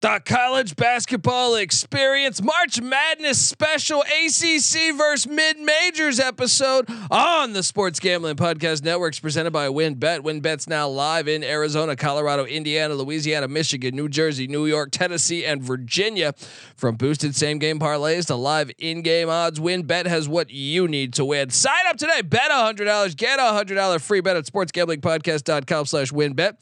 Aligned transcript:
The 0.00 0.22
college 0.24 0.76
basketball 0.76 1.56
experience 1.56 2.40
March 2.40 2.80
Madness 2.80 3.44
special 3.44 4.02
ACC 4.02 4.96
versus 4.96 5.26
mid 5.26 5.58
majors 5.58 6.20
episode 6.20 6.88
on 7.10 7.52
the 7.52 7.64
Sports 7.64 7.98
Gambling 7.98 8.36
Podcast 8.36 8.84
Networks 8.84 9.18
presented 9.18 9.50
by 9.50 9.66
WynnBET. 9.66 10.20
WynnBET's 10.20 10.68
now 10.68 10.86
live 10.86 11.26
in 11.26 11.42
Arizona, 11.42 11.96
Colorado, 11.96 12.44
Indiana, 12.44 12.94
Louisiana, 12.94 13.48
Michigan, 13.48 13.96
New 13.96 14.08
Jersey, 14.08 14.46
New 14.46 14.66
York, 14.66 14.92
Tennessee, 14.92 15.44
and 15.44 15.64
Virginia. 15.64 16.32
From 16.76 16.94
boosted 16.94 17.34
same 17.34 17.58
game 17.58 17.80
parlays 17.80 18.26
to 18.26 18.36
live 18.36 18.70
in 18.78 19.02
game 19.02 19.28
odds, 19.28 19.58
WynnBET 19.58 20.06
has 20.06 20.28
what 20.28 20.48
you 20.48 20.86
need 20.86 21.12
to 21.14 21.24
win. 21.24 21.50
Sign 21.50 21.86
up 21.88 21.96
today, 21.96 22.22
bet 22.22 22.52
$100, 22.52 23.16
get 23.16 23.40
a 23.40 23.42
$100 23.42 24.00
free 24.00 24.20
bet 24.20 24.36
at 24.36 24.44
sportsgamblingpodcast.com 24.44 25.86
slash 25.86 26.12
wynnbet 26.12 26.54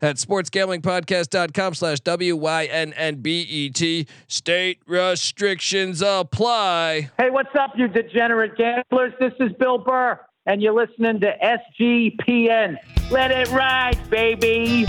at 0.00 0.16
sportsgamblingpodcast.com 0.16 1.74
slash 1.74 2.00
W-Y-N-N-B-E-T. 2.00 4.06
State 4.28 4.78
restrictions 4.86 6.02
apply. 6.02 7.10
Hey, 7.18 7.30
what's 7.30 7.54
up, 7.58 7.72
you 7.76 7.88
degenerate 7.88 8.56
gamblers? 8.56 9.12
This 9.20 9.32
is 9.40 9.52
Bill 9.58 9.78
Burr, 9.78 10.18
and 10.46 10.62
you're 10.62 10.74
listening 10.74 11.20
to 11.20 11.32
SGPN. 11.80 12.76
Let 13.10 13.30
it 13.30 13.50
ride, 13.50 13.98
baby. 14.10 14.86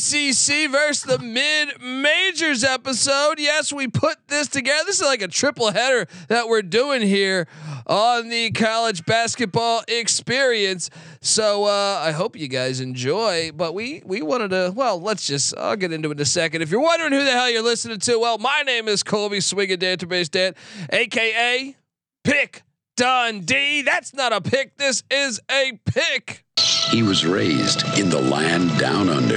ACC 0.00 0.70
versus 0.70 1.02
the 1.02 1.18
mid 1.18 1.78
majors 1.78 2.64
episode. 2.64 3.38
Yes, 3.38 3.70
we 3.70 3.86
put 3.86 4.16
this 4.28 4.48
together. 4.48 4.84
This 4.86 5.00
is 5.00 5.06
like 5.06 5.20
a 5.20 5.28
triple 5.28 5.70
header 5.72 6.06
that 6.28 6.48
we're 6.48 6.62
doing 6.62 7.02
here 7.02 7.46
on 7.86 8.30
the 8.30 8.50
college 8.52 9.04
basketball 9.04 9.82
experience. 9.88 10.88
So 11.20 11.64
uh, 11.64 12.00
I 12.02 12.12
hope 12.12 12.34
you 12.34 12.48
guys 12.48 12.80
enjoy. 12.80 13.52
But 13.52 13.74
we 13.74 14.02
we 14.06 14.22
wanted 14.22 14.50
to. 14.50 14.72
Well, 14.74 14.98
let's 15.00 15.26
just. 15.26 15.54
I'll 15.58 15.76
get 15.76 15.92
into 15.92 16.08
it 16.10 16.12
in 16.12 16.20
a 16.20 16.24
second. 16.24 16.62
If 16.62 16.70
you're 16.70 16.80
wondering 16.80 17.12
who 17.12 17.22
the 17.22 17.32
hell 17.32 17.50
you're 17.50 17.62
listening 17.62 17.98
to, 17.98 18.18
well, 18.18 18.38
my 18.38 18.62
name 18.64 18.88
is 18.88 19.02
Colby 19.02 19.40
Swinging 19.40 19.78
Database 19.78 20.30
Dan, 20.30 20.54
aka 20.90 21.76
Pick 22.24 22.62
Dundee. 22.96 23.82
That's 23.82 24.14
not 24.14 24.32
a 24.32 24.40
pick. 24.40 24.78
This 24.78 25.02
is 25.10 25.40
a 25.50 25.78
pick. 25.84 26.44
He 26.90 27.02
was 27.02 27.24
raised 27.24 27.84
in 27.98 28.10
the 28.10 28.20
land 28.20 28.76
down 28.78 29.08
under, 29.08 29.29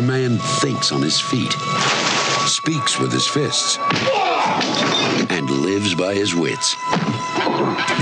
a 0.00 0.02
man 0.02 0.38
thinks 0.60 0.92
on 0.92 1.02
his 1.02 1.20
feet, 1.20 1.52
speaks 2.46 2.98
with 2.98 3.12
his 3.12 3.26
fists, 3.26 3.78
and 5.28 5.50
lives 5.50 5.94
by 5.94 6.14
his 6.14 6.34
wits. 6.34 6.74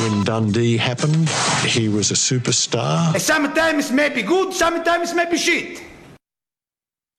When 0.01 0.23
Dundee 0.25 0.77
happened, 0.77 1.29
he 1.67 1.89
was 1.89 2.13
a 2.13 2.15
superstar. 2.15 3.19
Sometimes 3.19 3.91
may 3.91 4.11
be 4.11 4.23
good, 4.23 4.53
sometimes 4.53 5.13
may 5.13 5.29
be 5.29 5.37
shit. 5.37 5.83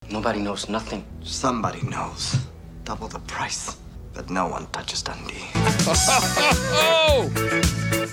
Nobody 0.10 0.40
knows 0.40 0.70
nothing. 0.70 1.04
Somebody 1.24 1.82
knows. 1.82 2.38
Double 2.86 3.10
the 3.10 3.20
price. 3.20 3.76
But 4.14 4.30
no 4.30 4.48
one 4.48 4.68
touches 4.68 5.02
Dundee. 5.04 5.46
Oh, 7.12 7.30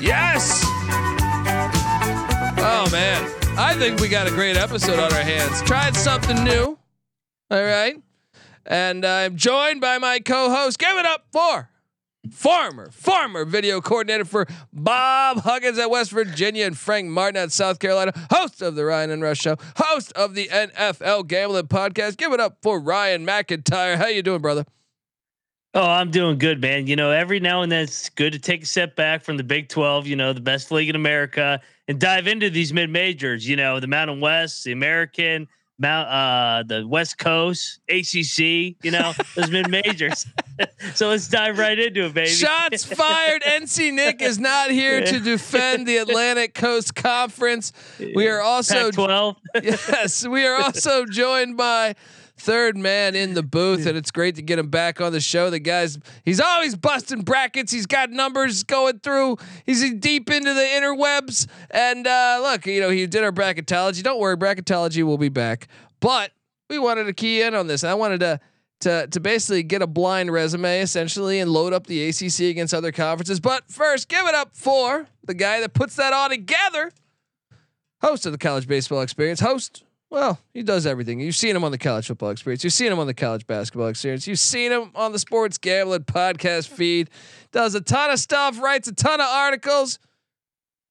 yes. 0.00 0.64
Oh 2.58 2.88
man, 2.90 3.45
I 3.58 3.74
think 3.78 4.00
we 4.00 4.08
got 4.08 4.26
a 4.26 4.30
great 4.30 4.56
episode 4.56 4.98
on 4.98 5.10
our 5.14 5.22
hands. 5.22 5.62
Tried 5.62 5.96
something 5.96 6.44
new. 6.44 6.78
All 7.50 7.62
right, 7.62 7.96
and 8.66 9.04
I'm 9.04 9.36
joined 9.36 9.80
by 9.80 9.96
my 9.96 10.20
co-host. 10.20 10.78
Give 10.78 10.96
it 10.98 11.06
up 11.06 11.26
for 11.32 11.70
former 12.30 12.90
former 12.90 13.44
video 13.46 13.80
coordinator 13.80 14.26
for 14.26 14.46
Bob 14.72 15.38
Huggins 15.38 15.78
at 15.78 15.88
West 15.88 16.10
Virginia 16.10 16.66
and 16.66 16.76
Frank 16.76 17.08
Martin 17.08 17.36
at 17.40 17.50
South 17.50 17.78
Carolina, 17.78 18.12
host 18.30 18.60
of 18.60 18.74
the 18.74 18.84
Ryan 18.84 19.10
and 19.10 19.22
Rush 19.22 19.38
Show, 19.38 19.56
host 19.76 20.12
of 20.12 20.34
the 20.34 20.48
NFL 20.48 21.26
Gambling 21.26 21.68
Podcast. 21.68 22.18
Give 22.18 22.32
it 22.32 22.40
up 22.40 22.58
for 22.62 22.78
Ryan 22.78 23.24
McIntyre. 23.24 23.96
How 23.96 24.08
you 24.08 24.22
doing, 24.22 24.42
brother? 24.42 24.66
Oh, 25.76 25.90
I'm 25.90 26.10
doing 26.10 26.38
good, 26.38 26.58
man. 26.58 26.86
You 26.86 26.96
know, 26.96 27.10
every 27.10 27.38
now 27.38 27.60
and 27.60 27.70
then 27.70 27.82
it's 27.82 28.08
good 28.08 28.32
to 28.32 28.38
take 28.38 28.62
a 28.62 28.66
step 28.66 28.96
back 28.96 29.22
from 29.22 29.36
the 29.36 29.44
Big 29.44 29.68
12, 29.68 30.06
you 30.06 30.16
know, 30.16 30.32
the 30.32 30.40
best 30.40 30.72
league 30.72 30.88
in 30.88 30.96
America, 30.96 31.60
and 31.86 32.00
dive 32.00 32.26
into 32.26 32.48
these 32.48 32.72
mid 32.72 32.88
majors, 32.88 33.46
you 33.46 33.56
know, 33.56 33.78
the 33.78 33.86
Mountain 33.86 34.20
West, 34.20 34.64
the 34.64 34.72
American, 34.72 35.46
Mount 35.78 36.08
uh 36.08 36.62
the 36.66 36.86
West 36.86 37.18
Coast, 37.18 37.80
ACC, 37.90 38.38
you 38.82 38.90
know, 38.90 39.12
those 39.34 39.50
mid 39.50 39.68
majors. 39.70 40.26
so 40.94 41.10
let's 41.10 41.28
dive 41.28 41.58
right 41.58 41.78
into 41.78 42.06
it, 42.06 42.14
baby. 42.14 42.30
Shots 42.30 42.84
fired. 42.84 43.42
NC 43.46 43.92
Nick 43.92 44.22
is 44.22 44.38
not 44.38 44.70
here 44.70 45.04
to 45.04 45.20
defend 45.20 45.86
the 45.86 45.98
Atlantic 45.98 46.54
Coast 46.54 46.94
Conference. 46.94 47.74
We 48.14 48.28
are 48.28 48.40
also 48.40 48.90
12. 48.90 49.36
yes, 49.62 50.26
we 50.26 50.46
are 50.46 50.56
also 50.56 51.04
joined 51.04 51.58
by 51.58 51.96
third 52.38 52.76
man 52.76 53.14
in 53.14 53.34
the 53.34 53.42
booth, 53.42 53.86
and 53.86 53.96
it's 53.96 54.10
great 54.10 54.34
to 54.36 54.42
get 54.42 54.58
him 54.58 54.68
back 54.68 55.00
on 55.00 55.12
the 55.12 55.20
show. 55.20 55.50
The 55.50 55.58
guy's 55.58 55.98
he's 56.24 56.40
always 56.40 56.74
busting 56.76 57.22
brackets. 57.22 57.72
He's 57.72 57.86
got 57.86 58.10
numbers 58.10 58.62
going 58.62 59.00
through. 59.00 59.38
He's 59.64 59.92
deep 59.94 60.30
into 60.30 60.52
the 60.52 60.60
interwebs. 60.60 61.46
And 61.70 62.06
uh, 62.06 62.40
look, 62.42 62.66
you 62.66 62.80
know, 62.80 62.90
he 62.90 63.06
did 63.06 63.24
our 63.24 63.32
bracketology. 63.32 64.02
Don't 64.02 64.20
worry, 64.20 64.36
bracketology 64.36 65.02
will 65.02 65.18
be 65.18 65.28
back. 65.28 65.68
But 66.00 66.32
we 66.68 66.78
wanted 66.78 67.04
to 67.04 67.12
key 67.12 67.42
in 67.42 67.54
on 67.54 67.66
this. 67.66 67.84
I 67.84 67.94
wanted 67.94 68.20
to 68.20 68.40
to 68.80 69.06
to 69.06 69.20
basically 69.20 69.62
get 69.62 69.82
a 69.82 69.86
blind 69.86 70.30
resume 70.30 70.80
essentially 70.80 71.40
and 71.40 71.50
load 71.50 71.72
up 71.72 71.86
the 71.86 72.08
ACC 72.08 72.40
against 72.40 72.74
other 72.74 72.92
conferences. 72.92 73.40
But 73.40 73.70
first, 73.70 74.08
give 74.08 74.26
it 74.26 74.34
up 74.34 74.54
for 74.54 75.08
the 75.24 75.34
guy 75.34 75.60
that 75.60 75.72
puts 75.72 75.96
that 75.96 76.12
all 76.12 76.28
together. 76.28 76.90
Host 78.02 78.26
of 78.26 78.32
the 78.32 78.38
College 78.38 78.66
Baseball 78.66 79.00
Experience. 79.00 79.40
Host. 79.40 79.85
Well, 80.10 80.38
he 80.54 80.62
does 80.62 80.86
everything. 80.86 81.18
You've 81.20 81.34
seen 81.34 81.56
him 81.56 81.64
on 81.64 81.72
the 81.72 81.78
College 81.78 82.06
Football 82.06 82.30
Experience. 82.30 82.62
You've 82.62 82.72
seen 82.72 82.92
him 82.92 82.98
on 82.98 83.08
the 83.08 83.14
College 83.14 83.46
Basketball 83.46 83.88
Experience. 83.88 84.26
You've 84.26 84.38
seen 84.38 84.70
him 84.70 84.92
on 84.94 85.12
the 85.12 85.18
Sports 85.18 85.58
Gambling 85.58 86.04
Podcast 86.04 86.68
feed. 86.68 87.10
Does 87.50 87.74
a 87.74 87.80
ton 87.80 88.10
of 88.10 88.20
stuff. 88.20 88.60
Writes 88.60 88.86
a 88.86 88.94
ton 88.94 89.20
of 89.20 89.26
articles. 89.26 89.98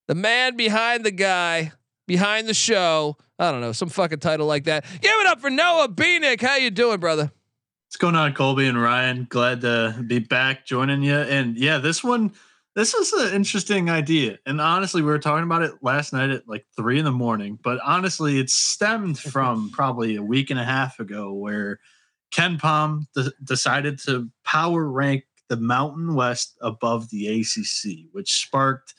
The 0.08 0.16
man 0.16 0.58
behind 0.58 1.06
the 1.06 1.12
guy, 1.12 1.72
behind 2.08 2.48
the 2.48 2.54
show. 2.54 3.18
I 3.40 3.52
don't 3.52 3.62
know, 3.62 3.72
some 3.72 3.90
fucking 3.90 4.20
title 4.20 4.48
like 4.48 4.66
that. 4.66 4.86
Give 5.02 5.12
it 5.12 5.28
up 5.28 5.40
for 5.40 5.50
Noah 5.50 5.90
Bieneik. 5.90 6.42
How 6.42 6.58
you 6.58 6.70
doing, 6.70 7.00
brother? 7.00 7.32
What's 7.88 7.98
going 7.98 8.16
on, 8.16 8.34
Colby 8.34 8.68
and 8.68 8.82
Ryan? 8.82 9.28
Glad 9.30 9.62
to 9.62 10.04
be 10.06 10.20
back 10.20 10.66
joining 10.66 11.02
you. 11.02 11.16
And 11.16 11.58
yeah, 11.58 11.78
this 11.78 12.04
one, 12.04 12.34
this 12.76 12.94
is 12.94 13.14
an 13.14 13.34
interesting 13.34 13.90
idea. 13.90 14.38
And 14.46 14.60
honestly, 14.60 15.02
we 15.02 15.08
were 15.08 15.20
talking 15.20 15.46
about 15.46 15.62
it 15.62 15.76
last 15.82 16.12
night 16.12 16.30
at 16.30 16.48
like 16.48 16.66
three 16.76 17.00
in 17.00 17.06
the 17.06 17.12
morning. 17.12 17.58
But 17.64 17.80
honestly, 17.84 18.38
it 18.38 18.50
stemmed 18.50 19.18
from 19.34 19.72
probably 19.72 20.18
a 20.18 20.24
week 20.24 20.50
and 20.50 20.60
a 20.60 20.66
half 20.66 21.00
ago 21.00 21.32
where 21.34 21.80
KenPom 22.34 23.06
de- 23.16 23.32
decided 23.44 24.00
to 24.00 24.30
power 24.44 24.86
rank 24.86 25.24
the 25.48 25.58
Mountain 25.58 26.16
West 26.16 26.58
above 26.62 27.10
the 27.12 27.28
ACC, 27.28 28.08
which 28.12 28.34
sparked 28.34 28.94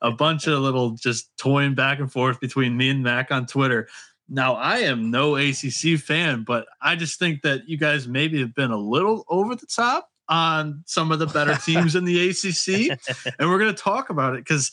a 0.00 0.10
bunch 0.10 0.46
of 0.46 0.58
little 0.58 0.92
just 0.92 1.30
toying 1.36 1.74
back 1.74 2.00
and 2.00 2.10
forth 2.10 2.40
between 2.40 2.76
me 2.76 2.90
and 2.90 3.02
Mac 3.02 3.30
on 3.30 3.46
Twitter. 3.46 3.86
Now, 4.28 4.54
I 4.54 4.78
am 4.78 5.10
no 5.10 5.36
ACC 5.36 5.98
fan, 5.98 6.42
but 6.44 6.66
I 6.80 6.96
just 6.96 7.18
think 7.18 7.42
that 7.42 7.68
you 7.68 7.76
guys 7.76 8.08
maybe 8.08 8.40
have 8.40 8.54
been 8.54 8.70
a 8.70 8.78
little 8.78 9.24
over 9.28 9.54
the 9.54 9.66
top 9.66 10.08
on 10.30 10.82
some 10.86 11.12
of 11.12 11.18
the 11.18 11.26
better 11.26 11.54
teams 11.56 11.94
in 11.96 12.04
the 12.04 12.30
ACC. 12.30 12.98
And 13.38 13.50
we're 13.50 13.58
going 13.58 13.74
to 13.74 13.82
talk 13.82 14.08
about 14.10 14.34
it 14.34 14.44
because 14.44 14.70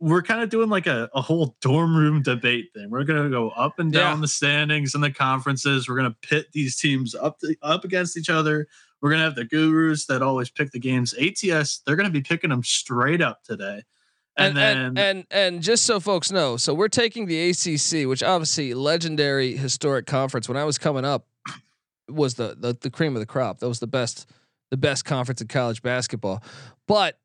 we're 0.00 0.22
kind 0.22 0.42
of 0.42 0.50
doing 0.50 0.68
like 0.68 0.86
a, 0.86 1.08
a 1.14 1.20
whole 1.22 1.56
dorm 1.60 1.96
room 1.96 2.20
debate 2.22 2.66
thing. 2.74 2.90
We're 2.90 3.04
going 3.04 3.22
to 3.22 3.30
go 3.30 3.50
up 3.50 3.78
and 3.78 3.92
down 3.92 4.16
Yeah. 4.18 4.20
the 4.22 4.28
standings 4.28 4.94
and 4.94 5.02
the 5.02 5.10
conferences. 5.10 5.88
We're 5.88 5.96
going 5.96 6.10
to 6.10 6.28
pit 6.28 6.48
these 6.52 6.76
teams 6.76 7.14
up 7.14 7.38
to, 7.40 7.56
up 7.62 7.84
against 7.84 8.16
each 8.18 8.28
other. 8.28 8.68
We're 9.00 9.10
going 9.10 9.20
to 9.20 9.24
have 9.24 9.34
the 9.36 9.44
gurus 9.44 10.06
that 10.06 10.20
always 10.22 10.50
pick 10.50 10.72
the 10.72 10.78
games. 10.80 11.14
ATS, 11.14 11.80
they're 11.86 11.96
going 11.96 12.06
to 12.08 12.12
be 12.12 12.20
picking 12.20 12.50
them 12.50 12.62
straight 12.64 13.22
up 13.22 13.42
today. 13.44 13.84
And 14.36 14.48
And, 14.48 14.56
then 14.56 14.76
and, 14.78 14.98
and 14.98 15.26
and 15.30 15.62
just 15.62 15.84
so 15.84 15.98
folks 15.98 16.30
know, 16.30 16.56
so 16.56 16.72
we're 16.74 16.88
taking 16.88 17.26
the 17.26 17.50
ACC, 17.50 18.08
which 18.08 18.22
obviously 18.22 18.74
legendary 18.74 19.56
historic 19.56 20.06
conference. 20.06 20.48
When 20.48 20.56
I 20.56 20.62
was 20.64 20.78
coming 20.78 21.04
up, 21.04 21.26
was 22.08 22.34
the, 22.34 22.56
the 22.58 22.76
the 22.80 22.88
cream 22.90 23.16
of 23.16 23.20
the 23.20 23.26
crop. 23.26 23.58
That 23.58 23.68
was 23.68 23.80
the 23.80 23.86
best 23.88 24.28
the 24.70 24.76
best 24.76 25.04
conference 25.04 25.40
in 25.40 25.48
college 25.48 25.82
basketball. 25.82 26.42
But 26.86 27.18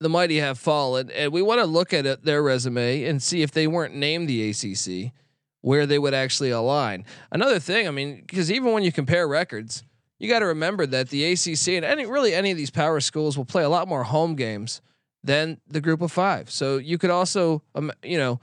the 0.00 0.08
mighty 0.08 0.38
have 0.38 0.58
fallen, 0.58 1.10
and 1.10 1.32
we 1.32 1.42
want 1.42 1.60
to 1.60 1.66
look 1.66 1.92
at 1.92 2.06
it, 2.06 2.24
their 2.24 2.42
resume 2.42 3.04
and 3.04 3.22
see 3.22 3.42
if 3.42 3.50
they 3.52 3.66
weren't 3.66 3.94
named 3.94 4.28
the 4.28 4.50
ACC, 4.50 5.12
where 5.60 5.86
they 5.86 5.98
would 5.98 6.14
actually 6.14 6.50
align. 6.50 7.04
Another 7.30 7.58
thing, 7.58 7.86
I 7.86 7.90
mean, 7.90 8.24
because 8.26 8.50
even 8.50 8.72
when 8.72 8.82
you 8.82 8.92
compare 8.92 9.28
records, 9.28 9.84
you 10.18 10.28
got 10.28 10.38
to 10.38 10.46
remember 10.46 10.86
that 10.86 11.10
the 11.10 11.32
ACC 11.32 11.68
and 11.68 11.84
any 11.84 12.06
really 12.06 12.34
any 12.34 12.50
of 12.50 12.56
these 12.56 12.70
power 12.70 13.00
schools 13.00 13.36
will 13.36 13.44
play 13.44 13.62
a 13.62 13.68
lot 13.68 13.88
more 13.88 14.04
home 14.04 14.36
games 14.36 14.80
than 15.22 15.60
the 15.68 15.80
Group 15.80 16.00
of 16.00 16.10
Five. 16.10 16.50
So 16.50 16.78
you 16.78 16.98
could 16.98 17.10
also, 17.10 17.62
um, 17.74 17.92
you 18.02 18.18
know. 18.18 18.40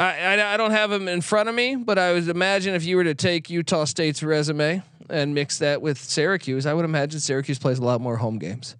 I, 0.00 0.34
I, 0.38 0.54
I 0.54 0.56
don't 0.56 0.70
have 0.70 0.90
them 0.90 1.08
in 1.08 1.20
front 1.20 1.48
of 1.48 1.54
me, 1.54 1.76
but 1.76 1.98
I 1.98 2.12
would 2.12 2.28
imagine 2.28 2.74
if 2.74 2.84
you 2.84 2.96
were 2.96 3.04
to 3.04 3.14
take 3.14 3.50
Utah 3.50 3.84
State's 3.84 4.22
resume 4.22 4.82
and 5.10 5.34
mix 5.34 5.58
that 5.58 5.82
with 5.82 5.98
Syracuse, 5.98 6.64
I 6.66 6.72
would 6.74 6.84
imagine 6.84 7.20
Syracuse 7.20 7.58
plays 7.58 7.78
a 7.78 7.84
lot 7.84 8.00
more 8.00 8.16
home 8.16 8.38
games, 8.38 8.76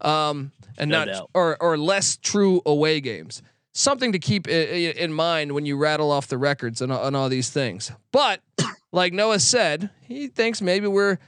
um, 0.00 0.52
and 0.76 0.90
No 0.90 0.98
not 0.98 1.04
doubt. 1.08 1.30
or 1.34 1.56
or 1.62 1.78
less 1.78 2.16
true 2.16 2.60
away 2.66 3.00
games. 3.00 3.42
Something 3.72 4.12
to 4.12 4.18
keep 4.18 4.46
i- 4.48 4.50
in 4.50 5.12
mind 5.12 5.52
when 5.52 5.64
you 5.64 5.76
rattle 5.76 6.10
off 6.10 6.26
the 6.26 6.38
records 6.38 6.82
and, 6.82 6.92
and 6.92 7.16
all 7.16 7.28
these 7.28 7.48
things. 7.50 7.90
But 8.12 8.40
like 8.92 9.12
Noah 9.12 9.38
said, 9.38 9.90
he 10.02 10.26
thinks 10.26 10.60
maybe 10.60 10.86
we're 10.88 11.18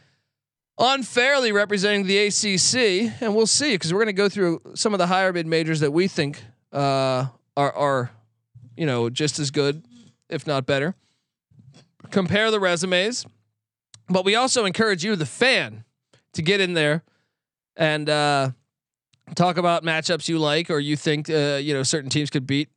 unfairly 0.78 1.52
representing 1.52 2.06
the 2.06 2.18
ACC, 2.26 3.12
and 3.22 3.34
we'll 3.34 3.46
see 3.46 3.74
because 3.74 3.92
we're 3.92 4.00
going 4.00 4.06
to 4.08 4.12
go 4.12 4.28
through 4.28 4.60
some 4.74 4.92
of 4.94 4.98
the 4.98 5.06
higher 5.06 5.32
mid 5.32 5.46
majors 5.46 5.80
that 5.80 5.92
we 5.92 6.08
think 6.08 6.42
uh, 6.72 7.26
are 7.56 7.72
are 7.72 8.10
you 8.76 8.86
know 8.86 9.10
just 9.10 9.38
as 9.38 9.50
good, 9.50 9.84
if 10.28 10.46
not 10.46 10.66
better. 10.66 10.94
Compare 12.10 12.50
the 12.50 12.60
resumes, 12.60 13.26
but 14.08 14.24
we 14.24 14.34
also 14.34 14.64
encourage 14.64 15.04
you, 15.04 15.16
the 15.16 15.26
fan, 15.26 15.84
to 16.32 16.42
get 16.42 16.60
in 16.60 16.74
there 16.74 17.04
and 17.76 18.08
uh, 18.08 18.50
talk 19.34 19.56
about 19.56 19.84
matchups 19.84 20.28
you 20.28 20.38
like 20.38 20.70
or 20.70 20.78
you 20.78 20.96
think 20.96 21.30
uh, 21.30 21.58
you 21.60 21.74
know 21.74 21.82
certain 21.82 22.10
teams 22.10 22.30
could 22.30 22.46
beat 22.46 22.68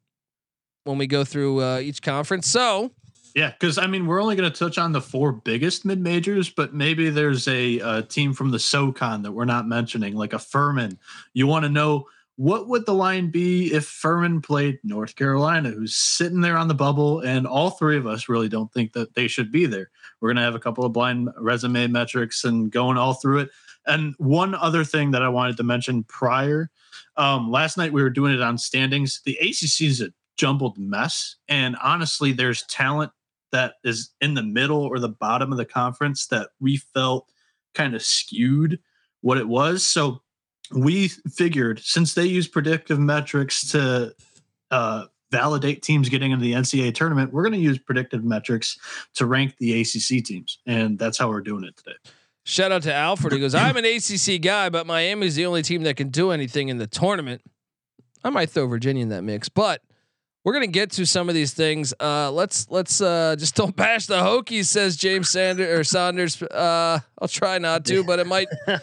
when 0.84 0.98
we 0.98 1.08
go 1.08 1.24
through 1.24 1.62
uh, 1.62 1.80
each 1.80 2.02
conference. 2.02 2.48
So 2.48 2.92
Yeah, 3.36 3.52
because 3.52 3.78
I 3.78 3.88
mean, 3.88 4.06
we're 4.06 4.22
only 4.22 4.36
going 4.36 4.52
to 4.52 4.58
touch 4.58 4.78
on 4.78 4.92
the 4.92 5.02
four 5.02 5.32
biggest 5.32 5.86
mid 5.86 6.00
majors, 6.00 6.50
but 6.50 6.74
maybe 6.74 7.10
there's 7.10 7.48
a, 7.48 7.80
uh 7.82 8.02
team 8.04 8.34
from 8.34 8.52
the 8.52 8.60
SoCon 8.60 9.24
that 9.24 9.32
we're 9.32 9.46
not 9.46 9.68
mentioning, 9.68 10.16
like 10.16 10.34
a 10.34 10.40
Furman. 10.40 10.98
You 11.34 11.48
want 11.48 11.64
to 11.64 11.70
know 11.70 12.08
what 12.36 12.68
would 12.68 12.86
the 12.86 12.94
line 12.94 13.30
be 13.30 13.72
if 13.74 13.86
Furman 13.86 14.42
played 14.42 14.80
North 14.84 15.16
Carolina, 15.16 15.70
who's 15.70 15.96
sitting 15.96 16.42
there 16.42 16.58
on 16.58 16.68
the 16.68 16.74
bubble, 16.74 17.20
and 17.20 17.46
all 17.46 17.70
three 17.70 17.98
of 17.98 18.08
us 18.08 18.28
really 18.28 18.50
don't 18.50 18.74
think 18.74 18.94
that 18.94 19.14
they 19.14 19.28
should 19.28 19.52
be 19.52 19.66
there. 19.66 19.92
We're 20.20 20.30
going 20.30 20.38
to 20.38 20.44
have 20.44 20.56
a 20.56 20.60
couple 20.60 20.84
of 20.84 20.94
blind 20.94 21.30
resume 21.38 21.88
metrics 21.88 22.44
and 22.44 22.72
going 22.72 22.98
all 22.98 23.14
through 23.14 23.40
it. 23.40 23.50
And 23.86 24.16
one 24.18 24.56
other 24.56 24.84
thing 24.84 25.12
that 25.12 25.22
I 25.22 25.30
wanted 25.30 25.58
to 25.58 25.64
mention 25.64 26.04
prior, 26.06 26.72
um, 27.18 27.52
last 27.52 27.78
night 27.78 27.94
we 27.94 28.02
were 28.02 28.10
doing 28.10 28.34
it 28.34 28.42
on 28.42 28.58
standings. 28.58 29.22
The 29.26 29.38
ACC 29.38 29.82
is 29.82 30.02
a 30.02 30.12
jumbled 30.36 30.80
mess, 30.80 31.36
and 31.48 31.76
honestly, 31.84 32.32
there's 32.32 32.64
talent 32.64 33.12
that 33.52 33.76
is 33.84 34.10
in 34.20 34.34
the 34.34 34.42
middle 34.42 34.82
or 34.82 34.98
the 34.98 35.10
bottom 35.10 35.52
of 35.52 35.60
the 35.60 35.66
conference 35.66 36.26
that 36.28 36.50
we 36.60 36.78
felt 36.78 37.30
kind 37.76 37.94
of 37.94 38.02
skewed 38.02 38.80
what 39.22 39.38
it 39.38 39.48
was. 39.48 39.86
So 39.86 40.23
we 40.74 41.08
figured 41.08 41.80
since 41.80 42.14
they 42.14 42.26
use 42.26 42.48
predictive 42.48 43.00
metrics 43.00 43.72
to 43.72 44.16
uh, 44.72 45.06
validate 45.32 45.82
teams 45.82 46.10
getting 46.10 46.32
into 46.32 46.44
the 46.44 46.54
NCAA 46.54 46.94
tournament, 46.94 47.34
we're 47.34 47.44
going 47.44 47.54
to 47.54 47.60
use 47.60 47.78
predictive 47.78 48.24
metrics 48.24 48.78
to 49.16 49.26
rank 49.26 49.56
the 49.58 49.82
ACC 49.82 50.24
teams, 50.24 50.60
and 50.66 50.98
that's 50.98 51.18
how 51.18 51.30
we're 51.30 51.42
doing 51.42 51.64
it 51.64 51.76
today. 51.78 51.96
Shout 52.46 52.72
out 52.72 52.84
to 52.84 52.94
Alfred. 52.94 53.34
He 53.34 53.40
goes, 53.40 53.56
I'm 53.56 53.78
an 53.78 53.86
ACC 53.86 54.42
guy, 54.42 54.70
but 54.70 54.86
Miami's 54.86 55.36
the 55.36 55.46
only 55.46 55.62
team 55.62 55.84
that 55.84 55.96
can 55.96 56.10
do 56.10 56.32
anything 56.32 56.68
in 56.68 56.78
the 56.78 56.88
tournament. 56.88 57.42
I 58.24 58.30
might 58.30 58.50
throw 58.50 58.68
Virginia 58.68 59.02
in 59.02 59.10
that 59.10 59.24
mix, 59.24 59.50
but 59.50 59.82
we're 60.44 60.54
gonna 60.54 60.68
get 60.68 60.92
to 60.92 61.06
some 61.06 61.30
of 61.30 61.36
these 61.36 61.54
things. 61.54 61.94
Uh, 62.00 62.32
let's 62.32 62.70
let's 62.70 63.00
uh, 63.02 63.36
just 63.38 63.56
don't 63.56 63.76
bash 63.76 64.08
the 64.08 64.20
Hokies, 64.20 64.66
says 64.66 64.98
James 64.98 65.30
Sanders 65.30 65.68
or 65.68 65.84
Saunders. 65.84 66.42
Uh, 66.42 67.00
I'll 67.20 67.28
try 67.28 67.58
not 67.60 67.86
to, 67.86 68.04
but 68.04 68.20
it 68.20 68.28
might 68.28 68.48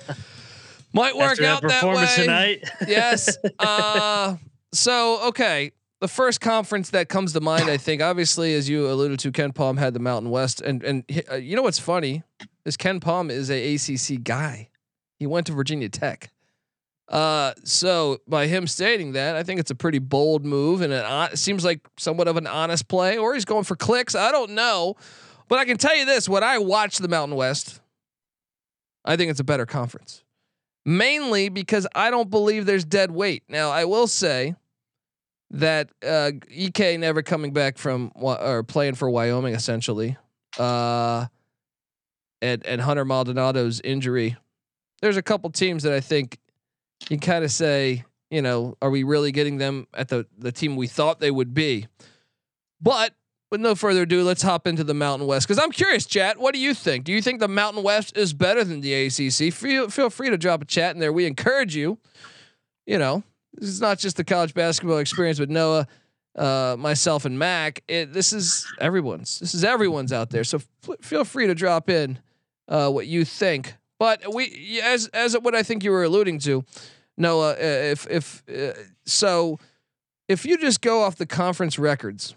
might 0.93 1.17
work 1.17 1.33
After 1.33 1.45
out 1.45 1.63
that 1.63 1.69
that 1.69 1.81
performance 1.81 2.17
way. 2.17 2.25
tonight. 2.25 2.71
yes. 2.87 3.37
Uh, 3.59 4.37
so 4.73 5.29
okay, 5.29 5.73
the 6.01 6.09
first 6.09 6.41
conference 6.41 6.91
that 6.91 7.09
comes 7.09 7.33
to 7.35 7.41
mind, 7.41 7.69
I 7.71 7.77
think, 7.77 8.03
obviously, 8.03 8.55
as 8.55 8.69
you 8.69 8.91
alluded 8.91 9.19
to, 9.21 9.33
KenPom 9.33 9.79
had 9.79 9.95
the 9.95 10.01
Mountain 10.01 10.31
West, 10.31 10.61
and 10.61 10.83
and 10.83 11.05
uh, 11.31 11.37
you 11.37 11.57
know 11.57 11.63
what's 11.63 11.79
funny 11.79 12.23
is 12.65 12.77
KenPom 12.77 13.31
is 13.31 13.51
a 13.51 13.75
ACC 13.75 14.23
guy. 14.23 14.69
He 15.19 15.27
went 15.27 15.47
to 15.49 15.53
Virginia 15.53 15.89
Tech. 15.89 16.31
Uh, 17.09 17.53
so 17.65 18.19
by 18.29 18.47
him 18.47 18.67
stating 18.69 19.13
that, 19.13 19.35
I 19.35 19.43
think 19.43 19.59
it's 19.59 19.71
a 19.71 19.75
pretty 19.75 19.99
bold 19.99 20.45
move, 20.45 20.81
and 20.81 20.93
it 20.93 21.05
hon- 21.05 21.35
seems 21.37 21.65
like 21.65 21.81
somewhat 21.99 22.29
of 22.29 22.37
an 22.37 22.47
honest 22.47 22.89
play, 22.89 23.19
or 23.19 23.35
he's 23.35 23.45
going 23.45 23.65
for 23.65 23.75
clicks. 23.77 24.15
I 24.15 24.31
don't 24.31 24.53
know, 24.53 24.95
but 25.49 25.59
I 25.59 25.65
can 25.65 25.77
tell 25.77 25.97
you 25.97 26.05
this: 26.07 26.29
when 26.29 26.45
I 26.45 26.59
watch 26.59 26.99
the 26.99 27.09
Mountain 27.09 27.37
West, 27.37 27.81
I 29.05 29.17
think 29.17 29.31
it's 29.31 29.41
a 29.41 29.45
better 29.45 29.67
conference 29.67 30.23
mainly 30.85 31.49
because 31.49 31.87
I 31.95 32.11
don't 32.11 32.31
believe 32.31 32.67
there's 32.67 32.85
dead 32.85 33.11
weight. 33.11 33.45
Now, 33.49 33.71
I 33.71 33.85
will 33.85 34.07
say 34.07 34.55
that 35.51 35.91
uh, 36.07 36.33
Ike 36.57 36.99
never 36.99 37.23
coming 37.23 37.53
back 37.53 37.79
from 37.79 38.13
or 38.15 38.63
playing 38.63 38.95
for 38.95 39.11
Wyoming 39.11 39.55
essentially, 39.55 40.17
uh, 40.59 41.27
and 42.41 42.65
and 42.67 42.81
Hunter 42.81 43.05
Maldonado's 43.05 43.81
injury. 43.83 44.37
There's 45.03 45.17
a 45.17 45.23
couple 45.23 45.51
teams 45.51 45.83
that 45.83 45.93
I 45.93 46.01
think 46.01 46.39
you 47.09 47.19
kind 47.19 47.45
of 47.45 47.51
say, 47.51 48.05
you 48.31 48.43
know, 48.43 48.77
are 48.83 48.91
we 48.91 49.03
really 49.03 49.33
getting 49.33 49.59
them 49.59 49.87
at 49.95 50.09
the 50.09 50.27
the 50.39 50.53
team 50.53 50.77
we 50.77 50.87
thought 50.87 51.21
they 51.21 51.31
would 51.31 51.55
be? 51.55 51.89
But 52.81 53.13
with 53.51 53.61
no 53.61 53.75
further 53.75 54.03
ado, 54.03 54.23
let's 54.23 54.43
hop 54.43 54.67
into 54.67 54.85
the 54.85 54.95
Mountain 54.95 55.27
West 55.27 55.47
because 55.49 55.63
I'm 55.63 55.73
curious, 55.73 56.07
chat. 56.07 56.39
What 56.39 56.55
do 56.55 56.61
you 56.61 56.73
think? 56.75 57.05
Do 57.05 57.13
you 57.13 57.21
think 57.21 57.41
the 57.41 57.49
Mountain 57.49 57.83
West 57.83 58.17
is 58.17 58.33
better 58.33 58.63
than 58.65 58.81
the 58.81 58.95
ACC? 58.95 59.53
Feel 59.53 59.89
feel 59.91 60.11
free 60.11 60.31
to 60.31 60.39
drop 60.39 60.63
a 60.63 60.65
chat 60.65 60.95
in 60.95 61.01
there. 61.01 61.13
We 61.13 61.27
encourage 61.27 61.75
you. 61.75 61.99
You 62.87 62.99
know, 62.99 63.23
this 63.55 63.69
is 63.69 63.81
not 63.81 63.99
just 63.99 64.17
the 64.17 64.25
college 64.25 64.55
basketball 64.55 64.99
experience 64.99 65.39
with 65.39 65.51
Noah, 65.51 65.87
uh, 66.37 66.77
myself, 66.79 67.25
and 67.25 67.39
Mac. 67.39 67.83
It, 67.89 68.13
this 68.13 68.33
is 68.33 68.67
everyone's. 68.81 69.39
This 69.39 69.55
is 69.55 69.65
everyone's 69.65 70.13
out 70.13 70.31
there. 70.31 70.45
So 70.45 70.59
f- 70.89 70.97
feel 71.03 71.25
free 71.25 71.47
to 71.47 71.55
drop 71.55 71.89
in 71.91 72.19
uh, 72.69 72.91
what 72.91 73.07
you 73.07 73.25
think. 73.25 73.75
But 73.99 74.33
we, 74.33 74.81
as 74.83 75.09
as 75.09 75.37
what 75.39 75.55
I 75.55 75.63
think 75.63 75.85
you 75.85 75.91
were 75.91 76.05
alluding 76.05 76.39
to, 76.41 76.65
Noah. 77.19 77.53
uh, 77.53 77.57
If 77.59 78.07
if 78.09 78.43
uh, 78.49 78.73
so, 79.05 79.59
if 80.29 80.47
you 80.47 80.57
just 80.57 80.81
go 80.81 81.03
off 81.03 81.17
the 81.17 81.27
conference 81.27 81.79
records, 81.79 82.35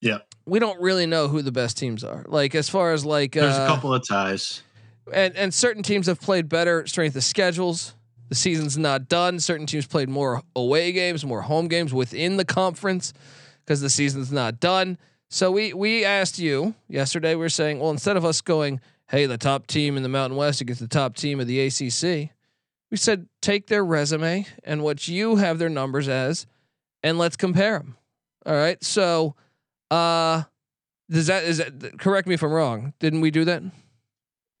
Yeah. 0.00 0.18
We 0.46 0.58
don't 0.58 0.80
really 0.80 1.06
know 1.06 1.28
who 1.28 1.42
the 1.42 1.52
best 1.52 1.76
teams 1.78 2.02
are. 2.04 2.24
Like 2.26 2.54
as 2.54 2.68
far 2.68 2.92
as 2.92 3.04
like 3.04 3.32
There's 3.32 3.56
uh, 3.56 3.62
a 3.64 3.66
couple 3.66 3.94
of 3.94 4.06
ties. 4.06 4.62
and 5.12 5.36
and 5.36 5.52
certain 5.54 5.82
teams 5.82 6.06
have 6.06 6.20
played 6.20 6.48
better 6.48 6.86
strength 6.86 7.16
of 7.16 7.24
schedules. 7.24 7.94
The 8.28 8.34
season's 8.36 8.78
not 8.78 9.08
done. 9.08 9.40
Certain 9.40 9.66
teams 9.66 9.86
played 9.86 10.08
more 10.08 10.42
away 10.54 10.92
games, 10.92 11.24
more 11.24 11.42
home 11.42 11.66
games 11.68 11.92
within 11.92 12.36
the 12.36 12.44
conference 12.44 13.12
because 13.64 13.80
the 13.80 13.90
season's 13.90 14.30
not 14.30 14.60
done. 14.60 14.98
So 15.28 15.50
we 15.50 15.72
we 15.72 16.04
asked 16.04 16.38
you 16.38 16.74
yesterday. 16.88 17.34
We 17.34 17.40
were 17.40 17.48
saying, 17.48 17.78
well, 17.78 17.90
instead 17.90 18.16
of 18.16 18.24
us 18.24 18.40
going, 18.40 18.80
hey, 19.08 19.26
the 19.26 19.38
top 19.38 19.66
team 19.66 19.96
in 19.96 20.02
the 20.02 20.08
Mountain 20.08 20.36
West 20.36 20.60
against 20.60 20.80
the 20.80 20.88
top 20.88 21.14
team 21.16 21.40
of 21.40 21.46
the 21.46 21.60
ACC, 21.60 22.30
we 22.90 22.96
said 22.96 23.28
take 23.40 23.66
their 23.68 23.84
resume 23.84 24.46
and 24.64 24.82
what 24.82 25.06
you 25.06 25.36
have 25.36 25.58
their 25.58 25.68
numbers 25.68 26.08
as, 26.08 26.46
and 27.02 27.18
let's 27.18 27.36
compare 27.36 27.78
them. 27.78 27.96
All 28.46 28.54
right. 28.54 28.82
So, 28.82 29.34
uh, 29.90 30.42
does 31.10 31.26
that 31.26 31.44
is 31.44 31.58
that 31.58 31.98
correct 31.98 32.28
me 32.28 32.34
if 32.34 32.42
I'm 32.42 32.52
wrong? 32.52 32.94
Didn't 33.00 33.20
we 33.20 33.30
do 33.30 33.44
that? 33.44 33.62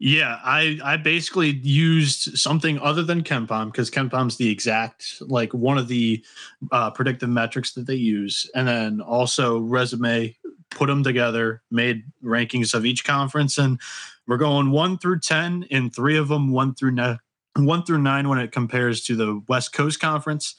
Yeah, 0.02 0.40
I 0.42 0.78
I 0.82 0.96
basically 0.96 1.50
used 1.50 2.38
something 2.38 2.78
other 2.80 3.02
than 3.02 3.22
KenPom 3.22 3.66
because 3.66 3.90
KenPom's 3.90 4.36
the 4.36 4.48
exact 4.48 5.20
like 5.20 5.52
one 5.52 5.76
of 5.76 5.88
the 5.88 6.24
uh, 6.72 6.90
predictive 6.90 7.28
metrics 7.28 7.72
that 7.74 7.86
they 7.86 7.96
use, 7.96 8.50
and 8.54 8.66
then 8.66 9.00
also 9.02 9.58
resume 9.58 10.34
put 10.70 10.86
them 10.86 11.04
together, 11.04 11.62
made 11.70 12.04
rankings 12.24 12.74
of 12.74 12.86
each 12.86 13.04
conference, 13.04 13.58
and 13.58 13.78
we're 14.26 14.38
going 14.38 14.70
one 14.70 14.96
through 14.96 15.20
ten 15.20 15.64
in 15.64 15.90
three 15.90 16.16
of 16.16 16.28
them, 16.28 16.50
one 16.50 16.74
through 16.74 16.92
nine, 16.92 17.18
one 17.56 17.84
through 17.84 17.98
nine 17.98 18.28
when 18.28 18.38
it 18.38 18.52
compares 18.52 19.04
to 19.04 19.16
the 19.16 19.42
West 19.48 19.74
Coast 19.74 20.00
Conference, 20.00 20.54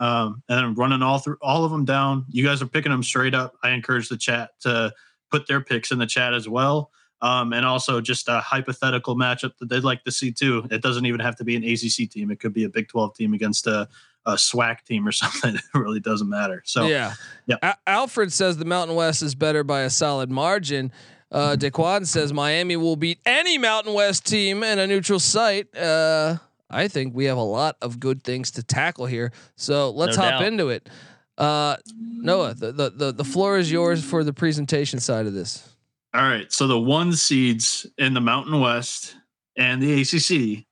um, 0.00 0.42
and 0.48 0.58
then 0.58 0.74
running 0.74 1.02
all 1.02 1.18
through 1.18 1.38
all 1.40 1.64
of 1.64 1.70
them 1.70 1.84
down. 1.84 2.26
You 2.30 2.44
guys 2.44 2.62
are 2.62 2.66
picking 2.66 2.92
them 2.92 3.02
straight 3.02 3.34
up. 3.34 3.54
I 3.62 3.70
encourage 3.70 4.08
the 4.08 4.16
chat 4.16 4.50
to 4.60 4.92
put 5.30 5.46
their 5.46 5.60
picks 5.60 5.90
in 5.90 5.98
the 5.98 6.06
chat 6.06 6.34
as 6.34 6.48
well 6.48 6.90
um, 7.24 7.54
and 7.54 7.64
also 7.64 8.02
just 8.02 8.28
a 8.28 8.38
hypothetical 8.40 9.16
matchup 9.16 9.56
that 9.56 9.70
they'd 9.70 9.82
like 9.82 10.04
to 10.04 10.12
see 10.12 10.30
too. 10.30 10.66
It 10.70 10.82
doesn't 10.82 11.06
even 11.06 11.20
have 11.20 11.36
to 11.36 11.44
be 11.44 11.56
an 11.56 11.64
ACC 11.64 12.10
team; 12.10 12.30
it 12.30 12.38
could 12.38 12.52
be 12.52 12.64
a 12.64 12.68
Big 12.68 12.88
Twelve 12.88 13.14
team 13.14 13.32
against 13.32 13.66
a, 13.66 13.88
a 14.26 14.34
SWAC 14.34 14.84
team 14.84 15.08
or 15.08 15.12
something. 15.12 15.54
It 15.54 15.62
really 15.74 16.00
doesn't 16.00 16.28
matter. 16.28 16.62
So 16.66 16.86
yeah. 16.86 17.14
Yep. 17.46 17.60
Al- 17.62 17.78
Alfred 17.86 18.30
says 18.30 18.58
the 18.58 18.66
Mountain 18.66 18.94
West 18.94 19.22
is 19.22 19.34
better 19.34 19.64
by 19.64 19.80
a 19.80 19.90
solid 19.90 20.30
margin. 20.30 20.92
Mm-hmm. 21.32 21.36
Uh, 21.36 21.56
Daquan 21.56 22.06
says 22.06 22.32
Miami 22.32 22.76
will 22.76 22.96
beat 22.96 23.18
any 23.24 23.56
Mountain 23.56 23.94
West 23.94 24.26
team 24.26 24.62
in 24.62 24.78
a 24.78 24.86
neutral 24.86 25.18
site. 25.18 25.74
Uh, 25.74 26.36
I 26.74 26.88
think 26.88 27.14
we 27.14 27.24
have 27.26 27.38
a 27.38 27.42
lot 27.42 27.76
of 27.80 28.00
good 28.00 28.22
things 28.22 28.50
to 28.52 28.62
tackle 28.62 29.06
here. 29.06 29.32
So 29.56 29.90
let's 29.90 30.16
No 30.16 30.22
hop 30.24 30.40
doubt. 30.40 30.44
into 30.44 30.68
it. 30.68 30.88
Uh, 31.38 31.76
Noah, 31.96 32.54
the, 32.54 32.72
the 32.72 32.90
the 32.90 33.12
the 33.12 33.24
floor 33.24 33.56
is 33.58 33.70
yours 33.72 34.04
for 34.04 34.22
the 34.24 34.32
presentation 34.32 35.00
side 35.00 35.26
of 35.26 35.32
this. 35.32 35.68
All 36.14 36.22
right. 36.22 36.52
So 36.52 36.66
the 36.66 36.78
one 36.78 37.12
seeds 37.12 37.86
in 37.98 38.14
the 38.14 38.20
Mountain 38.20 38.60
West 38.60 39.16
and 39.56 39.82
the 39.82 40.00
ACC 40.00 40.64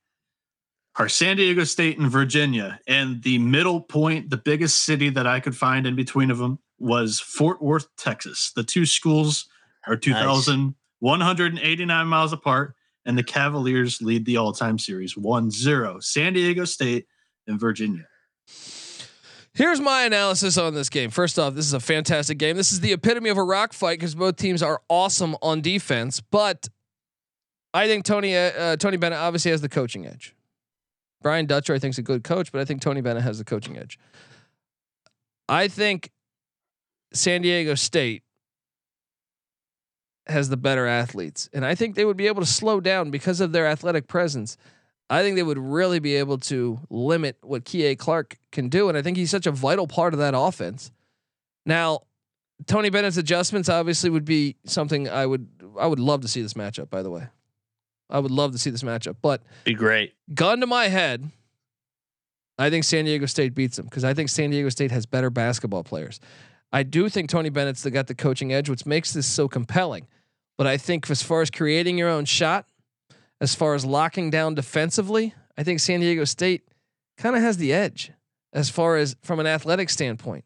are 0.96 1.08
San 1.08 1.36
Diego 1.38 1.64
State 1.64 1.98
and 1.98 2.08
Virginia. 2.10 2.78
And 2.86 3.22
the 3.22 3.38
middle 3.38 3.80
point, 3.80 4.28
the 4.30 4.36
biggest 4.36 4.84
city 4.84 5.08
that 5.10 5.26
I 5.26 5.40
could 5.40 5.56
find 5.56 5.86
in 5.86 5.96
between 5.96 6.30
of 6.30 6.38
them 6.38 6.58
was 6.78 7.18
Fort 7.18 7.60
Worth, 7.62 7.88
Texas. 7.96 8.52
The 8.54 8.62
two 8.62 8.86
schools 8.86 9.48
are 9.88 9.96
2,189 9.96 12.06
miles 12.06 12.32
apart, 12.32 12.76
and 13.06 13.16
the 13.18 13.22
Cavaliers 13.22 14.00
lead 14.00 14.24
the 14.24 14.36
all 14.36 14.52
time 14.52 14.78
series 14.78 15.16
1 15.16 15.50
0. 15.50 16.00
San 16.00 16.32
Diego 16.32 16.64
State 16.64 17.06
and 17.46 17.58
Virginia. 17.58 18.06
Here's 19.54 19.80
my 19.80 20.04
analysis 20.04 20.56
on 20.56 20.72
this 20.72 20.88
game. 20.88 21.10
First 21.10 21.38
off, 21.38 21.54
this 21.54 21.66
is 21.66 21.74
a 21.74 21.80
fantastic 21.80 22.38
game. 22.38 22.56
This 22.56 22.72
is 22.72 22.80
the 22.80 22.92
epitome 22.92 23.28
of 23.28 23.36
a 23.36 23.44
rock 23.44 23.74
fight 23.74 23.98
because 23.98 24.14
both 24.14 24.36
teams 24.36 24.62
are 24.62 24.80
awesome 24.88 25.36
on 25.42 25.60
defense. 25.60 26.22
But 26.22 26.68
I 27.74 27.86
think 27.86 28.04
Tony 28.04 28.34
uh, 28.36 28.76
Tony 28.76 28.96
Bennett 28.96 29.18
obviously 29.18 29.50
has 29.50 29.60
the 29.60 29.68
coaching 29.68 30.06
edge. 30.06 30.34
Brian 31.22 31.46
Dutcher, 31.46 31.74
I 31.74 31.78
think, 31.78 31.92
is 31.94 31.98
a 31.98 32.02
good 32.02 32.24
coach, 32.24 32.50
but 32.50 32.60
I 32.60 32.64
think 32.64 32.80
Tony 32.80 33.00
Bennett 33.00 33.22
has 33.22 33.38
the 33.38 33.44
coaching 33.44 33.78
edge. 33.78 33.98
I 35.48 35.68
think 35.68 36.10
San 37.12 37.42
Diego 37.42 37.74
State 37.74 38.22
has 40.26 40.48
the 40.48 40.56
better 40.56 40.86
athletes, 40.86 41.48
and 41.52 41.64
I 41.64 41.74
think 41.74 41.94
they 41.94 42.04
would 42.04 42.16
be 42.16 42.26
able 42.28 42.40
to 42.42 42.46
slow 42.46 42.80
down 42.80 43.10
because 43.10 43.40
of 43.40 43.52
their 43.52 43.66
athletic 43.66 44.06
presence. 44.06 44.56
I 45.10 45.22
think 45.22 45.36
they 45.36 45.42
would 45.42 45.58
really 45.58 45.98
be 45.98 46.14
able 46.16 46.38
to 46.38 46.78
limit 46.88 47.36
what 47.42 47.64
Kihei 47.64 47.98
Clark 47.98 48.38
can 48.50 48.68
do, 48.68 48.88
and 48.88 48.96
I 48.96 49.02
think 49.02 49.16
he's 49.16 49.30
such 49.30 49.46
a 49.46 49.50
vital 49.52 49.86
part 49.86 50.14
of 50.14 50.20
that 50.20 50.34
offense. 50.36 50.90
Now, 51.66 52.02
Tony 52.66 52.88
Bennett's 52.90 53.16
adjustments 53.16 53.68
obviously 53.68 54.10
would 54.10 54.24
be 54.24 54.56
something 54.64 55.08
I 55.08 55.26
would 55.26 55.48
I 55.78 55.86
would 55.86 55.98
love 55.98 56.20
to 56.22 56.28
see 56.28 56.40
this 56.42 56.54
matchup. 56.54 56.88
By 56.88 57.02
the 57.02 57.10
way, 57.10 57.26
I 58.08 58.18
would 58.20 58.30
love 58.30 58.52
to 58.52 58.58
see 58.58 58.70
this 58.70 58.82
matchup, 58.82 59.16
but 59.20 59.42
Be 59.64 59.74
great. 59.74 60.14
gun 60.32 60.60
to 60.60 60.66
my 60.66 60.88
head, 60.88 61.30
I 62.58 62.70
think 62.70 62.84
San 62.84 63.04
Diego 63.04 63.26
State 63.26 63.54
beats 63.54 63.76
them 63.76 63.86
because 63.86 64.04
I 64.04 64.14
think 64.14 64.28
San 64.28 64.50
Diego 64.50 64.68
State 64.68 64.92
has 64.92 65.06
better 65.06 65.30
basketball 65.30 65.82
players. 65.82 66.20
I 66.72 66.82
do 66.82 67.08
think 67.08 67.28
Tony 67.28 67.50
Bennett's 67.50 67.84
got 67.84 68.06
the 68.06 68.14
coaching 68.14 68.52
edge, 68.52 68.68
which 68.68 68.86
makes 68.86 69.12
this 69.12 69.26
so 69.26 69.48
compelling. 69.48 70.06
But 70.56 70.66
I 70.66 70.76
think 70.76 71.10
as 71.10 71.22
far 71.22 71.42
as 71.42 71.50
creating 71.50 71.98
your 71.98 72.08
own 72.08 72.24
shot, 72.24 72.66
as 73.40 73.54
far 73.54 73.74
as 73.74 73.84
locking 73.84 74.30
down 74.30 74.54
defensively, 74.54 75.34
I 75.56 75.64
think 75.64 75.80
San 75.80 76.00
Diego 76.00 76.24
State 76.24 76.68
kind 77.18 77.36
of 77.36 77.42
has 77.42 77.56
the 77.56 77.72
edge 77.72 78.12
as 78.52 78.70
far 78.70 78.96
as 78.96 79.16
from 79.22 79.40
an 79.40 79.46
athletic 79.46 79.90
standpoint, 79.90 80.44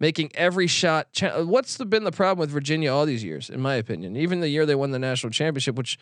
making 0.00 0.30
every 0.34 0.66
shot. 0.66 1.12
Cha- 1.12 1.42
what's 1.42 1.76
the, 1.76 1.86
been 1.86 2.04
the 2.04 2.12
problem 2.12 2.40
with 2.40 2.50
Virginia 2.50 2.92
all 2.92 3.06
these 3.06 3.24
years, 3.24 3.48
in 3.48 3.60
my 3.60 3.74
opinion? 3.74 4.16
Even 4.16 4.40
the 4.40 4.48
year 4.48 4.66
they 4.66 4.74
won 4.74 4.90
the 4.90 4.98
national 4.98 5.30
championship, 5.30 5.76
which 5.76 5.98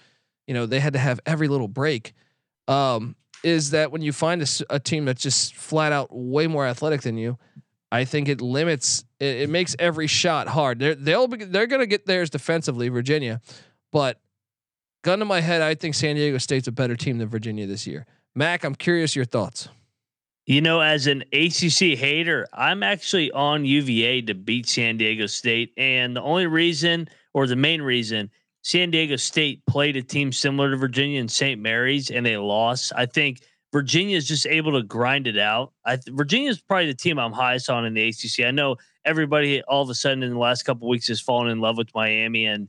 you 0.46 0.54
know 0.54 0.66
they 0.66 0.80
had 0.80 0.94
to 0.94 0.98
have 0.98 1.20
every 1.26 1.48
little 1.48 1.68
break. 1.68 2.14
Um, 2.68 3.16
is 3.42 3.70
that 3.70 3.90
when 3.90 4.02
you 4.02 4.12
find 4.12 4.40
a 4.70 4.78
team 4.78 5.04
that's 5.04 5.22
just 5.22 5.56
flat 5.56 5.90
out 5.92 6.08
way 6.12 6.46
more 6.46 6.64
athletic 6.64 7.02
than 7.02 7.16
you, 7.16 7.38
I 7.90 8.04
think 8.04 8.28
it 8.28 8.40
limits. 8.40 9.04
It, 9.22 9.42
it 9.42 9.50
makes 9.50 9.76
every 9.78 10.08
shot 10.08 10.48
hard. 10.48 10.80
They're 10.80 10.96
they'll 10.96 11.28
be, 11.28 11.44
they're 11.44 11.68
gonna 11.68 11.86
get 11.86 12.06
theirs 12.06 12.28
defensively, 12.28 12.88
Virginia, 12.88 13.40
but 13.92 14.20
gun 15.02 15.20
to 15.20 15.24
my 15.24 15.40
head, 15.40 15.62
I 15.62 15.76
think 15.76 15.94
San 15.94 16.16
Diego 16.16 16.38
State's 16.38 16.66
a 16.66 16.72
better 16.72 16.96
team 16.96 17.18
than 17.18 17.28
Virginia 17.28 17.66
this 17.66 17.86
year. 17.86 18.04
Mac, 18.34 18.64
I'm 18.64 18.74
curious 18.74 19.14
your 19.14 19.24
thoughts. 19.24 19.68
You 20.44 20.60
know, 20.60 20.80
as 20.80 21.06
an 21.06 21.22
ACC 21.32 21.96
hater, 21.96 22.48
I'm 22.52 22.82
actually 22.82 23.30
on 23.30 23.64
UVA 23.64 24.22
to 24.22 24.34
beat 24.34 24.68
San 24.68 24.96
Diego 24.96 25.26
State. 25.26 25.72
And 25.76 26.16
the 26.16 26.22
only 26.22 26.46
reason, 26.46 27.08
or 27.32 27.46
the 27.46 27.54
main 27.54 27.80
reason, 27.80 28.28
San 28.62 28.90
Diego 28.90 29.14
State 29.14 29.64
played 29.66 29.96
a 29.96 30.02
team 30.02 30.32
similar 30.32 30.72
to 30.72 30.76
Virginia 30.76 31.20
and 31.20 31.30
St. 31.30 31.60
Mary's 31.60 32.10
and 32.10 32.26
they 32.26 32.36
lost. 32.36 32.92
I 32.96 33.06
think 33.06 33.42
Virginia 33.72 34.16
is 34.16 34.26
just 34.28 34.46
able 34.46 34.72
to 34.72 34.82
grind 34.82 35.26
it 35.26 35.38
out. 35.38 35.72
I 35.84 35.96
th- 35.96 36.14
Virginia 36.14 36.50
is 36.50 36.60
probably 36.60 36.86
the 36.86 36.94
team 36.94 37.18
I'm 37.18 37.32
highest 37.32 37.70
on 37.70 37.86
in 37.86 37.94
the 37.94 38.08
ACC. 38.08 38.46
I 38.46 38.50
know 38.50 38.76
everybody 39.04 39.62
all 39.62 39.82
of 39.82 39.88
a 39.88 39.94
sudden 39.94 40.22
in 40.22 40.30
the 40.30 40.38
last 40.38 40.64
couple 40.64 40.88
weeks 40.88 41.08
has 41.08 41.20
fallen 41.20 41.50
in 41.50 41.60
love 41.60 41.78
with 41.78 41.88
Miami. 41.94 42.46
And 42.46 42.68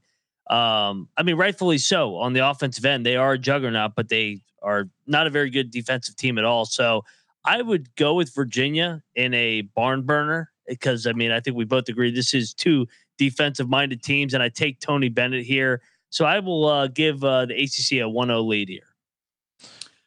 um, 0.49 1.09
I 1.17 1.23
mean, 1.23 1.35
rightfully 1.35 1.77
so 1.77 2.15
on 2.15 2.33
the 2.33 2.47
offensive 2.47 2.85
end. 2.85 3.05
They 3.05 3.17
are 3.17 3.33
a 3.33 3.37
juggernaut, 3.37 3.93
but 3.95 4.09
they 4.09 4.41
are 4.61 4.89
not 5.05 5.27
a 5.27 5.29
very 5.29 5.49
good 5.49 5.71
defensive 5.71 6.15
team 6.15 6.37
at 6.37 6.45
all. 6.45 6.65
So, 6.65 7.03
I 7.45 7.61
would 7.61 7.93
go 7.95 8.13
with 8.13 8.33
Virginia 8.33 9.03
in 9.15 9.33
a 9.33 9.61
barn 9.61 10.03
burner 10.03 10.51
because 10.67 11.05
I 11.05 11.13
mean 11.13 11.31
I 11.31 11.39
think 11.39 11.57
we 11.57 11.65
both 11.65 11.89
agree 11.89 12.11
this 12.11 12.33
is 12.33 12.53
two 12.53 12.87
defensive 13.17 13.69
minded 13.69 14.01
teams, 14.01 14.33
and 14.33 14.41
I 14.41 14.49
take 14.49 14.79
Tony 14.79 15.09
Bennett 15.09 15.45
here. 15.45 15.81
So 16.09 16.25
I 16.25 16.39
will 16.39 16.65
uh, 16.65 16.87
give 16.87 17.23
uh, 17.23 17.47
the 17.47 17.55
ACC 17.55 17.93
a 17.93 18.05
1-0 18.05 18.45
lead 18.47 18.69
here. 18.69 18.92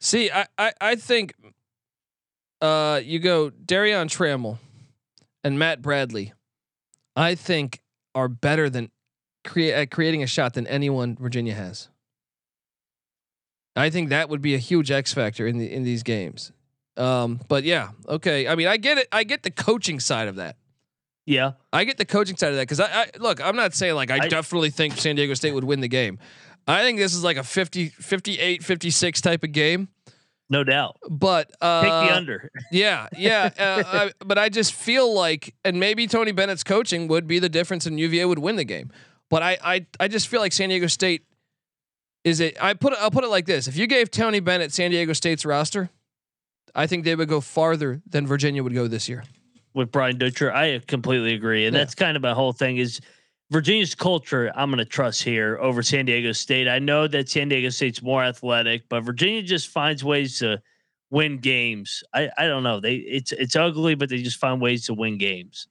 See, 0.00 0.30
I 0.30 0.46
I, 0.58 0.72
I 0.80 0.94
think 0.96 1.34
uh, 2.60 3.00
you 3.04 3.18
go 3.18 3.50
Darion 3.50 4.08
Trammell 4.08 4.58
and 5.44 5.58
Matt 5.58 5.82
Bradley. 5.82 6.32
I 7.14 7.34
think 7.34 7.80
are 8.14 8.28
better 8.28 8.68
than 8.68 8.90
create 9.44 9.72
at 9.72 9.90
creating 9.90 10.22
a 10.22 10.26
shot 10.26 10.54
than 10.54 10.66
anyone 10.66 11.16
Virginia 11.20 11.54
has. 11.54 11.88
I 13.74 13.90
think 13.90 14.08
that 14.08 14.28
would 14.28 14.40
be 14.42 14.54
a 14.54 14.58
huge 14.58 14.90
X 14.90 15.12
factor 15.12 15.46
in 15.46 15.58
the 15.58 15.70
in 15.72 15.82
these 15.82 16.02
games. 16.02 16.52
Um, 16.96 17.40
but 17.48 17.64
yeah, 17.64 17.90
okay. 18.08 18.48
I 18.48 18.54
mean, 18.54 18.68
I 18.68 18.78
get 18.78 18.96
it. 18.98 19.08
I 19.12 19.24
get 19.24 19.42
the 19.42 19.50
coaching 19.50 20.00
side 20.00 20.28
of 20.28 20.36
that. 20.36 20.56
Yeah, 21.26 21.52
I 21.72 21.84
get 21.84 21.98
the 21.98 22.04
coaching 22.04 22.36
side 22.36 22.50
of 22.50 22.56
that 22.56 22.62
because 22.62 22.80
I, 22.80 22.86
I 23.02 23.10
look. 23.18 23.44
I'm 23.44 23.56
not 23.56 23.74
saying 23.74 23.94
like 23.94 24.10
I, 24.10 24.24
I- 24.24 24.28
definitely 24.28 24.70
think 24.70 24.96
San 24.96 25.16
Diego 25.16 25.34
State 25.34 25.52
would 25.52 25.64
win 25.64 25.80
the 25.80 25.88
game. 25.88 26.18
I 26.66 26.82
think 26.82 26.98
this 26.98 27.14
is 27.14 27.22
like 27.22 27.36
a 27.36 27.44
50, 27.44 27.88
58, 27.90 28.64
56 28.64 29.20
type 29.20 29.44
of 29.44 29.52
game. 29.52 29.88
no 30.50 30.64
doubt. 30.64 30.96
But 31.08 31.50
uh, 31.60 31.82
Take 31.82 31.90
the 32.10 32.16
under. 32.16 32.50
yeah, 32.72 33.06
yeah. 33.16 33.50
Uh, 33.58 33.82
I, 33.86 34.12
but 34.24 34.38
I 34.38 34.48
just 34.48 34.72
feel 34.72 35.12
like, 35.14 35.54
and 35.64 35.78
maybe 35.78 36.06
Tony 36.06 36.32
Bennett's 36.32 36.64
coaching 36.64 37.08
would 37.08 37.26
be 37.26 37.38
the 37.38 37.48
difference, 37.48 37.86
and 37.86 37.98
UVA 38.00 38.24
would 38.24 38.38
win 38.40 38.56
the 38.56 38.64
game. 38.64 38.90
But 39.30 39.42
I, 39.42 39.58
I, 39.62 39.86
I 40.00 40.08
just 40.08 40.28
feel 40.28 40.40
like 40.40 40.52
San 40.52 40.68
Diego 40.68 40.86
State 40.88 41.24
is 42.24 42.40
it. 42.40 42.56
I 42.62 42.74
put 42.74 42.92
it. 42.92 42.98
I'll 43.00 43.10
put 43.10 43.24
it 43.24 43.28
like 43.28 43.46
this: 43.46 43.66
If 43.68 43.76
you 43.76 43.86
gave 43.86 44.10
Tony 44.10 44.40
Bennett 44.40 44.72
San 44.72 44.90
Diego 44.90 45.12
State's 45.12 45.44
roster, 45.44 45.90
I 46.74 46.86
think 46.86 47.04
they 47.04 47.14
would 47.14 47.28
go 47.28 47.40
farther 47.40 48.00
than 48.08 48.26
Virginia 48.26 48.62
would 48.62 48.74
go 48.74 48.86
this 48.88 49.08
year. 49.08 49.24
with 49.74 49.90
Brian 49.92 50.16
Dutcher. 50.18 50.52
I 50.52 50.78
completely 50.86 51.34
agree, 51.34 51.66
and 51.66 51.74
Yeah. 51.74 51.80
that's 51.82 51.94
kind 51.94 52.16
of 52.16 52.22
my 52.22 52.32
whole 52.34 52.52
thing. 52.52 52.76
Is 52.78 53.00
Virginia's 53.50 53.94
culture 53.94 54.50
I'm 54.54 54.70
going 54.70 54.78
to 54.78 54.84
trust 54.84 55.22
here 55.22 55.58
over 55.58 55.82
San 55.82 56.06
Diego 56.06 56.32
State. 56.32 56.68
I 56.68 56.78
know 56.78 57.06
that 57.06 57.28
San 57.28 57.48
Diego 57.48 57.68
State's 57.68 58.02
more 58.02 58.24
athletic, 58.24 58.88
but 58.88 59.02
Virginia 59.02 59.42
just 59.42 59.68
finds 59.68 60.02
ways 60.02 60.38
to 60.40 60.60
win 61.10 61.38
games. 61.38 62.02
I 62.12 62.30
I 62.36 62.46
don't 62.46 62.64
know. 62.64 62.80
They 62.80 62.96
it's 62.96 63.32
it's 63.32 63.54
ugly, 63.54 63.94
but 63.94 64.08
they 64.08 64.22
just 64.22 64.38
find 64.38 64.60
ways 64.60 64.86
to 64.86 64.94
win 64.94 65.18
games. 65.18 65.68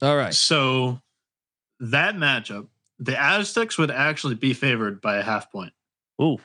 All 0.00 0.16
right. 0.16 0.34
So 0.34 1.00
that 1.80 2.14
matchup, 2.14 2.68
the 2.98 3.20
Aztecs 3.20 3.78
would 3.78 3.90
actually 3.90 4.34
be 4.36 4.52
favored 4.54 5.00
by 5.00 5.16
a 5.16 5.22
half 5.22 5.50
point. 5.50 5.72
Ooh, 6.20 6.38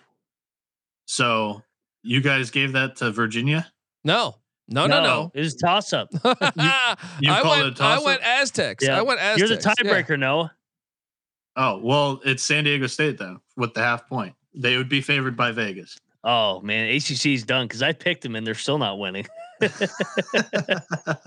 So 1.05 1.61
you 2.03 2.21
guys 2.21 2.49
gave 2.49 2.73
that 2.73 2.95
to 2.97 3.11
Virginia? 3.11 3.71
No. 4.03 4.35
No. 4.69 4.85
No. 4.87 5.01
No. 5.03 5.31
It 5.33 5.39
was 5.41 5.55
toss 5.55 5.93
up. 5.93 6.09
you 6.13 6.21
I 6.25 6.95
called 7.41 7.59
went. 7.59 7.67
it 7.67 7.79
a 7.79 7.83
I 7.83 7.87
toss-up? 7.95 8.05
went 8.05 8.21
Aztecs. 8.21 8.83
Yeah. 8.85 8.97
I 8.97 9.01
went 9.01 9.19
Aztecs. 9.19 9.39
You're 9.49 9.57
the 9.57 9.73
yeah. 9.83 9.91
tiebreaker, 9.93 10.19
Noah. 10.19 10.53
Oh, 11.55 11.79
well, 11.83 12.21
it's 12.25 12.43
San 12.43 12.65
Diego 12.65 12.85
State 12.87 13.17
then 13.17 13.39
with 13.55 13.73
the 13.73 13.81
half 13.81 14.07
point. 14.07 14.33
They 14.53 14.77
would 14.77 14.89
be 14.89 15.01
favored 15.01 15.35
by 15.37 15.51
Vegas. 15.51 15.97
Oh 16.23 16.59
man, 16.61 16.87
ACC's 16.93 17.43
done 17.43 17.65
because 17.67 17.81
I 17.81 17.93
picked 17.93 18.21
them 18.23 18.35
and 18.35 18.45
they're 18.45 18.53
still 18.55 18.77
not 18.79 18.99
winning. 18.99 19.25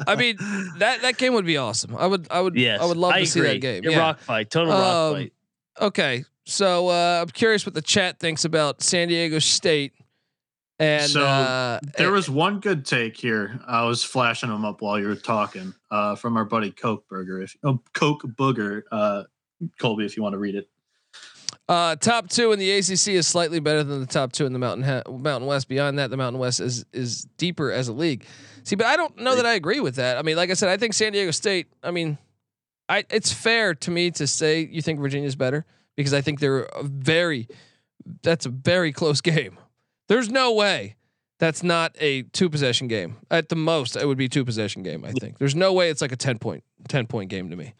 I 0.06 0.14
mean, 0.16 0.36
that 0.78 1.02
that 1.02 1.16
game 1.16 1.32
would 1.34 1.46
be 1.46 1.56
awesome. 1.56 1.96
I 1.96 2.06
would. 2.06 2.26
I 2.30 2.40
would. 2.40 2.54
yes, 2.56 2.80
I 2.80 2.84
would 2.84 2.96
love 2.96 3.14
to 3.14 3.24
see 3.26 3.40
that 3.40 3.60
game. 3.60 3.82
Yeah. 3.84 3.98
Rock 3.98 4.18
fight, 4.20 4.50
total 4.50 4.72
rock 4.72 4.94
Um, 4.94 5.14
fight. 5.14 5.32
Okay, 5.80 6.24
so 6.44 6.88
uh, 6.88 7.20
I'm 7.22 7.28
curious 7.28 7.64
what 7.64 7.74
the 7.74 7.82
chat 7.82 8.18
thinks 8.18 8.44
about 8.44 8.82
San 8.82 9.08
Diego 9.08 9.38
State. 9.38 9.92
And 10.80 11.10
So, 11.10 11.22
uh, 11.24 11.78
There 11.98 12.10
was 12.10 12.30
one 12.30 12.58
good 12.58 12.86
take 12.86 13.14
here. 13.16 13.60
I 13.68 13.84
was 13.84 14.02
flashing 14.02 14.48
them 14.48 14.64
up 14.64 14.80
while 14.80 14.98
you 14.98 15.06
were 15.08 15.14
talking 15.14 15.74
uh, 15.90 16.16
from 16.16 16.38
our 16.38 16.46
buddy 16.46 16.70
Coke 16.70 17.06
Burger. 17.06 17.42
If 17.42 17.54
oh, 17.62 17.80
Coke 17.92 18.22
Booger, 18.22 18.82
uh, 18.90 19.24
Colby, 19.78 20.06
if 20.06 20.16
you 20.16 20.22
want 20.22 20.32
to 20.32 20.38
read 20.38 20.54
it. 20.54 20.68
uh, 21.68 21.96
top 21.96 22.30
two 22.30 22.52
in 22.52 22.58
the 22.58 22.70
ACC 22.70 23.08
is 23.08 23.26
slightly 23.26 23.60
better 23.60 23.84
than 23.84 24.00
the 24.00 24.06
top 24.06 24.32
two 24.32 24.46
in 24.46 24.54
the 24.54 24.58
Mountain 24.58 24.84
ha- 24.84 25.02
Mountain 25.10 25.46
West. 25.46 25.68
Beyond 25.68 25.98
that, 25.98 26.08
the 26.08 26.16
Mountain 26.16 26.40
West 26.40 26.60
is 26.60 26.86
is 26.94 27.26
deeper 27.36 27.70
as 27.70 27.88
a 27.88 27.92
league. 27.92 28.24
See, 28.62 28.74
but 28.74 28.86
I 28.86 28.96
don't 28.96 29.18
know 29.18 29.36
that 29.36 29.44
I 29.44 29.52
agree 29.54 29.80
with 29.80 29.96
that. 29.96 30.16
I 30.16 30.22
mean, 30.22 30.36
like 30.36 30.48
I 30.50 30.54
said, 30.54 30.70
I 30.70 30.78
think 30.78 30.94
San 30.94 31.12
Diego 31.12 31.30
State. 31.30 31.66
I 31.82 31.90
mean, 31.90 32.16
I 32.88 33.04
it's 33.10 33.32
fair 33.32 33.74
to 33.74 33.90
me 33.90 34.10
to 34.12 34.26
say 34.26 34.66
you 34.70 34.80
think 34.80 34.98
Virginia's 34.98 35.36
better 35.36 35.66
because 35.94 36.14
I 36.14 36.22
think 36.22 36.40
they're 36.40 36.60
a 36.62 36.84
very. 36.84 37.48
That's 38.22 38.46
a 38.46 38.50
very 38.50 38.92
close 38.92 39.20
game. 39.20 39.58
There's 40.10 40.28
no 40.28 40.52
way 40.52 40.96
That's 41.38 41.62
not 41.62 41.96
a 42.00 42.22
two 42.22 42.50
possession 42.50 42.86
game. 42.86 43.16
At 43.30 43.48
the 43.48 43.56
most, 43.56 43.96
it 43.96 44.06
would 44.06 44.18
be 44.18 44.28
two 44.28 44.44
possession 44.44 44.82
game. 44.82 45.04
I 45.04 45.12
think 45.12 45.38
there's 45.38 45.54
no 45.54 45.72
way 45.72 45.88
it's 45.88 46.02
like 46.02 46.12
a 46.12 46.16
ten 46.16 46.38
point 46.38 46.62
ten 46.88 47.06
point 47.06 47.30
game 47.30 47.48
to 47.48 47.56
me. 47.56 47.74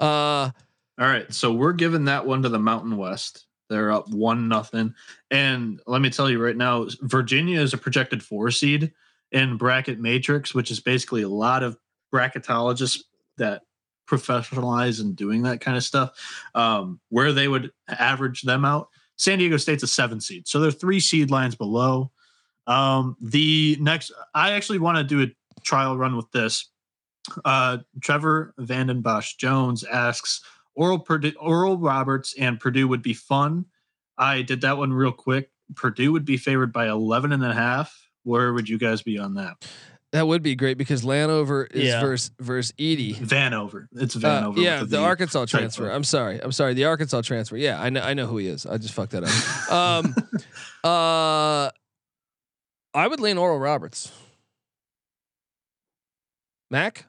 Uh, 0.00 0.50
All 0.98 1.06
right, 1.06 1.32
so 1.32 1.52
we're 1.52 1.72
giving 1.72 2.06
that 2.06 2.26
one 2.26 2.42
to 2.42 2.48
the 2.48 2.58
Mountain 2.58 2.96
West. 2.96 3.46
They're 3.68 3.92
up 3.92 4.08
one 4.08 4.48
nothing, 4.48 4.94
and 5.30 5.80
let 5.86 6.00
me 6.00 6.10
tell 6.10 6.28
you 6.28 6.42
right 6.42 6.56
now, 6.56 6.86
Virginia 7.02 7.60
is 7.60 7.74
a 7.74 7.78
projected 7.78 8.22
four 8.22 8.50
seed 8.50 8.92
in 9.32 9.56
bracket 9.56 10.00
matrix, 10.00 10.54
which 10.54 10.70
is 10.70 10.80
basically 10.80 11.22
a 11.22 11.28
lot 11.28 11.62
of 11.62 11.76
bracketologists 12.12 13.02
that 13.36 13.62
professionalize 14.08 15.00
in 15.00 15.14
doing 15.14 15.42
that 15.42 15.60
kind 15.60 15.76
of 15.76 15.84
stuff. 15.84 16.10
Um, 16.54 17.00
where 17.10 17.32
they 17.32 17.48
would 17.48 17.70
average 17.88 18.42
them 18.42 18.64
out, 18.64 18.88
San 19.16 19.38
Diego 19.38 19.56
State's 19.56 19.82
a 19.82 19.86
seven 19.86 20.20
seed, 20.20 20.46
so 20.46 20.60
they're 20.60 20.70
three 20.70 21.00
seed 21.00 21.30
lines 21.30 21.54
below. 21.54 22.10
Um, 22.66 23.16
the 23.20 23.76
next, 23.80 24.12
I 24.34 24.52
actually 24.52 24.78
want 24.78 24.98
to 24.98 25.04
do 25.04 25.22
a 25.22 25.60
trial 25.62 25.96
run 25.96 26.16
with 26.16 26.30
this. 26.32 26.68
Uh, 27.44 27.78
Trevor 28.00 28.54
Vandenbosch 28.58 29.36
Jones 29.36 29.84
asks, 29.84 30.42
Oral 30.74 30.98
Purdue, 30.98 31.32
Oral 31.40 31.78
Roberts 31.78 32.34
and 32.38 32.60
Purdue 32.60 32.88
would 32.88 33.02
be 33.02 33.14
fun. 33.14 33.66
I 34.18 34.42
did 34.42 34.60
that 34.60 34.78
one 34.78 34.92
real 34.92 35.12
quick. 35.12 35.50
Purdue 35.74 36.12
would 36.12 36.24
be 36.24 36.36
favored 36.36 36.72
by 36.72 36.88
11 36.88 37.32
and 37.32 37.44
a 37.44 37.54
half. 37.54 38.08
Where 38.22 38.52
would 38.52 38.68
you 38.68 38.78
guys 38.78 39.02
be 39.02 39.18
on 39.18 39.34
that? 39.34 39.56
That 40.16 40.26
would 40.26 40.42
be 40.42 40.54
great 40.54 40.78
because 40.78 41.02
Vanover 41.02 41.70
is 41.70 41.88
Yeah. 41.88 42.00
versus 42.00 42.30
versus 42.40 42.72
Edey. 42.78 43.14
Vanover. 43.18 43.86
It's 43.92 44.16
Uh, 44.16 44.20
Vanover. 44.20 44.56
yeah, 44.56 44.80
with 44.80 44.88
the 44.90 44.96
Arkansas 44.98 45.40
typo. 45.44 45.58
transfer. 45.58 45.90
I'm 45.90 46.04
sorry. 46.04 46.40
I'm 46.42 46.52
sorry. 46.52 46.72
The 46.72 46.86
Arkansas 46.86 47.20
transfer. 47.20 47.58
Yeah, 47.58 47.78
I 47.78 47.90
know. 47.90 48.00
I 48.00 48.14
know 48.14 48.26
who 48.26 48.38
he 48.38 48.46
is. 48.46 48.64
I 48.64 48.78
just 48.78 48.94
fucked 48.94 49.12
that 49.12 49.24
up. 49.24 49.70
Um, 49.70 50.14
uh, 50.82 51.70
I 52.94 53.06
would 53.06 53.20
lean 53.20 53.36
Oral 53.36 53.58
Roberts. 53.58 54.10
Mac 56.70 57.04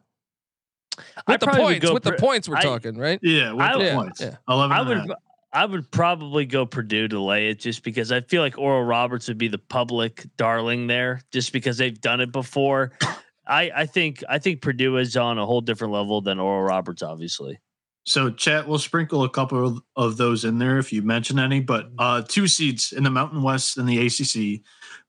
I 1.26 1.32
with 1.32 1.40
the 1.40 1.48
points. 1.48 1.86
go 1.86 1.94
With 1.94 2.04
the 2.04 2.12
points, 2.14 2.50
we're 2.50 2.58
I- 2.58 2.62
talking 2.62 2.98
right. 2.98 3.20
Yeah, 3.24 3.54
with 3.54 3.62
I- 3.62 3.78
the 3.78 3.84
Yeah, 3.86 3.96
points. 3.96 4.20
yeah. 4.22 4.36
11 4.50 4.76
I 4.76 4.80
and 4.82 4.88
a 4.88 4.90
would 4.90 4.98
half. 4.98 5.18
I 5.58 5.66
would 5.66 5.90
probably 5.90 6.46
go 6.46 6.68
Purdue 6.68 7.08
to 7.08 7.20
lay 7.20 7.50
it 7.50 7.58
just 7.58 7.84
because 7.84 8.12
I 8.12 8.22
feel 8.22 8.44
like 8.44 8.60
Oral 8.60 8.84
Roberts 8.84 9.28
would 9.28 9.40
be 9.40 9.48
the 9.48 9.58
public 9.58 10.28
darling 10.38 10.86
there 10.86 11.22
just 11.32 11.52
because 11.52 11.80
they've 11.80 12.00
done 12.00 12.22
it 12.22 12.32
before. 12.32 12.92
I, 13.48 13.72
I 13.76 13.86
think 13.88 14.24
I 14.30 14.38
think 14.38 14.62
Purdue 14.62 14.98
is 14.98 15.18
on 15.18 15.40
a 15.40 15.48
whole 15.48 15.62
different 15.62 15.94
level 15.94 16.22
than 16.22 16.40
Oral 16.40 16.62
Roberts, 16.62 17.02
obviously. 17.02 17.58
So, 18.06 18.30
chat, 18.30 18.68
we'll 18.68 18.78
sprinkle 18.78 19.24
a 19.24 19.30
couple 19.30 19.66
of, 19.66 19.82
of 19.96 20.18
those 20.18 20.46
in 20.46 20.60
there 20.60 20.78
if 20.78 20.94
you 20.94 21.02
mention 21.02 21.40
any. 21.40 21.60
But 21.60 21.90
uh, 21.98 22.22
two 22.22 22.48
seeds 22.48 22.92
in 22.92 23.04
the 23.04 23.10
Mountain 23.10 23.42
West 23.42 23.80
and 23.80 23.90
the 23.90 24.06
ACC 24.06 24.62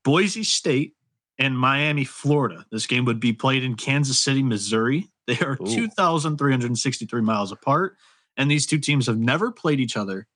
Boise 0.03 0.45
State 0.45 0.95
and 1.39 1.59
Miami, 1.59 2.05
Florida. 2.05 2.65
This 2.73 2.87
game 2.87 3.05
would 3.05 3.21
be 3.21 3.35
played 3.35 3.65
in 3.65 3.75
Kansas 3.75 4.19
City, 4.19 4.43
Missouri. 4.43 5.09
They 5.29 5.39
are 5.41 5.59
Ooh. 5.61 5.67
2,363 5.67 7.21
miles 7.21 7.53
apart. 7.53 7.99
And 8.39 8.51
these 8.51 8.65
two 8.65 8.79
teams 8.79 9.09
have 9.09 9.19
never 9.19 9.53
played 9.53 9.79
each 9.79 9.95
other 9.95 10.27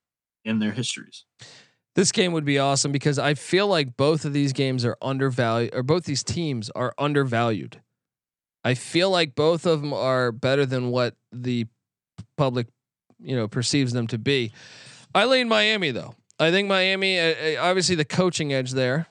in 0.45 0.59
their 0.59 0.73
histories. 0.73 1.25
This 1.95 2.11
game 2.11 2.33
would 2.33 2.45
be 2.45 2.59
awesome 2.59 2.91
because 2.91 3.19
I 3.19 3.35
feel 3.35 3.67
like 3.67 3.97
both 3.97 4.25
of 4.25 4.33
these 4.33 4.53
games 4.53 4.85
are 4.85 4.97
undervalued, 5.03 5.75
or 5.75 5.83
both 5.83 6.05
these 6.05 6.23
teams 6.23 6.71
are 6.71 6.95
undervalued. 6.97 7.81
I 8.65 8.75
feel 8.75 9.11
like 9.11 9.35
both 9.35 9.67
of 9.67 9.83
them 9.83 9.93
are 9.93 10.33
better 10.33 10.65
than 10.65 10.91
what 10.91 11.17
the 11.33 11.67
public, 12.37 12.69
you 13.21 13.37
know, 13.37 13.49
perceives 13.49 13.93
them 13.93 14.07
to 14.09 14.19
be. 14.19 14.53
I 15.15 15.27
lean 15.27 15.49
Miami 15.49 15.91
though. 15.91 16.15
I 16.39 16.51
think 16.51 16.69
Miami, 16.69 17.57
obviously 17.57 17.95
the 17.95 18.05
coaching 18.05 18.53
edge 18.53 18.73
there. 18.73 19.07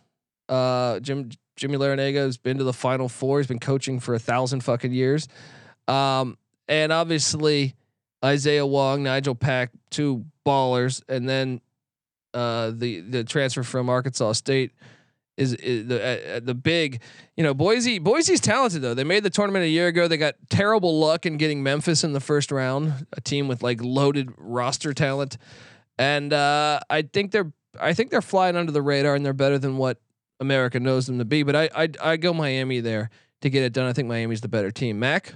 Uh, 0.50 1.00
Jim 1.00 1.30
Jimmy 1.56 1.78
Larrañaga 1.78 2.16
has 2.16 2.38
been 2.38 2.58
to 2.58 2.64
the 2.64 2.74
Final 2.74 3.08
Four. 3.08 3.40
He's 3.40 3.48
been 3.48 3.60
coaching 3.60 4.00
for 4.00 4.16
a 4.16 4.20
thousand 4.20 4.64
fucking 4.64 4.92
years, 4.92 5.28
um, 5.88 6.38
and 6.68 6.92
obviously 6.92 7.76
Isaiah 8.24 8.66
Wong, 8.66 9.04
Nigel 9.04 9.36
Pack, 9.36 9.72
two 9.90 10.26
ballers, 10.46 11.02
and 11.08 11.28
then 11.28 11.62
uh, 12.34 12.72
the 12.74 13.02
the 13.02 13.24
transfer 13.24 13.64
from 13.64 13.90
Arkansas 13.90 14.34
State 14.34 14.72
is, 15.38 15.54
is 15.56 15.88
the 15.88 16.02
uh, 16.02 16.38
uh, 16.38 16.40
the 16.42 16.54
big. 16.54 17.02
You 17.36 17.44
know, 17.44 17.54
Boise 17.54 18.00
Boise's 18.00 18.40
talented 18.40 18.82
though. 18.82 18.94
They 18.94 19.04
made 19.04 19.24
the 19.24 19.30
tournament 19.30 19.66
a 19.66 19.70
year 19.70 19.88
ago. 19.88 20.08
They 20.08 20.18
got 20.18 20.36
terrible 20.50 21.00
luck 21.00 21.26
in 21.26 21.38
getting 21.38 21.64
Memphis 21.64 22.04
in 22.04 22.14
the 22.14 22.20
first 22.20 22.52
round, 22.52 23.08
a 23.14 23.22
team 23.22 23.48
with 23.48 23.64
like 23.64 23.82
loaded 23.82 24.32
roster 24.38 24.94
talent, 24.94 25.38
and 25.98 26.32
uh, 26.32 26.80
I 26.90 27.02
think 27.02 27.32
they're 27.32 27.52
I 27.80 27.94
think 27.94 28.12
they're 28.12 28.22
flying 28.22 28.56
under 28.56 28.72
the 28.72 28.82
radar 28.82 29.16
and 29.16 29.26
they're 29.26 29.34
better 29.34 29.58
than 29.58 29.78
what 29.78 30.00
America 30.40 30.80
knows 30.80 31.08
them 31.08 31.18
to 31.20 31.26
be. 31.26 31.44
But 31.44 31.56
I 31.56 31.70
I, 31.76 31.90
I 32.02 32.18
go 32.18 32.34
Miami 32.34 32.80
there 32.80 33.10
to 33.42 33.50
get 33.50 33.64
it 33.64 33.74
done. 33.74 33.88
I 33.88 33.94
think 33.94 34.08
Miami's 34.08 34.42
the 34.42 34.48
better 34.48 34.72
team. 34.72 35.00
Mac. 35.00 35.34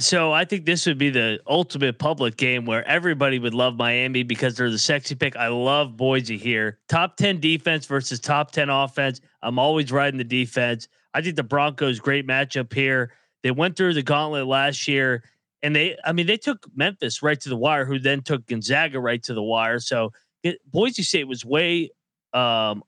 So 0.00 0.32
I 0.32 0.46
think 0.46 0.64
this 0.64 0.86
would 0.86 0.96
be 0.96 1.10
the 1.10 1.40
ultimate 1.46 1.98
public 1.98 2.38
game 2.38 2.64
where 2.64 2.82
everybody 2.88 3.38
would 3.38 3.52
love 3.52 3.76
Miami 3.76 4.22
because 4.22 4.56
they're 4.56 4.70
the 4.70 4.78
sexy 4.78 5.14
pick. 5.14 5.36
I 5.36 5.48
love 5.48 5.94
Boise 5.94 6.38
here. 6.38 6.78
Top 6.88 7.18
10 7.18 7.38
defense 7.38 7.84
versus 7.84 8.18
top 8.18 8.50
10 8.50 8.70
offense. 8.70 9.20
I'm 9.42 9.58
always 9.58 9.92
riding 9.92 10.16
the 10.16 10.24
defense. 10.24 10.88
I 11.12 11.20
think 11.20 11.36
the 11.36 11.42
Broncos 11.42 12.00
great 12.00 12.26
matchup 12.26 12.72
here. 12.72 13.12
They 13.42 13.50
went 13.50 13.76
through 13.76 13.92
the 13.92 14.02
gauntlet 14.02 14.46
last 14.46 14.88
year 14.88 15.22
and 15.62 15.76
they 15.76 15.98
I 16.02 16.12
mean 16.12 16.26
they 16.26 16.38
took 16.38 16.66
Memphis 16.74 17.22
right 17.22 17.38
to 17.38 17.50
the 17.50 17.56
wire 17.56 17.84
who 17.84 17.98
then 17.98 18.22
took 18.22 18.46
Gonzaga 18.46 18.98
right 18.98 19.22
to 19.24 19.34
the 19.34 19.42
wire. 19.42 19.80
So 19.80 20.12
it, 20.42 20.60
Boise 20.64 21.02
State 21.02 21.28
was 21.28 21.44
way 21.44 21.90
um 22.32 22.82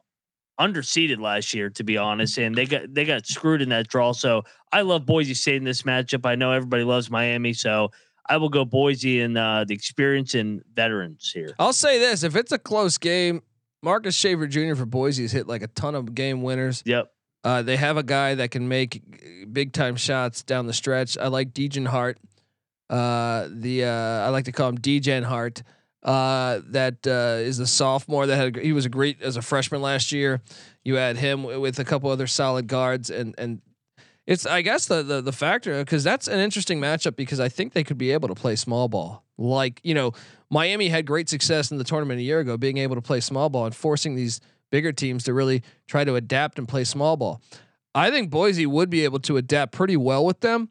underseeded 0.61 1.21
last 1.21 1.55
year 1.55 1.71
to 1.71 1.83
be 1.83 1.97
honest 1.97 2.39
and 2.39 2.55
they 2.55 2.67
got 2.67 2.83
they 2.93 3.05
got 3.05 3.27
screwed 3.27 3.63
in 3.63 3.71
that 3.71 3.89
draw. 3.89 4.13
So 4.13 4.43
I 4.71 4.83
love 4.83 5.07
Boise 5.07 5.35
State 5.35 5.57
in 5.57 5.65
this 5.65 5.83
matchup. 5.83 6.27
I 6.27 6.35
know 6.35 6.53
everybody 6.53 6.85
loves 6.85 7.11
Miami, 7.11 7.53
so 7.53 7.91
I 8.29 8.37
will 8.37 8.49
go 8.49 8.65
Boise 8.65 9.21
and 9.21 9.37
uh, 9.37 9.65
the 9.67 9.75
experience 9.75 10.35
and 10.35 10.63
veterans 10.75 11.31
here. 11.35 11.55
I'll 11.59 11.73
say 11.73 11.99
this: 11.99 12.23
if 12.23 12.37
it's 12.37 12.53
a 12.53 12.59
close 12.59 12.99
game, 12.99 13.43
Marcus 13.83 14.15
Shaver 14.15 14.47
Jr. 14.47 14.75
for 14.75 14.87
Boise 14.87 15.23
has 15.23 15.33
hit 15.33 15.47
like 15.47 15.63
a 15.63 15.67
ton 15.69 15.95
of 15.95 16.15
game 16.15 16.43
winners. 16.43 16.83
Yep. 16.87 17.11
Uh, 17.45 17.63
they 17.63 17.77
have 17.77 17.97
a 17.97 18.05
guy 18.05 18.37
that 18.37 18.53
can 18.53 18.69
make 18.69 19.03
big 19.53 19.73
time 19.73 19.97
shots 19.97 20.43
down 20.43 20.67
the 20.67 20.73
stretch. 20.73 21.19
I 21.19 21.27
like 21.27 21.53
Degenhart. 21.53 22.15
Uh, 22.89 23.49
the 23.51 23.85
uh, 23.85 24.27
I 24.27 24.29
like 24.29 24.45
to 24.45 24.53
call 24.53 24.69
him 24.69 24.77
Degen 24.77 25.25
Hart. 25.25 25.63
Uh, 26.03 26.61
that 26.67 27.07
uh, 27.07 27.41
is 27.41 27.61
a 27.61 27.67
sophomore 27.67 28.27
that 28.27 28.35
had 28.35 28.57
a, 28.57 28.61
he 28.61 28.73
was 28.73 28.85
a 28.85 28.89
great 28.89 29.23
as 29.23 29.37
a 29.37 29.43
freshman 29.43 29.81
last 29.81 30.11
year. 30.11 30.41
You 30.83 30.97
had 30.97 31.17
him 31.17 31.43
w- 31.43 31.61
with 31.61 31.79
a 31.79 31.85
couple 31.85 32.11
other 32.11 32.27
solid 32.27 32.67
guards 32.67 33.09
and 33.09 33.37
and 33.39 33.63
it's 34.27 34.45
I 34.45 34.63
guess 34.63 34.87
the 34.87 35.05
the, 35.05 35.21
the 35.21 35.33
factor 35.33 35.79
because 35.79 36.03
that's 36.03 36.27
an 36.27 36.41
interesting 36.41 36.81
matchup 36.81 37.15
because 37.15 37.39
I 37.39 37.49
think 37.49 37.73
they 37.73 37.85
could 37.85 37.99
be 37.99 38.11
able 38.11 38.29
to 38.29 38.35
play 38.35 38.57
small 38.57 38.89
ball 38.89 39.25
like 39.39 39.81
you 39.85 39.95
know 39.95 40.13
Miami 40.51 40.89
had 40.89 41.07
great 41.07 41.29
success 41.29 41.71
in 41.71 41.79
the 41.79 41.85
tournament 41.85 42.19
a 42.19 42.23
year 42.23 42.41
ago 42.41 42.57
being 42.57 42.79
able 42.79 42.97
to 42.97 43.03
play 43.03 43.21
small 43.21 43.49
ball 43.49 43.67
and 43.67 43.75
forcing 43.75 44.17
these 44.17 44.41
bigger 44.71 44.93
teams 44.93 45.25
to 45.25 45.35
really 45.35 45.63
try 45.87 46.03
to 46.03 46.17
adapt 46.17 46.59
and 46.59 46.67
play 46.67 46.83
small 46.83 47.17
ball. 47.17 47.41
I 47.95 48.11
think 48.11 48.31
Boise 48.31 48.67
would 48.67 48.91
be 48.91 49.05
able 49.05 49.21
to 49.21 49.37
adapt 49.37 49.73
pretty 49.73 49.97
well 49.97 50.25
with 50.25 50.41
them. 50.41 50.71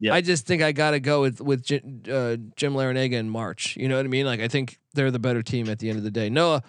Yep. 0.00 0.14
I 0.14 0.20
just 0.20 0.46
think 0.46 0.62
I 0.62 0.72
got 0.72 0.92
to 0.92 1.00
go 1.00 1.20
with 1.22 1.40
with 1.40 1.64
Jim, 1.64 2.02
uh, 2.10 2.36
Jim 2.56 2.74
Larrañaga 2.74 3.14
in 3.14 3.28
March. 3.28 3.76
You 3.76 3.88
know 3.88 3.96
what 3.96 4.04
I 4.04 4.08
mean? 4.08 4.26
Like 4.26 4.40
I 4.40 4.46
think 4.48 4.78
they're 4.94 5.10
the 5.10 5.18
better 5.18 5.42
team 5.42 5.68
at 5.68 5.78
the 5.80 5.88
end 5.88 5.98
of 5.98 6.04
the 6.04 6.10
day. 6.10 6.30
Noah, 6.30 6.62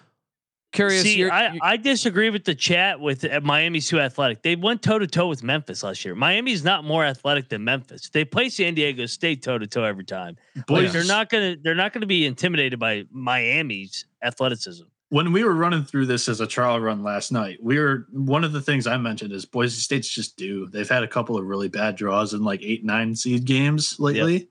curious. 0.72 1.04
See, 1.04 1.18
you're- 1.18 1.32
I, 1.32 1.54
you- 1.54 1.60
I 1.62 1.78
disagree 1.78 2.30
with 2.32 2.44
the 2.46 2.56
chat 2.56 3.00
with 3.00 3.24
uh, 3.26 3.40
Miami's 3.44 3.88
too 3.88 4.00
athletic. 4.00 4.42
They 4.42 4.56
went 4.56 4.82
toe 4.82 4.98
to 4.98 5.06
toe 5.08 5.28
with 5.28 5.44
Memphis 5.44 5.84
last 5.84 6.04
year. 6.04 6.16
Miami's 6.16 6.64
not 6.64 6.84
more 6.86 7.06
athletic 7.06 7.50
than 7.50 7.64
Memphis. 7.64 8.10
They 8.10 8.26
play 8.26 8.50
San 8.50 8.74
Diego 8.74 9.06
State 9.06 9.44
toe 9.44 9.58
to 9.60 9.68
toe 9.68 9.84
every 9.84 10.06
time. 10.06 10.36
Like, 10.68 10.92
they're 10.92 11.04
not 11.06 11.30
gonna 11.30 11.56
they're 11.62 11.76
not 11.76 11.94
gonna 11.94 12.06
be 12.08 12.26
intimidated 12.26 12.80
by 12.80 13.06
Miami's 13.12 14.06
athleticism. 14.24 14.86
When 15.10 15.34
we 15.34 15.44
were 15.44 15.56
running 15.56 15.84
through 15.84 16.06
this 16.06 16.30
as 16.30 16.40
a 16.40 16.48
trial 16.48 16.80
run 16.80 17.02
last 17.04 17.32
night, 17.32 17.58
we 17.62 17.80
were 17.80 18.08
one 18.12 18.44
of 18.44 18.54
the 18.54 18.62
things 18.62 18.86
I 18.86 18.98
mentioned 18.98 19.34
is 19.34 19.46
Boise 19.46 19.82
State's 19.82 20.08
just 20.08 20.38
due. 20.38 20.68
They've 20.68 20.88
had 20.88 21.04
a 21.04 21.08
couple 21.08 21.38
of 21.38 21.46
really 21.46 21.68
bad 21.68 21.96
draws 21.96 22.34
in 22.34 22.44
like 22.44 22.62
eight, 22.62 22.86
nine 22.86 23.16
seed 23.16 23.46
games 23.46 24.00
lately. 24.00 24.50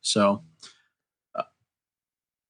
So 0.00 0.42
uh, 1.36 1.44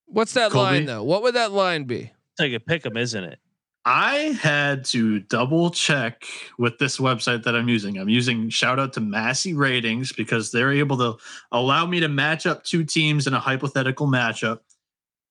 what's 0.06 0.32
that 0.32 0.50
Colby? 0.50 0.64
line 0.64 0.86
though? 0.86 1.02
What 1.02 1.22
would 1.22 1.34
that 1.34 1.52
line 1.52 1.84
be? 1.84 2.10
It's 2.32 2.40
like 2.40 2.52
a 2.52 2.60
pick 2.60 2.86
'em, 2.86 2.96
isn't 2.96 3.24
it? 3.24 3.38
I 3.84 4.38
had 4.40 4.84
to 4.86 5.18
double 5.20 5.70
check 5.70 6.24
with 6.56 6.78
this 6.78 6.98
website 6.98 7.42
that 7.42 7.56
I'm 7.56 7.68
using. 7.68 7.98
I'm 7.98 8.08
using 8.08 8.48
shout 8.48 8.78
out 8.78 8.92
to 8.92 9.00
Massey 9.00 9.54
Ratings 9.54 10.12
because 10.12 10.52
they're 10.52 10.72
able 10.72 10.96
to 10.98 11.16
allow 11.50 11.84
me 11.84 11.98
to 12.00 12.08
match 12.08 12.46
up 12.46 12.62
two 12.62 12.84
teams 12.84 13.26
in 13.26 13.34
a 13.34 13.40
hypothetical 13.40 14.06
matchup. 14.06 14.60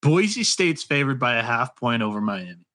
Boise 0.02 0.44
State's 0.44 0.84
favored 0.84 1.20
by 1.20 1.36
a 1.36 1.44
half 1.44 1.76
point 1.76 2.02
over 2.04 2.20
Miami. 2.22 2.66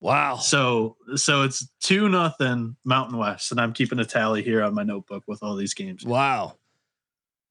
Wow. 0.00 0.36
So 0.36 0.96
so 1.16 1.42
it's 1.42 1.66
two 1.80 2.08
nothing 2.08 2.76
Mountain 2.84 3.16
West, 3.18 3.50
and 3.50 3.60
I'm 3.60 3.72
keeping 3.72 3.98
a 3.98 4.04
tally 4.04 4.42
here 4.42 4.62
on 4.62 4.74
my 4.74 4.82
notebook 4.82 5.24
with 5.26 5.42
all 5.42 5.56
these 5.56 5.74
games. 5.74 6.04
Wow. 6.04 6.56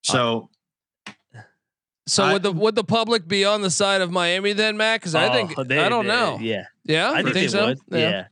So 0.04 0.50
So 2.08 2.24
I- 2.24 2.34
would 2.34 2.44
the 2.44 2.52
would 2.52 2.76
the 2.76 2.84
public 2.84 3.28
be 3.28 3.46
on 3.46 3.62
the 3.62 3.72
side 3.72 4.02
of 4.02 4.12
Miami 4.12 4.54
then, 4.54 4.78
Matt? 4.78 5.02
Because 5.02 5.16
I 5.16 5.30
think 5.34 5.58
Oh, 5.58 5.64
they- 5.64 5.80
I 5.80 5.90
don't 5.90 6.06
they- 6.06 6.12
know. 6.14 6.38
Yeah. 6.40 6.66
Yeah, 6.84 7.10
I 7.12 7.18
You 7.20 7.24
think, 7.24 7.34
they 7.34 7.48
so? 7.48 7.66
would. 7.68 7.80
Yeah. 7.90 8.28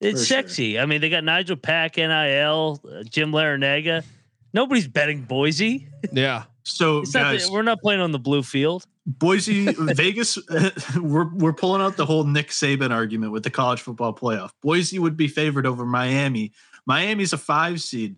It's 0.00 0.22
For 0.22 0.26
sure. 0.26 0.42
sexy. 0.42 0.78
I 0.80 0.86
mean, 0.86 1.00
they 1.00 1.08
got 1.08 1.22
Nigel 1.24 1.56
Pack, 1.56 1.96
NIL, 1.96 2.80
uh, 2.84 3.04
Jim 3.04 3.30
Larrañaga. 3.30 4.02
Nobody's 4.52 4.88
betting 4.88 5.22
Boise. 5.22 5.86
Yeah. 6.12 6.44
So 6.64 7.02
guys, 7.02 7.46
that, 7.46 7.52
we're 7.52 7.62
not 7.62 7.80
playing 7.80 8.00
on 8.00 8.10
the 8.10 8.18
blue 8.18 8.42
field. 8.42 8.86
Boise, 9.06 9.72
Vegas, 9.78 10.38
we're 10.96 11.28
we're 11.34 11.52
pulling 11.52 11.82
out 11.82 11.96
the 11.96 12.06
whole 12.06 12.24
Nick 12.24 12.48
Saban 12.48 12.90
argument 12.90 13.32
with 13.32 13.42
the 13.42 13.50
college 13.50 13.80
football 13.80 14.14
playoff. 14.14 14.50
Boise 14.62 14.98
would 14.98 15.16
be 15.16 15.28
favored 15.28 15.66
over 15.66 15.84
Miami. 15.84 16.52
Miami's 16.86 17.32
a 17.32 17.38
five 17.38 17.80
seed. 17.80 18.16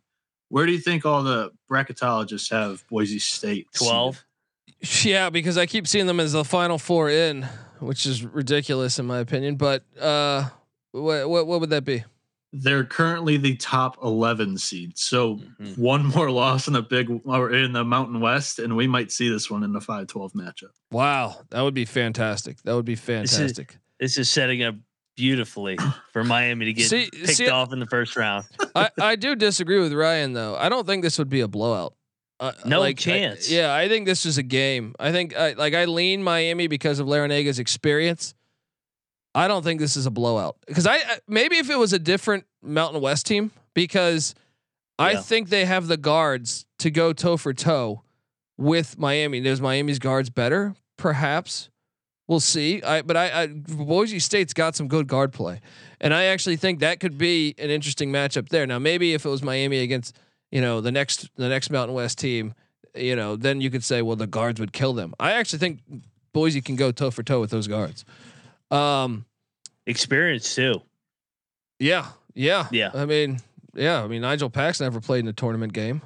Where 0.49 0.65
do 0.65 0.73
you 0.73 0.79
think 0.79 1.05
all 1.05 1.25
the 1.25 1.51
bracketologists 1.69 2.51
have 2.53 2.87
Boise 2.89 3.19
State? 3.19 3.67
seeded? 3.73 3.91
12. 3.91 4.25
Yeah, 5.05 5.31
because 5.31 5.59
I 5.59 5.67
keep 5.67 5.89
seeing 5.89 6.07
them 6.07 6.21
as 6.21 6.33
the 6.33 6.45
final 6.45 6.79
four 6.79 7.11
in, 7.11 7.49
which 7.81 8.07
is 8.07 8.25
ridiculous 8.25 8.99
in 8.99 9.07
my 9.07 9.19
opinion. 9.19 9.57
But 9.57 9.83
uh, 9.99 10.49
what 10.93 11.29
what 11.29 11.47
what 11.49 11.61
would 11.61 11.71
that 11.71 11.85
be? 11.85 12.05
They're 12.63 12.85
currently 12.85 13.37
the 13.37 13.57
top 13.57 13.97
eleven 14.03 14.57
seed. 14.59 14.97
So 14.99 15.37
Mhm. 15.61 15.79
one 15.79 16.07
more 16.07 16.31
loss 16.43 16.67
in 16.67 16.73
the 16.75 16.83
big 16.83 17.11
or 17.25 17.51
in 17.53 17.73
the 17.73 17.85
Mountain 17.85 18.21
West, 18.21 18.59
and 18.59 18.77
we 18.77 18.87
might 18.87 19.11
see 19.13 19.29
this 19.29 19.51
one 19.51 19.63
in 19.63 19.73
the 19.73 19.81
5-12 19.81 20.33
matchup. 20.35 20.71
Wow, 20.91 21.37
that 21.51 21.63
would 21.63 21.75
be 21.75 21.85
fantastic. 21.85 22.63
That 22.63 22.75
would 22.75 22.85
be 22.85 22.95
fantastic. 22.97 23.79
This 24.01 24.19
is 24.19 24.29
setting 24.31 24.63
up 24.63 24.75
beautifully 25.17 25.79
for 26.13 26.23
Miami 26.25 26.67
to 26.67 26.73
get 26.73 26.89
See- 26.89 27.09
picked 27.11 27.37
see- 27.37 27.49
off 27.49 27.73
in 27.73 27.79
the 27.81 27.87
first 27.87 28.17
round. 28.17 28.45
I, 28.75 28.91
I 29.01 29.17
do 29.17 29.35
disagree 29.35 29.81
with 29.81 29.93
Ryan 29.93 30.33
though. 30.35 30.55
I 30.57 30.69
don't 30.69 30.87
think 30.87 31.03
this 31.03 31.19
would 31.19 31.31
be 31.31 31.41
a 31.41 31.49
blowout. 31.49 31.95
Uh, 32.39 32.53
No 32.67 32.81
like, 32.81 32.99
I- 32.99 33.01
chance. 33.01 33.51
yeah, 33.51 33.75
I 33.75 33.89
think 33.89 34.05
this 34.07 34.27
is 34.27 34.37
a 34.37 34.43
game. 34.43 34.95
I 35.01 35.11
think 35.11 35.35
I, 35.35 35.53
like 35.55 35.73
I 35.73 35.87
lean 35.87 36.23
Miami 36.23 36.67
because 36.67 36.99
of 36.99 37.07
Larrañaga's 37.07 37.59
experience. 37.59 38.35
I 39.37 39.49
don't 39.49 39.63
think 39.63 39.81
this 39.81 39.97
is 39.97 40.07
a 40.07 40.11
blowout 40.11 40.57
because 40.67 40.87
I 40.87 40.95
I- 40.97 41.19
maybe 41.29 41.57
if 41.59 41.69
it 41.71 41.79
was 41.79 41.93
a 41.93 41.99
different 41.99 42.45
Mountain 42.63 43.01
West 43.03 43.27
team 43.27 43.51
because 43.75 44.35
I 44.99 45.17
think 45.17 45.51
they 45.51 45.67
have 45.67 45.89
the 45.89 45.99
guards 45.99 46.65
to 46.79 46.91
go 46.91 47.13
toe 47.13 47.37
for 47.37 47.53
toe 47.53 48.03
with 48.57 48.99
Miami. 48.99 49.41
Does 49.41 49.61
Miami's 49.61 49.99
guards 49.99 50.31
better? 50.31 50.75
Perhaps. 50.97 51.69
We'll 52.27 52.41
see. 52.41 52.83
I 52.83 53.03
but 53.03 53.17
I, 53.17 53.43
I 53.43 53.47
Boise 53.49 54.19
State's 54.19 54.53
got 54.55 54.75
some 54.75 54.89
good 54.89 55.07
guard 55.07 55.33
play, 55.33 55.61
and 56.01 56.13
I 56.15 56.25
actually 56.25 56.57
think 56.57 56.81
that 56.81 56.99
could 56.99 57.19
be 57.19 57.55
an 57.59 57.71
interesting 57.71 58.11
matchup 58.11 58.49
there. 58.49 58.67
Now, 58.67 58.79
maybe 58.79 59.15
if 59.15 59.25
it 59.25 59.29
was 59.29 59.43
Miami 59.43 59.79
against 59.79 60.17
you 60.51 60.61
know 60.61 60.81
the 60.81 60.91
next 60.91 61.29
the 61.37 61.49
next 61.49 61.71
Mountain 61.71 61.95
West 61.95 62.19
team, 62.19 62.55
you 62.97 63.15
know, 63.15 63.37
then 63.37 63.61
you 63.61 63.71
could 63.71 63.85
say, 63.85 64.03
well, 64.03 64.17
the 64.17 64.27
guards 64.27 64.59
would 64.59 64.73
kill 64.73 64.93
them. 64.93 65.15
I 65.21 65.33
actually 65.33 65.61
think 65.61 65.81
Boise 66.33 66.61
can 66.63 66.75
go 66.75 66.91
toe 66.91 67.11
for 67.13 67.23
toe 67.23 67.41
with 67.41 67.51
those 67.51 67.69
guards. 67.69 68.05
Um, 68.71 69.25
Experience 69.87 70.55
too. 70.55 70.83
yeah, 71.79 72.07
yeah, 72.35 72.67
Yeah. 72.73 72.91
I 72.95 73.05
mean, 73.07 73.39
yeah, 73.75 74.03
I 74.03 74.07
mean, 74.09 74.23
Nigel 74.23 74.51
Pack's 74.51 74.81
never 74.81 75.01
played 75.01 75.21
in 75.21 75.29
a 75.29 75.33
tournament 75.33 75.73
game. 75.73 76.03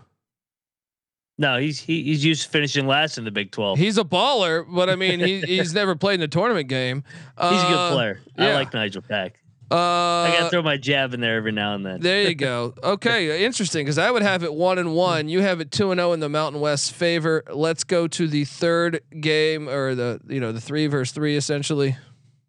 No, 1.39 1.57
he's 1.59 1.81
he, 1.81 2.03
he's 2.03 2.23
used 2.23 2.43
to 2.43 2.49
finishing 2.51 2.87
last 2.87 3.17
in 3.17 3.25
the 3.25 3.31
Big 3.31 3.51
12. 3.51 3.79
He's 3.79 3.97
a 3.97 4.05
baller, 4.05 4.67
but 4.69 4.91
I 4.91 4.97
mean, 4.97 5.21
he, 5.21 5.41
he's 5.47 5.73
never 5.73 5.97
played 5.97 6.21
in 6.21 6.23
a 6.23 6.29
tournament 6.29 6.69
game. 6.69 7.03
He's 7.41 7.63
a 7.63 7.67
Uh, 7.67 7.69
good 7.89 7.95
player. 7.95 8.21
I 8.37 8.49
yeah. 8.49 8.55
like 8.55 8.75
Nigel 8.75 9.01
Pack. 9.03 9.41
Uh, 9.73 9.77
I 9.77 10.35
got 10.37 10.45
to 10.45 10.51
throw 10.51 10.63
my 10.63 10.77
jab 10.77 11.15
in 11.15 11.21
there 11.21 11.37
every 11.37 11.53
now 11.53 11.75
and 11.75 11.87
then. 11.87 12.01
There 12.01 12.29
you 12.29 12.35
go. 12.35 12.75
Okay, 12.83 13.45
interesting 13.47 13.85
because 13.87 13.99
I 13.99 14.11
would 14.11 14.23
have 14.23 14.43
it 14.43 14.53
one 14.53 14.79
and 14.79 14.95
one. 14.95 15.29
You 15.29 15.41
have 15.43 15.61
it 15.61 15.71
two 15.71 15.93
and 15.93 15.99
zero 15.99 16.13
in 16.13 16.19
the 16.21 16.29
Mountain 16.29 16.61
West 16.61 16.93
favor. 16.93 17.45
Let's 17.51 17.85
go 17.85 18.07
to 18.09 18.27
the 18.29 18.45
third 18.45 19.01
game 19.21 19.69
or 19.69 19.95
the 19.95 20.21
you 20.29 20.41
know 20.41 20.51
the 20.53 20.61
three 20.61 20.89
versus 20.89 21.15
three 21.15 21.37
essentially. 21.37 21.97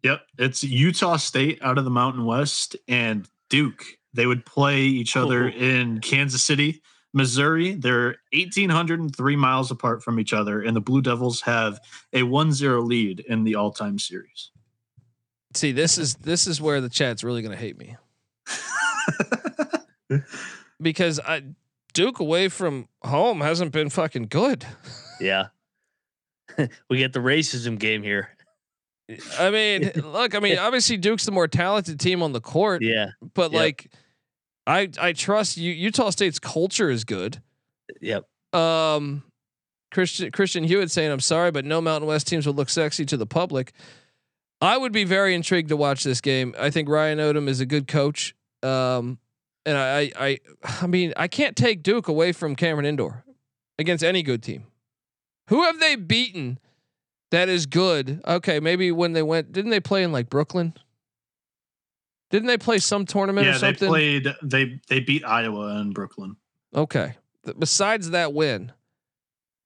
Yep, 0.02 0.20
it's 0.38 0.64
Utah 0.64 1.16
State 1.16 1.58
out 1.62 1.78
of 1.78 1.84
the 1.84 1.90
Mountain 1.90 2.24
West 2.24 2.76
and 2.88 3.28
Duke. 3.48 3.84
They 4.14 4.26
would 4.26 4.44
play 4.44 4.80
each 4.80 5.16
oh, 5.16 5.22
other 5.24 5.44
Oh. 5.44 5.58
in 5.58 6.00
Kansas 6.00 6.42
City, 6.42 6.82
Missouri. 7.12 7.74
They're 7.74 8.16
1,803 8.32 9.36
miles 9.36 9.70
apart 9.70 10.02
from 10.02 10.18
each 10.18 10.32
other, 10.32 10.60
and 10.60 10.76
the 10.76 10.80
Blue 10.80 11.02
Devils 11.02 11.40
have 11.42 11.80
a 12.12 12.22
1-0 12.22 12.84
lead 12.86 13.20
in 13.20 13.44
the 13.44 13.54
all-time 13.54 13.98
series. 13.98 14.50
See, 15.54 15.72
this 15.72 15.98
is 15.98 16.14
this 16.14 16.46
is 16.46 16.60
where 16.60 16.80
the 16.80 16.88
chat's 16.88 17.22
really 17.22 17.42
gonna 17.42 17.56
hate 17.56 17.78
me 17.78 17.96
because 20.80 21.20
I 21.20 21.42
Duke 21.92 22.20
away 22.20 22.48
from 22.48 22.88
home 23.02 23.42
hasn't 23.42 23.70
been 23.70 23.90
fucking 23.90 24.28
good. 24.28 24.64
Yeah. 25.20 25.48
we 26.88 26.98
get 26.98 27.12
the 27.12 27.20
racism 27.20 27.78
game 27.78 28.02
here. 28.02 28.30
I 29.38 29.50
mean, 29.50 29.90
look, 30.12 30.34
I 30.34 30.38
mean, 30.40 30.58
obviously 30.58 30.96
Duke's 30.96 31.24
the 31.24 31.32
more 31.32 31.48
talented 31.48 31.98
team 32.00 32.22
on 32.22 32.32
the 32.32 32.40
court, 32.40 32.82
Yeah. 32.82 33.10
but 33.34 33.52
Yep. 33.52 33.60
like, 33.60 33.90
I 34.66 34.88
I 35.00 35.12
trust 35.12 35.56
you. 35.56 35.72
Utah 35.72 36.10
State's 36.10 36.38
culture 36.38 36.90
is 36.90 37.04
good. 37.04 37.42
Yep. 38.00 38.24
um 38.54 39.22
Christian 39.90 40.30
Christian 40.30 40.64
Hewitt 40.64 40.90
saying 40.90 41.10
I'm 41.10 41.20
sorry, 41.20 41.50
but 41.50 41.64
no 41.64 41.80
Mountain 41.80 42.08
West 42.08 42.26
teams 42.26 42.46
would 42.46 42.56
look 42.56 42.70
sexy 42.70 43.04
to 43.06 43.16
the 43.16 43.26
public. 43.26 43.72
I 44.60 44.78
would 44.78 44.92
be 44.92 45.04
very 45.04 45.34
intrigued 45.34 45.68
to 45.70 45.76
watch 45.76 46.04
this 46.04 46.20
game. 46.20 46.54
I 46.58 46.70
think 46.70 46.88
Ryan 46.88 47.18
Odom 47.18 47.48
is 47.48 47.60
a 47.60 47.66
good 47.66 47.88
coach. 47.88 48.34
Um 48.62 49.18
and 49.66 49.76
I 49.76 50.12
I 50.18 50.38
I 50.82 50.86
mean, 50.86 51.12
I 51.16 51.28
can't 51.28 51.56
take 51.56 51.82
Duke 51.82 52.08
away 52.08 52.32
from 52.32 52.54
Cameron 52.56 52.86
Indoor 52.86 53.24
against 53.78 54.04
any 54.04 54.22
good 54.22 54.42
team. 54.42 54.64
Who 55.48 55.64
have 55.64 55.80
they 55.80 55.96
beaten 55.96 56.58
that 57.32 57.48
is 57.50 57.66
good? 57.66 58.22
Okay, 58.26 58.60
maybe 58.60 58.92
when 58.92 59.12
they 59.12 59.22
went 59.22 59.50
didn't 59.52 59.70
they 59.72 59.80
play 59.80 60.04
in 60.04 60.12
like 60.12 60.30
Brooklyn? 60.30 60.72
Didn't 62.30 62.46
they 62.46 62.56
play 62.56 62.78
some 62.78 63.04
tournament 63.04 63.46
or 63.46 63.50
yeah, 63.50 63.58
they 63.58 63.66
something? 63.66 63.88
played. 63.88 64.26
They 64.42 64.80
they 64.88 65.00
beat 65.00 65.24
Iowa 65.24 65.76
and 65.80 65.92
Brooklyn. 65.92 66.36
Okay. 66.74 67.14
Th- 67.44 67.58
Besides 67.58 68.10
that 68.10 68.32
win, 68.32 68.72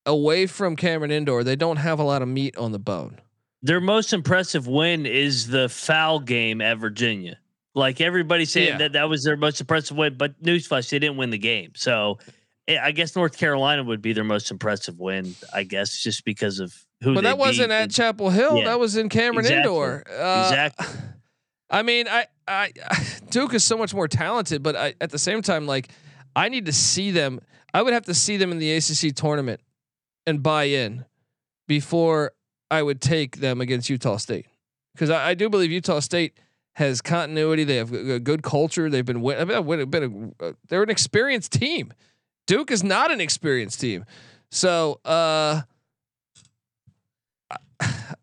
away 0.05 0.46
from 0.46 0.74
Cameron 0.74 1.11
Indoor, 1.12 1.44
they 1.44 1.55
don't 1.57 1.76
have 1.76 2.00
a 2.00 2.02
lot 2.02 2.22
of 2.22 2.29
meat 2.29 2.57
on 2.57 2.72
the 2.72 2.79
bone. 2.79 3.20
Their 3.62 3.81
most 3.81 4.12
impressive 4.12 4.66
win 4.66 5.07
is 5.07 5.46
the 5.48 5.68
foul 5.68 6.18
game 6.20 6.61
at 6.61 6.79
Virginia. 6.79 7.38
Like 7.74 8.00
everybody 8.00 8.44
saying 8.46 8.68
Yeah. 8.68 8.79
that 8.79 8.92
that 8.94 9.09
was 9.09 9.22
their 9.22 9.37
most 9.37 9.61
impressive 9.61 9.96
win, 9.96 10.16
but 10.16 10.40
newsflash, 10.42 10.88
they 10.90 10.98
didn't 10.98 11.18
win 11.18 11.31
the 11.31 11.38
game. 11.38 11.72
So 11.76 12.18
eh, 12.66 12.79
I 12.83 12.90
guess 12.92 13.14
North 13.14 13.37
Carolina 13.37 13.85
would 13.85 14.02
be 14.02 14.12
their 14.12 14.24
most 14.24 14.50
impressive 14.50 14.98
win, 14.98 15.35
I 15.55 15.62
guess, 15.62 16.02
just 16.02 16.24
because 16.24 16.59
of 16.59 16.74
who 17.03 17.15
But 17.15 17.25
that 17.25 17.39
wasn't 17.39 17.73
at 17.73 17.91
Chapel 17.91 18.31
Hill. 18.31 18.59
Yeah. 18.59 18.65
That 18.67 18.81
was 18.81 18.97
in 18.97 19.09
Cameron 19.09 19.41
Exactly. 19.41 19.59
Indoor. 19.59 20.03
Uh, 20.09 20.49
Exactly. 20.49 20.87
I 21.71 21.83
mean, 21.83 22.07
I, 22.09 22.27
I, 22.47 22.73
Duke 23.31 23.53
is 23.55 23.65
so 23.65 23.77
much 23.77 23.93
more 23.93 24.07
talented, 24.09 24.63
but 24.63 24.77
I, 24.77 24.95
at 25.01 25.11
the 25.11 25.19
same 25.19 25.43
time, 25.43 25.67
like, 25.67 25.89
I 26.35 26.49
need 26.49 26.67
to 26.67 26.73
see 26.73 27.11
them. 27.11 27.41
I 27.75 27.83
would 27.83 27.93
have 27.93 28.05
to 28.05 28.15
see 28.15 28.37
them 28.37 28.53
in 28.53 28.59
the 28.59 28.73
ACC 28.73 29.15
tournament 29.15 29.61
and 30.27 30.43
buy 30.43 30.65
in 30.65 31.05
before 31.67 32.33
I 32.71 32.83
would 32.83 33.01
take 33.01 33.39
them 33.39 33.61
against 33.61 33.91
Utah 33.91 34.17
State, 34.17 34.47
because 34.95 35.11
I, 35.11 35.31
I 35.31 35.35
do 35.35 35.49
believe 35.51 35.71
Utah 35.73 35.99
State 36.01 36.39
has 36.75 37.01
continuity. 37.03 37.65
They 37.65 37.77
have 37.77 37.93
a 37.93 38.21
good 38.21 38.43
culture. 38.43 38.89
They've 38.89 39.05
been, 39.05 39.21
win- 39.21 39.39
I 39.51 39.61
mean, 39.61 39.91
been 39.91 40.35
a, 40.41 40.45
uh, 40.45 40.53
they're 40.69 40.83
an 40.85 40.91
experienced 40.91 41.53
team. 41.53 41.93
Duke 42.47 42.71
is 42.71 42.85
not 42.85 43.11
an 43.11 43.21
experienced 43.21 43.81
team, 43.81 44.05
so. 44.51 45.01
uh 45.05 45.63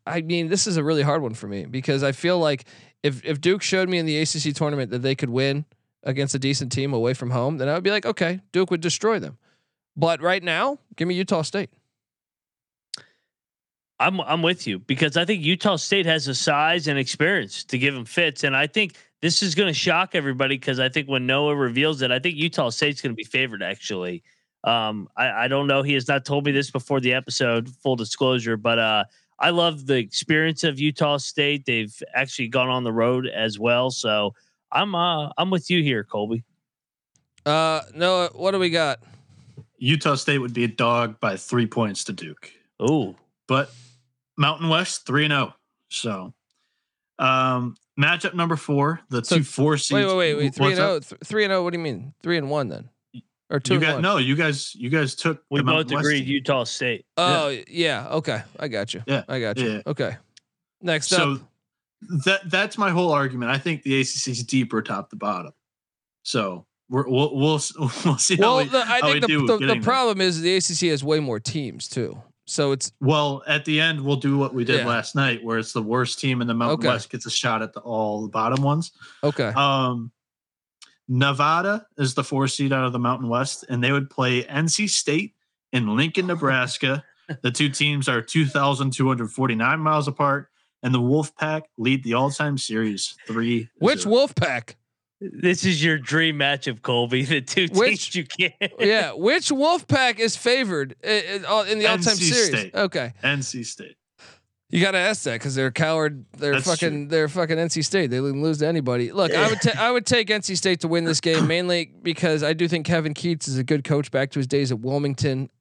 I 0.05 0.21
mean, 0.21 0.47
this 0.47 0.67
is 0.67 0.77
a 0.77 0.83
really 0.83 1.03
hard 1.03 1.21
one 1.21 1.33
for 1.33 1.47
me 1.47 1.65
because 1.65 2.03
I 2.03 2.11
feel 2.11 2.39
like 2.39 2.65
if 3.03 3.23
if 3.25 3.41
Duke 3.41 3.61
showed 3.61 3.89
me 3.89 3.97
in 3.97 4.05
the 4.05 4.19
ACC 4.19 4.55
tournament 4.55 4.91
that 4.91 5.01
they 5.01 5.15
could 5.15 5.29
win 5.29 5.65
against 6.03 6.35
a 6.35 6.39
decent 6.39 6.71
team 6.71 6.93
away 6.93 7.13
from 7.13 7.31
home, 7.31 7.57
then 7.57 7.69
I 7.69 7.73
would 7.73 7.83
be 7.83 7.91
like, 7.91 8.05
okay, 8.05 8.41
Duke 8.51 8.71
would 8.71 8.81
destroy 8.81 9.19
them. 9.19 9.37
But 9.95 10.21
right 10.21 10.43
now, 10.43 10.79
give 10.95 11.07
me 11.07 11.15
Utah 11.15 11.43
State. 11.43 11.69
I'm 13.99 14.19
I'm 14.21 14.41
with 14.41 14.67
you 14.67 14.79
because 14.79 15.15
I 15.17 15.25
think 15.25 15.43
Utah 15.43 15.75
State 15.75 16.05
has 16.05 16.25
the 16.25 16.35
size 16.35 16.87
and 16.87 16.97
experience 16.97 17.63
to 17.65 17.77
give 17.77 17.93
them 17.93 18.05
fits, 18.05 18.43
and 18.43 18.55
I 18.55 18.67
think 18.67 18.95
this 19.21 19.41
is 19.41 19.55
going 19.55 19.67
to 19.67 19.73
shock 19.73 20.15
everybody 20.15 20.55
because 20.55 20.79
I 20.79 20.89
think 20.89 21.07
when 21.07 21.25
Noah 21.25 21.55
reveals 21.55 22.01
it, 22.01 22.11
I 22.11 22.19
think 22.19 22.35
Utah 22.35 22.69
State's 22.69 23.01
going 23.01 23.13
to 23.13 23.15
be 23.15 23.23
favored. 23.23 23.63
Actually, 23.63 24.23
um, 24.63 25.07
I, 25.15 25.45
I 25.45 25.47
don't 25.47 25.67
know. 25.67 25.83
He 25.83 25.93
has 25.93 26.07
not 26.07 26.25
told 26.25 26.45
me 26.45 26.51
this 26.51 26.71
before 26.71 26.99
the 26.99 27.13
episode. 27.13 27.69
Full 27.81 27.95
disclosure, 27.95 28.57
but 28.57 28.79
uh, 28.79 29.03
I 29.39 29.49
love 29.49 29.85
the 29.85 29.97
experience 29.97 30.63
of 30.63 30.79
Utah 30.79 31.17
State. 31.17 31.65
They've 31.65 31.93
actually 32.13 32.47
gone 32.47 32.69
on 32.69 32.83
the 32.83 32.93
road 32.93 33.27
as 33.27 33.59
well, 33.59 33.89
so 33.91 34.33
I'm 34.71 34.95
uh, 34.95 35.29
I'm 35.37 35.49
with 35.49 35.69
you 35.69 35.81
here, 35.83 36.03
Colby. 36.03 36.43
Uh, 37.45 37.81
Noah, 37.93 38.29
what 38.33 38.51
do 38.51 38.59
we 38.59 38.69
got? 38.69 38.99
Utah 39.77 40.15
State 40.15 40.37
would 40.37 40.53
be 40.53 40.63
a 40.63 40.67
dog 40.69 41.19
by 41.19 41.35
three 41.35 41.65
points 41.67 42.05
to 42.05 42.13
Duke. 42.13 42.51
Oh, 42.79 43.15
but 43.47 43.71
Mountain 44.37 44.69
West 44.69 45.05
three 45.05 45.25
and 45.25 45.31
zero. 45.33 45.53
So, 45.89 46.33
um, 47.19 47.75
matchup 47.99 48.33
number 48.33 48.55
four, 48.55 49.01
the 49.09 49.23
So- 49.25 49.37
two 49.37 49.43
four 49.43 49.77
seeds. 49.77 49.91
Wait, 49.93 50.05
wait, 50.05 50.15
wait, 50.17 50.35
wait. 50.35 50.55
Three 50.55 50.71
and 50.71 50.79
up? 50.79 50.87
zero. 50.87 50.99
Th- 50.99 51.21
Three 51.25 51.43
and 51.43 51.51
zero. 51.51 51.63
What 51.63 51.73
do 51.73 51.77
you 51.79 51.83
mean? 51.83 52.13
Three 52.23 52.37
and 52.37 52.49
one 52.49 52.69
then, 52.69 52.89
or 53.53 53.59
two 53.59 53.75
You 53.75 53.79
and 53.79 53.85
got 53.87 54.01
no. 54.01 54.17
You 54.17 54.35
guys, 54.35 54.73
you 54.75 54.89
guys 54.89 55.15
took. 55.15 55.43
we 55.49 55.59
both 55.61 55.65
Mountain 55.67 55.95
West 55.95 56.05
agreed 56.07 56.19
team. 56.25 56.29
Utah 56.33 56.63
State. 56.65 57.05
Oh 57.15 57.55
yeah. 57.69 58.07
Okay, 58.09 58.41
I 58.59 58.67
got 58.67 58.93
you. 58.93 59.03
Yeah, 59.07 59.23
I 59.29 59.39
got 59.39 59.57
you. 59.57 59.69
yeah. 59.73 59.81
Okay. 59.87 60.17
Next 60.81 61.13
up. 61.13 61.19
So, 61.19 61.31
up. 61.33 61.39
that 62.25 62.49
that's 62.49 62.77
my 62.77 62.89
whole 62.89 63.11
argument. 63.11 63.51
I 63.51 63.57
think 63.59 63.83
the 63.83 64.01
ACC 64.01 64.27
is 64.29 64.43
deeper 64.43 64.81
top 64.81 65.09
to 65.11 65.15
bottom. 65.15 65.53
So 66.23 66.65
we're, 66.89 67.07
we'll 67.07 67.35
we'll 67.35 67.61
we'll 68.05 68.17
see 68.17 68.35
how 68.35 68.41
Well, 68.41 68.57
we, 68.57 68.63
the, 68.65 68.79
I 68.79 68.99
how 69.01 69.07
we 69.07 69.11
think 69.13 69.21
the, 69.21 69.27
do 69.27 69.47
the, 69.47 69.75
the 69.75 69.79
problem 69.81 70.19
is 70.19 70.41
the 70.41 70.55
ACC 70.57 70.89
has 70.91 71.03
way 71.03 71.19
more 71.19 71.39
teams 71.39 71.87
too. 71.87 72.21
So 72.45 72.73
it's 72.73 72.91
Well, 72.99 73.41
at 73.47 73.63
the 73.63 73.79
end, 73.79 74.01
we'll 74.01 74.17
do 74.17 74.37
what 74.37 74.53
we 74.53 74.65
did 74.65 74.79
Yeah. 74.79 74.87
last 74.87 75.15
night, 75.15 75.41
where 75.43 75.57
it's 75.59 75.71
the 75.71 75.81
worst 75.81 76.19
team 76.19 76.41
in 76.41 76.47
the 76.47 76.53
Mountain 76.53 76.79
Okay. 76.79 76.87
West 76.89 77.09
gets 77.09 77.25
a 77.25 77.31
shot 77.31 77.61
at 77.61 77.71
the 77.71 77.79
all 77.79 78.21
the 78.23 78.27
bottom 78.27 78.61
ones. 78.63 78.91
okay. 79.23 79.47
Um, 79.55 80.11
Nevada 81.17 81.85
is 81.97 82.15
the 82.15 82.23
four 82.23 82.47
seed 82.47 82.73
out 82.73 82.85
of 82.85 82.91
the 82.91 82.97
Mountain 82.99 83.29
West, 83.29 83.65
and 83.69 83.83
they 83.83 83.91
would 83.91 84.09
play 84.09 84.43
NC 84.43 84.89
State 84.89 85.35
in 85.71 85.95
Lincoln, 85.95 86.25
oh. 86.25 86.33
Nebraska. 86.33 87.03
the 87.43 87.51
two 87.51 87.69
teams 87.81 88.09
are 88.09 88.21
2,249 88.21 89.79
miles 89.79 90.07
apart, 90.07 90.49
and 90.81 90.93
the 90.93 90.99
Wolfpack 90.99 91.63
lead 91.77 92.03
the 92.03 92.15
all-time 92.15 92.57
series 92.57 93.15
three. 93.27 93.69
Which 93.77 94.05
wolf 94.07 94.33
pack? 94.33 94.75
This 95.21 95.63
is 95.65 95.81
your 95.83 95.97
dream 95.99 96.37
matchup, 96.39 96.81
Colby. 96.81 97.23
The 97.25 97.41
two 97.41 97.67
teams 97.67 97.79
Which- 97.79 98.15
you 98.15 98.25
can't. 98.25 98.53
yeah, 98.79 99.11
which 99.13 99.51
wolf 99.51 99.87
pack 99.87 100.19
is 100.19 100.35
favored 100.35 100.95
i- 101.03 101.41
i- 101.41 101.47
all- 101.47 101.63
in 101.63 101.77
the 101.79 101.85
all-time 101.87 102.15
NC 102.15 102.31
series? 102.33 102.47
State. 102.59 102.75
Okay, 102.75 103.13
NC 103.23 103.65
State. 103.65 103.95
You 104.73 104.81
got 104.81 104.91
to 104.91 104.97
ask 104.97 105.21
that 105.25 105.33
because 105.33 105.53
they're 105.53 105.69
coward. 105.69 106.25
They're 106.35 106.53
That's 106.53 106.65
fucking. 106.65 107.09
They're 107.09 107.27
fucking 107.27 107.57
NC 107.57 107.85
State. 107.85 108.09
They 108.09 108.19
wouldn't 108.19 108.41
lose 108.41 108.57
to 108.57 108.67
anybody. 108.67 109.11
Look, 109.11 109.31
I 109.31 109.47
would. 109.47 109.61
Ta- 109.61 109.77
I 109.77 109.91
would 109.91 110.03
take 110.03 110.29
NC 110.29 110.57
State 110.57 110.79
to 110.79 110.87
win 110.87 111.03
this 111.03 111.21
game 111.21 111.45
mainly 111.45 111.93
because 112.01 112.41
I 112.41 112.53
do 112.53 112.67
think 112.67 112.87
Kevin 112.87 113.13
Keatts 113.13 113.47
is 113.47 113.59
a 113.59 113.63
good 113.63 113.83
coach 113.83 114.09
back 114.09 114.31
to 114.31 114.39
his 114.39 114.47
days 114.47 114.71
at 114.71 114.79
Wilmington. 114.79 115.51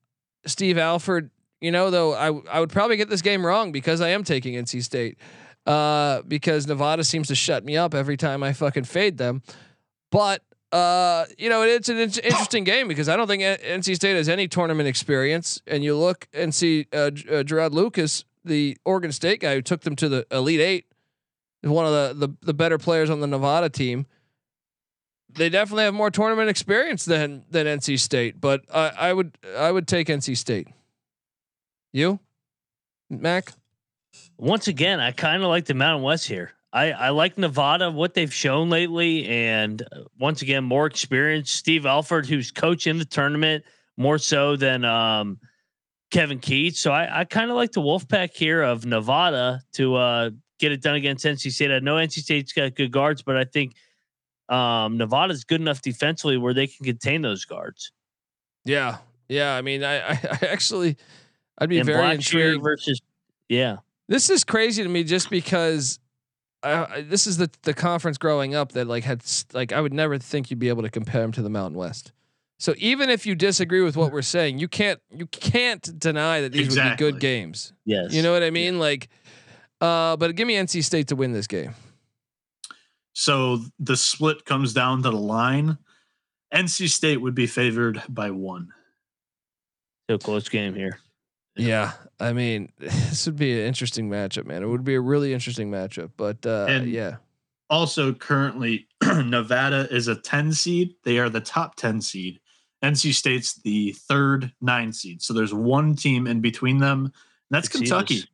Steve 0.47 0.79
Alford, 0.79 1.31
you 1.61 1.71
know, 1.71 1.91
though 1.91 2.15
I 2.15 2.29
I 2.51 2.61
would 2.61 2.71
probably 2.71 2.97
get 2.97 3.11
this 3.11 3.21
game 3.21 3.45
wrong 3.45 3.71
because 3.71 4.01
I 4.01 4.09
am 4.09 4.25
taking 4.25 4.55
NC 4.55 4.83
State. 4.83 5.19
Uh, 5.67 6.23
because 6.23 6.67
Nevada 6.67 7.05
seems 7.05 7.29
to 7.29 7.35
shut 7.35 7.67
me 7.67 7.77
up 7.77 7.95
every 7.95 8.17
time 8.17 8.43
I 8.43 8.55
fucking 8.55 8.85
fade 8.85 9.19
them. 9.19 9.43
But 10.11 10.43
uh, 10.73 11.27
you 11.37 11.51
know, 11.51 11.63
it's 11.63 11.91
an 11.91 11.99
an 11.99 12.11
interesting 12.25 12.65
game 12.65 12.89
because 12.89 13.11
I 13.11 13.17
don't 13.17 13.27
think 13.27 13.43
NC 13.43 13.95
State 13.95 14.17
has 14.17 14.31
any 14.31 14.49
tournament 14.49 14.89
experience. 14.89 15.61
And 15.67 15.85
you 15.85 15.99
look 15.99 16.29
and 16.33 16.55
see 16.55 16.87
uh, 16.95 16.97
uh, 16.97 17.11
Jarod 17.45 17.73
Lucas, 17.73 18.25
the 18.45 18.77
Oregon 18.85 19.13
State 19.13 19.41
guy 19.41 19.55
who 19.55 19.63
took 19.63 19.83
them 19.83 19.97
to 19.97 20.09
the 20.09 20.27
Elite 20.31 20.61
Eight, 20.61 20.87
is 21.63 21.71
one 21.71 21.87
of 21.87 21.93
the, 21.93 22.27
the 22.27 22.37
the 22.43 22.55
better 22.55 22.79
players 22.79 23.11
on 23.11 23.21
the 23.21 23.27
Nevada 23.27 23.69
team. 23.69 24.07
They 25.35 25.49
definitely 25.49 25.85
have 25.85 25.95
more 25.95 26.11
tournament 26.11 26.51
experience 26.51 27.05
than 27.05 27.45
than 27.51 27.67
NC 27.67 27.99
State, 28.01 28.41
but 28.41 28.63
I 28.73 28.89
I 28.99 29.13
would 29.13 29.37
I 29.57 29.71
would 29.71 29.87
take 29.89 30.09
NC 30.09 30.37
State. 30.37 30.69
You, 31.93 32.21
Mac? 33.11 33.53
Once 34.39 34.69
again, 34.69 35.01
I 35.01 35.13
kind 35.13 35.43
of 35.43 35.49
like 35.49 35.67
the 35.67 35.75
Mountain 35.75 36.03
West 36.03 36.27
here. 36.27 36.53
I, 36.73 36.93
I 36.93 37.09
like 37.11 37.37
Nevada, 37.37 37.91
what 37.91 38.15
they've 38.15 38.33
shown 38.33 38.71
lately, 38.71 39.27
and 39.29 39.83
uh, 39.83 40.05
once 40.19 40.41
again, 40.41 40.65
more 40.65 40.87
experience. 40.87 41.51
Steve 41.51 41.85
Alford, 41.85 42.27
who's 42.27 42.51
coaching 42.51 42.99
the 42.99 43.05
tournament 43.05 43.65
more 43.99 44.17
so 44.19 44.57
than 44.57 44.85
um, 44.85 45.39
Kevin 46.13 46.39
Keatts. 46.39 46.77
So 46.77 46.93
I, 46.93 47.21
I 47.21 47.25
kind 47.25 47.51
of 47.51 47.57
like 47.57 47.73
the 47.73 47.81
Wolfpack 47.81 48.35
here 48.35 48.63
of 48.63 48.85
Nevada 48.85 49.63
to 49.73 49.97
uh, 49.97 50.31
get 50.61 50.71
it 50.71 50.83
done 50.83 50.95
against 50.95 51.25
NC 51.25 51.51
State. 51.51 51.73
I 51.73 51.81
know 51.81 51.97
NC 51.97 52.21
State's 52.21 52.53
got 52.53 52.75
good 52.77 52.93
guards, 52.93 53.23
but 53.23 53.37
I 53.37 53.45
think 53.45 53.75
um, 54.49 54.99
Nevada's 54.99 55.43
good 55.43 55.61
enough 55.61 55.81
defensively 55.81 56.37
where 56.37 56.55
they 56.55 56.67
can 56.67 56.85
contain 56.85 57.23
those 57.23 57.45
guards. 57.47 57.93
Yeah, 58.65 58.99
yeah. 59.29 59.57
I 59.57 59.63
mean, 59.63 59.83
I 59.83 60.01
I, 60.01 60.11
I 60.13 60.47
actually 60.47 60.97
I'd 61.59 61.69
be 61.69 61.79
and 61.79 61.87
very 61.87 61.99
Blackshear 61.99 62.45
intrigued. 62.45 62.63
versus 62.63 63.01
yeah. 63.49 63.79
This 64.09 64.29
is 64.29 64.45
crazy 64.45 64.83
to 64.83 64.89
me 64.89 65.05
just 65.05 65.31
because 65.31 65.99
I, 66.63 66.73
I, 66.85 67.01
this 67.01 67.27
is 67.27 67.39
the 67.39 67.51
the 67.63 67.73
conference 67.73 68.19
growing 68.19 68.55
up 68.55 68.73
that 68.73 68.87
like 68.87 69.05
had 69.05 69.23
like 69.55 69.73
I 69.73 69.81
would 69.81 69.95
never 69.95 70.19
think 70.19 70.51
you'd 70.51 70.59
be 70.59 70.69
able 70.69 70.83
to 70.83 70.91
compare 70.91 71.23
them 71.23 71.33
to 71.33 71.43
the 71.43 71.51
Mountain 71.51 71.79
West. 71.79 72.13
So 72.63 72.75
even 72.79 73.11
if 73.11 73.27
you 73.27 73.35
disagree 73.35 73.81
with 73.81 73.97
what 73.97 74.13
we're 74.13 74.23
saying, 74.23 74.61
you 74.61 74.69
can't 74.69 75.01
you 75.11 75.27
can't 75.27 75.99
deny 75.99 76.43
that 76.43 76.53
these 76.53 76.73
would 76.77 76.91
be 76.91 76.95
good 76.97 77.19
games. 77.19 77.73
Yes. 77.85 78.15
You 78.15 78.23
know 78.23 78.33
what 78.33 78.45
I 78.45 78.51
mean? 78.51 78.79
Like, 78.79 79.09
uh, 79.81 80.17
but 80.17 80.37
give 80.37 80.47
me 80.47 80.55
NC 80.55 80.85
State 80.85 81.09
to 81.09 81.17
win 81.17 81.33
this 81.33 81.49
game. 81.49 81.75
So 83.15 83.59
the 83.81 83.97
split 83.97 84.45
comes 84.45 84.73
down 84.73 85.03
to 85.03 85.11
the 85.11 85.17
line. 85.17 85.77
NC 86.55 86.89
State 86.89 87.17
would 87.17 87.35
be 87.35 87.49
favored 87.49 88.01
by 88.09 88.31
one. 88.31 88.69
Still 90.07 90.19
close 90.19 90.49
game 90.49 90.77
here. 90.77 91.01
Yeah, 91.57 91.91
I 92.21 92.33
mean, 92.33 92.71
this 92.79 93.27
would 93.27 93.35
be 93.35 93.61
an 93.61 93.67
interesting 93.67 94.09
matchup, 94.09 94.47
man. 94.47 94.63
It 94.63 94.69
would 94.69 94.85
be 94.85 94.95
a 94.95 95.01
really 95.01 95.35
interesting 95.35 95.69
matchup. 95.69 96.13
But 96.17 96.47
uh, 96.47 96.67
And- 96.69 96.89
yeah, 96.89 97.17
Also, 97.71 98.13
currently, 98.13 98.87
Nevada 99.03 99.89
is 99.91 100.07
a 100.07 100.15
10 100.15 100.53
seed. 100.53 100.95
They 101.03 101.19
are 101.19 101.29
the 101.29 101.41
top 101.41 101.75
10 101.75 102.01
seed. 102.01 102.39
NC 102.83 103.15
State's 103.15 103.55
the 103.55 103.93
third 103.93 104.53
nine 104.61 104.93
seed. 104.93 105.23
So 105.23 105.35
there's 105.35 105.55
one 105.55 105.95
team 105.95 106.27
in 106.27 106.41
between 106.41 106.79
them. 106.79 107.05
And 107.05 107.13
that's 107.51 107.69
Could 107.69 107.83
Kentucky. 107.83 108.15
this. 108.21 108.27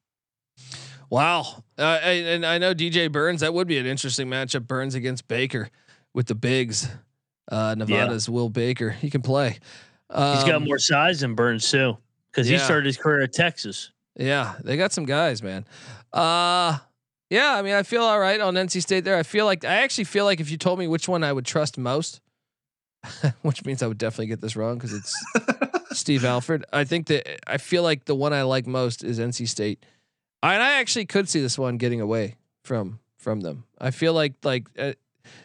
Wow. 1.11 1.65
Uh, 1.79 1.99
and, 2.03 2.27
and 2.27 2.47
I 2.47 2.59
know 2.59 2.75
DJ 2.75 3.11
Burns. 3.11 3.41
That 3.41 3.55
would 3.55 3.69
be 3.69 3.79
an 3.79 3.87
interesting 3.87 4.29
matchup. 4.29 4.67
Burns 4.67 4.95
against 4.95 5.29
Baker 5.29 5.71
with 6.15 6.27
the 6.27 6.35
bigs. 6.35 6.89
Uh, 7.51 7.75
Nevada's 7.77 8.29
Will 8.29 8.51
Baker. 8.51 8.91
He 8.91 9.09
can 9.09 9.23
play. 9.23 9.59
Um, 10.11 10.37
He's 10.37 10.45
got 10.45 10.63
more 10.63 10.79
size 10.79 11.21
than 11.21 11.35
Burns 11.35 11.71
too, 11.71 11.97
because 12.31 12.47
he 12.47 12.59
started 12.59 12.87
his 12.87 12.97
career 12.97 13.23
at 13.23 13.33
Texas. 13.33 13.91
Yeah, 14.17 14.55
they 14.65 14.77
got 14.77 14.93
some 14.93 15.05
guys, 15.05 15.43
man. 15.43 15.65
Uh, 16.13 16.79
yeah. 17.31 17.55
I 17.55 17.63
mean, 17.63 17.75
I 17.75 17.83
feel 17.83 18.03
all 18.03 18.19
right 18.19 18.41
on 18.41 18.55
NC 18.55 18.83
State 18.83 19.05
there. 19.05 19.17
I 19.17 19.23
feel 19.23 19.45
like 19.47 19.65
I 19.65 19.77
actually 19.77 20.05
feel 20.05 20.25
like 20.25 20.41
if 20.41 20.51
you 20.51 20.57
told 20.57 20.79
me 20.79 20.89
which 20.89 21.09
one 21.09 21.23
I 21.23 21.33
would 21.33 21.47
trust 21.47 21.79
most, 21.79 22.21
which 23.43 23.65
means 23.65 23.83
I 23.83 23.87
would 23.87 23.99
definitely 23.99 24.27
get 24.27 24.41
this 24.41 24.57
wrong 24.57 24.77
because 24.77 24.93
it's 24.93 25.15
Steve 25.99 26.25
Alford. 26.25 26.65
I 26.73 26.85
think 26.85 27.07
that 27.07 27.51
I 27.51 27.59
feel 27.59 27.83
like 27.83 28.05
the 28.05 28.15
one 28.15 28.33
I 28.33 28.43
like 28.43 28.67
most 28.67 29.05
is 29.05 29.19
NC 29.19 29.49
State. 29.49 29.85
And 30.43 30.63
I 30.63 30.81
actually 30.81 31.07
could 31.07 31.29
see 31.29 31.41
this 31.41 31.59
one 31.59 31.79
getting 31.79 32.01
away 32.01 32.37
from 32.63 33.01
from 33.19 33.41
them. 33.41 33.65
I 33.81 33.91
feel 33.91 34.13
like 34.13 34.35
like 34.45 34.67
uh, 34.79 34.93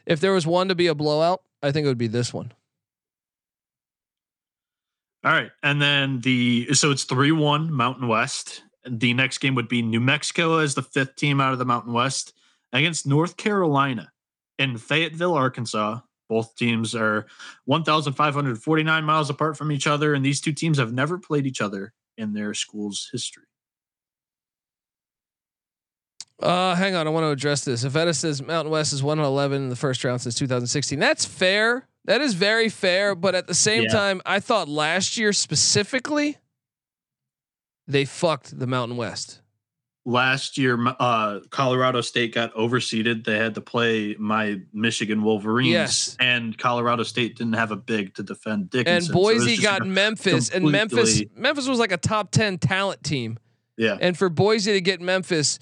if 0.06 0.20
there 0.20 0.34
was 0.34 0.46
one 0.46 0.68
to 0.68 0.76
be 0.76 0.88
a 0.88 0.96
blowout, 0.96 1.42
I 1.62 1.72
think 1.72 1.86
it 1.86 1.88
would 1.88 1.98
be 1.98 2.08
this 2.08 2.34
one. 2.34 2.52
All 5.24 5.32
right. 5.32 5.52
And 5.62 5.82
then 5.82 6.20
the, 6.20 6.74
so 6.74 6.92
it's 6.92 7.06
3 7.06 7.32
1 7.32 7.72
Mountain 7.72 8.08
West. 8.08 8.64
The 8.86 9.14
next 9.14 9.38
game 9.38 9.56
would 9.56 9.70
be 9.70 9.82
New 9.82 10.02
Mexico 10.02 10.58
as 10.58 10.76
the 10.76 10.82
fifth 10.82 11.16
team 11.16 11.40
out 11.40 11.54
of 11.54 11.60
the 11.60 11.66
Mountain 11.66 11.94
West 11.94 12.34
against 12.74 13.08
North 13.08 13.38
Carolina 13.38 14.12
in 14.60 14.78
Fayetteville, 14.78 15.34
Arkansas. 15.34 16.00
Both 16.30 16.56
teams 16.56 16.96
are 16.96 17.26
1,549 17.66 19.04
miles 19.04 19.30
apart 19.30 19.58
from 19.58 19.72
each 19.72 19.88
other, 19.88 20.14
and 20.14 20.26
these 20.26 20.42
two 20.42 20.54
teams 20.54 20.78
have 20.78 20.94
never 20.94 21.18
played 21.18 21.46
each 21.46 21.62
other 21.62 21.94
in 22.18 22.34
their 22.34 22.54
school's 22.54 23.10
history. 23.12 23.44
Uh, 26.42 26.76
hang 26.76 26.96
on, 26.96 27.08
I 27.08 27.10
want 27.10 27.24
to 27.24 27.30
address 27.30 27.64
this. 27.64 27.86
Avetta 27.86 28.14
says 28.16 28.42
Mountain 28.42 28.72
West 28.72 28.92
is 28.92 29.02
111 29.04 29.64
in 29.64 29.70
the 29.70 29.76
first 29.76 30.04
round 30.04 30.22
since 30.22 30.36
2016. 30.36 31.00
That's 31.00 31.26
fair. 31.26 31.88
That 32.06 32.22
is 32.22 32.34
very 32.34 32.68
fair. 32.70 33.16
But 33.16 33.34
at 33.36 33.48
the 33.48 33.54
same 33.54 33.84
Yeah. 33.84 33.90
time, 33.90 34.22
I 34.26 34.40
thought 34.40 34.68
last 34.68 35.16
year 35.18 35.32
specifically, 35.32 36.38
they 37.88 38.04
fucked 38.06 38.58
the 38.60 38.68
Mountain 38.68 38.98
West. 38.98 39.40
Last 40.06 40.58
year, 40.58 40.78
uh, 41.00 41.40
Colorado 41.50 42.02
State 42.02 42.34
got 42.34 42.54
overseeded. 42.56 43.24
They 43.26 43.38
had 43.38 43.56
to 43.56 43.62
play 43.62 44.18
my 44.20 44.60
Michigan 44.74 45.24
Wolverines, 45.24 45.72
Yes. 45.72 46.18
and 46.20 46.58
Colorado 46.58 47.04
State 47.04 47.38
didn't 47.38 47.54
have 47.54 47.72
a 47.72 47.78
big 47.78 48.14
to 48.16 48.24
defend 48.24 48.70
Dickinson. 48.70 48.96
And 48.96 49.06
so 49.06 49.14
Boise 49.14 49.52
just 49.56 49.62
got 49.64 49.88
Memphis, 49.88 50.50
and 50.50 50.66
Memphis 50.70 51.22
Memphis 51.36 51.68
was 51.70 51.80
like 51.80 51.94
a 51.94 51.98
top 51.98 52.32
ten 52.32 52.58
talent 52.58 53.02
team. 53.04 53.40
yeah. 53.78 53.98
And 54.02 54.18
for 54.18 54.28
Boise 54.28 54.74
to 54.74 54.82
get 54.82 55.00
Memphis, 55.00 55.58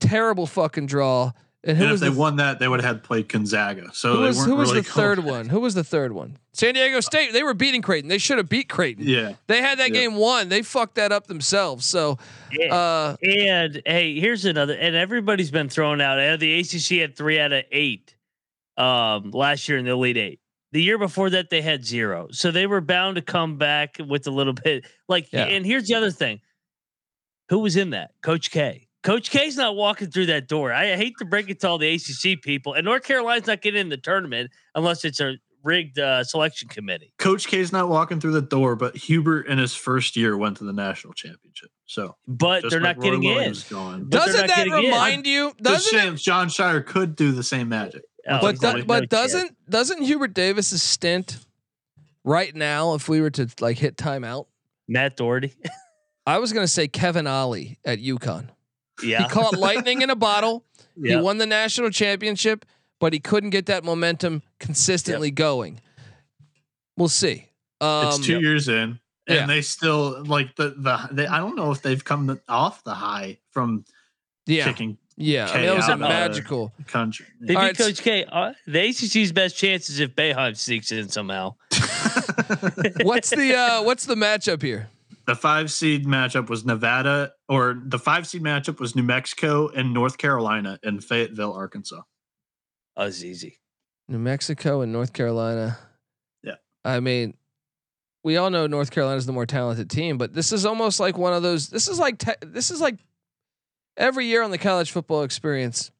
terrible 0.00 0.46
fucking 0.46 0.86
draw. 0.86 1.32
And 1.64 1.76
who 1.76 1.84
and 1.84 1.94
if 1.94 2.00
they 2.00 2.08
the, 2.08 2.16
won 2.16 2.36
that, 2.36 2.60
they 2.60 2.68
would 2.68 2.80
have 2.80 2.96
had 2.96 3.02
played 3.02 3.28
Gonzaga. 3.28 3.90
So 3.92 4.14
who 4.14 4.20
was, 4.22 4.36
weren't 4.36 4.48
who 4.48 4.54
was 4.56 4.68
really 4.70 4.80
the 4.82 4.90
third 4.90 5.18
one? 5.24 5.48
Who 5.48 5.58
was 5.60 5.74
the 5.74 5.82
third 5.82 6.12
one? 6.12 6.38
San 6.52 6.74
Diego 6.74 7.00
State. 7.00 7.32
They 7.32 7.42
were 7.42 7.52
beating 7.54 7.82
Creighton. 7.82 8.08
They 8.08 8.18
should 8.18 8.38
have 8.38 8.48
beat 8.48 8.68
Creighton. 8.68 9.04
Yeah, 9.06 9.32
They 9.48 9.60
had 9.60 9.78
that 9.80 9.88
Yeah. 9.90 10.00
game 10.00 10.14
won. 10.14 10.48
They 10.48 10.62
fucked 10.62 10.94
that 10.94 11.10
up 11.10 11.26
themselves. 11.26 11.84
So, 11.84 12.18
Yeah. 12.52 12.72
uh, 12.74 13.16
and 13.22 13.82
hey, 13.84 14.20
here's 14.20 14.44
another. 14.44 14.74
And 14.74 14.94
everybody's 14.94 15.50
been 15.50 15.68
thrown 15.68 16.00
out. 16.00 16.18
Uh, 16.20 16.36
The 16.36 16.60
ACC 16.60 16.98
had 17.00 17.16
three 17.16 17.40
out 17.40 17.52
of 17.52 17.64
eight 17.72 18.14
um, 18.76 19.32
last 19.32 19.68
year 19.68 19.78
in 19.78 19.84
the 19.84 19.90
Elite 19.90 20.16
Eight. 20.16 20.40
The 20.70 20.82
year 20.82 20.98
before 20.98 21.30
that, 21.30 21.50
they 21.50 21.62
had 21.62 21.84
zero. 21.84 22.28
So 22.30 22.50
they 22.52 22.66
were 22.68 22.80
bound 22.80 23.16
to 23.16 23.22
come 23.22 23.56
back 23.58 23.96
with 24.06 24.26
a 24.26 24.30
little 24.30 24.52
bit. 24.52 24.84
Like, 25.08 25.32
Yeah. 25.32 25.44
and 25.46 25.66
here's 25.66 25.88
the 25.88 25.94
other 25.94 26.10
thing: 26.12 26.40
who 27.48 27.58
was 27.60 27.74
in 27.76 27.90
that? 27.90 28.12
Coach 28.22 28.50
K. 28.50 28.87
Coach 29.02 29.30
K's 29.30 29.56
not 29.56 29.76
walking 29.76 30.10
through 30.10 30.26
that 30.26 30.48
door. 30.48 30.72
I 30.72 30.96
hate 30.96 31.14
to 31.18 31.24
break 31.24 31.48
it 31.50 31.60
to 31.60 31.68
all 31.68 31.78
the 31.78 31.88
ACC 31.94 32.40
people, 32.42 32.74
and 32.74 32.84
North 32.84 33.04
Carolina's 33.04 33.46
not 33.46 33.62
getting 33.62 33.80
in 33.80 33.88
the 33.88 33.96
tournament 33.96 34.50
unless 34.74 35.04
it's 35.04 35.20
a 35.20 35.34
rigged 35.64 35.98
uh, 35.98 36.24
selection 36.24 36.68
committee. 36.68 37.12
Coach 37.18 37.46
K's 37.46 37.72
not 37.72 37.88
walking 37.88 38.20
through 38.20 38.32
the 38.32 38.42
door, 38.42 38.74
but 38.76 38.96
Hubert 38.96 39.46
in 39.46 39.58
his 39.58 39.74
first 39.74 40.16
year 40.16 40.36
went 40.36 40.56
to 40.58 40.64
the 40.64 40.72
national 40.72 41.14
championship. 41.14 41.70
So, 41.86 42.16
But 42.26 42.64
they're 42.68 42.80
like 42.80 42.96
not 42.96 43.02
getting 43.04 43.20
Roy 43.22 43.28
in. 43.30 43.34
Williams 43.36 43.64
Going. 43.64 44.04
But 44.04 44.10
they're 44.10 44.26
Doesn't 44.26 44.46
that 44.48 44.56
getting 44.56 44.72
in. 44.74 44.84
remind 44.84 45.26
you? 45.26 45.52
Just 45.62 45.92
Doesn't 45.92 46.14
it, 46.14 46.20
Jon 46.20 46.48
Scheyer 46.48 46.84
could 46.84 47.16
do 47.16 47.32
the 47.32 47.42
same 47.42 47.68
magic. 47.68 48.02
Oh, 48.28 48.40
but 48.40 48.60
do- 48.60 48.84
but 48.84 49.00
No 49.02 49.06
doesn't 49.06 49.40
chance. 49.40 49.52
doesn't 49.70 50.02
Hubert 50.02 50.34
Davis's 50.34 50.82
stint 50.82 51.38
right 52.24 52.54
now? 52.54 52.94
If 52.94 53.08
we 53.08 53.20
were 53.20 53.30
to 53.30 53.48
like 53.60 53.78
hit 53.78 53.96
timeout, 53.96 54.46
Matt 54.86 55.16
Doherty? 55.16 55.54
I 56.26 56.38
was 56.38 56.52
gonna 56.52 56.68
say 56.68 56.88
Kevin 56.88 57.26
Ollie 57.26 57.78
at 57.86 58.00
UConn. 58.00 58.48
Yeah. 59.02 59.22
He 59.22 59.28
caught 59.28 59.56
lightning 59.56 60.02
in 60.02 60.10
a 60.10 60.16
bottle. 60.16 60.64
yeah. 60.96 61.16
He 61.16 61.22
won 61.22 61.38
the 61.38 61.46
national 61.46 61.90
championship, 61.90 62.64
but 62.98 63.12
he 63.12 63.20
couldn't 63.20 63.50
get 63.50 63.66
that 63.66 63.84
momentum 63.84 64.42
consistently 64.58 65.30
going. 65.30 65.80
We'll 66.96 67.08
see. 67.08 67.46
Um, 67.80 68.08
it's 68.08 68.18
two 68.18 68.40
years 68.40 68.68
in, 68.68 68.74
and 68.74 69.00
yeah. 69.28 69.46
they 69.46 69.62
still 69.62 70.24
like 70.24 70.56
the 70.56 70.70
the. 70.70 71.08
They, 71.12 71.26
I 71.26 71.38
don't 71.38 71.54
know 71.54 71.70
if 71.70 71.80
they've 71.80 72.04
come 72.04 72.26
the, 72.26 72.40
off 72.48 72.82
the 72.82 72.94
high 72.94 73.38
from 73.52 73.84
yeah, 74.46 74.64
kicking 74.64 74.98
yeah. 75.18 75.50
I 75.50 75.56
mean, 75.56 75.66
that 75.66 75.76
was 75.76 75.88
a 75.88 75.88
K 75.88 75.92
out, 75.92 75.98
magical. 75.98 76.72
country. 76.86 77.26
They 77.40 77.48
beat 77.48 77.56
right, 77.56 77.76
Coach 77.76 78.00
K. 78.02 78.24
Uh, 78.24 78.52
the 78.66 78.78
ACC's 78.78 79.32
best 79.32 79.56
chances 79.56 79.98
if 79.98 80.14
Boeheim 80.14 80.56
sneaks 80.56 80.92
in 80.92 81.08
somehow. 81.08 81.56
What's 83.02 83.30
the 83.30 83.54
uh, 83.56 83.82
what's 83.82 84.06
the 84.06 84.14
matchup 84.14 84.62
here? 84.62 84.88
The 85.28 85.36
five 85.36 85.70
seed 85.70 86.06
matchup 86.06 86.48
was 86.48 86.64
Nevada, 86.64 87.32
or 87.50 87.78
the 87.84 87.98
five 87.98 88.26
seed 88.26 88.42
matchup 88.42 88.80
was 88.80 88.96
New 88.96 89.02
Mexico 89.02 89.68
and 89.68 89.92
North 89.92 90.16
Carolina 90.16 90.78
in 90.82 91.02
Fayetteville, 91.02 91.52
Arkansas. 91.52 92.00
Oh, 92.96 93.04
it's 93.04 93.22
easy. 93.22 93.60
New 94.08 94.18
Mexico 94.18 94.80
and 94.80 94.90
North 94.90 95.12
Carolina. 95.12 95.76
Yeah. 96.42 96.54
I 96.82 97.00
mean, 97.00 97.34
we 98.24 98.38
all 98.38 98.48
know 98.48 98.66
North 98.66 98.90
Carolina's 98.90 99.26
the 99.26 99.34
more 99.34 99.44
talented 99.44 99.90
team, 99.90 100.16
but 100.16 100.32
this 100.32 100.50
is 100.50 100.64
almost 100.64 100.98
like 100.98 101.18
one 101.18 101.34
of 101.34 101.42
those. 101.42 101.68
This 101.68 101.88
is 101.88 101.98
like 101.98 102.16
te- 102.16 102.32
this 102.40 102.70
is 102.70 102.80
like 102.80 102.96
every 103.98 104.24
year 104.24 104.42
on 104.42 104.50
the 104.50 104.56
college 104.56 104.92
football 104.92 105.24
experience. 105.24 105.90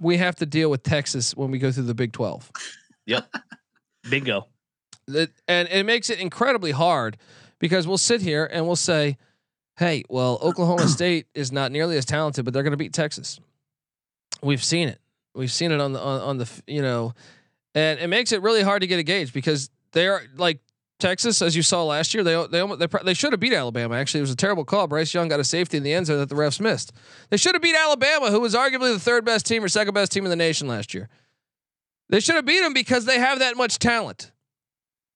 We 0.00 0.16
have 0.16 0.36
to 0.36 0.46
deal 0.46 0.70
with 0.70 0.82
Texas 0.82 1.36
when 1.36 1.50
we 1.50 1.58
go 1.58 1.70
through 1.70 1.84
the 1.84 1.94
Big 1.94 2.14
Twelve. 2.14 2.50
Yep. 3.04 3.30
Bingo. 4.08 4.48
That 5.06 5.32
and 5.46 5.68
it 5.68 5.84
makes 5.84 6.08
it 6.08 6.18
incredibly 6.18 6.70
hard 6.70 7.18
because 7.64 7.88
we'll 7.88 7.96
sit 7.96 8.20
here 8.20 8.44
and 8.52 8.66
we'll 8.66 8.76
say, 8.76 9.16
"Hey, 9.78 10.04
well, 10.10 10.38
Oklahoma 10.42 10.86
State 10.98 11.28
is 11.32 11.50
not 11.50 11.72
nearly 11.72 11.96
as 11.96 12.04
talented, 12.04 12.44
but 12.44 12.52
they're 12.52 12.62
going 12.62 12.72
to 12.72 12.76
beat 12.76 12.92
Texas." 12.92 13.40
We've 14.42 14.62
seen 14.62 14.90
it. 14.90 15.00
We've 15.34 15.50
seen 15.50 15.72
it 15.72 15.80
on 15.80 15.94
the 15.94 15.98
on, 15.98 16.20
on 16.20 16.36
the 16.36 16.62
you 16.66 16.82
know, 16.82 17.14
and 17.74 17.98
it 17.98 18.08
makes 18.08 18.32
it 18.32 18.42
really 18.42 18.60
hard 18.60 18.82
to 18.82 18.86
get 18.86 18.98
a 18.98 19.02
gauge 19.02 19.32
because 19.32 19.70
they 19.92 20.06
are 20.06 20.20
like 20.36 20.58
Texas, 20.98 21.40
as 21.40 21.56
you 21.56 21.62
saw 21.62 21.84
last 21.84 22.12
year. 22.12 22.22
They 22.22 22.34
they 22.48 22.60
almost, 22.60 22.80
they, 22.80 22.98
they 23.02 23.14
should 23.14 23.32
have 23.32 23.40
beat 23.40 23.54
Alabama. 23.54 23.94
Actually, 23.94 24.20
it 24.20 24.24
was 24.24 24.30
a 24.30 24.36
terrible 24.36 24.66
call. 24.66 24.86
Bryce 24.86 25.14
Young 25.14 25.28
got 25.28 25.40
a 25.40 25.44
safety 25.44 25.78
in 25.78 25.84
the 25.84 25.94
end 25.94 26.04
zone 26.04 26.18
that 26.18 26.28
the 26.28 26.34
refs 26.34 26.60
missed. 26.60 26.92
They 27.30 27.38
should 27.38 27.54
have 27.54 27.62
beat 27.62 27.76
Alabama, 27.76 28.30
who 28.30 28.40
was 28.40 28.54
arguably 28.54 28.92
the 28.92 29.00
third 29.00 29.24
best 29.24 29.46
team 29.46 29.64
or 29.64 29.68
second 29.68 29.94
best 29.94 30.12
team 30.12 30.24
in 30.24 30.30
the 30.30 30.36
nation 30.36 30.68
last 30.68 30.92
year. 30.92 31.08
They 32.10 32.20
should 32.20 32.34
have 32.34 32.44
beat 32.44 32.60
them 32.60 32.74
because 32.74 33.06
they 33.06 33.18
have 33.18 33.38
that 33.38 33.56
much 33.56 33.78
talent. 33.78 34.32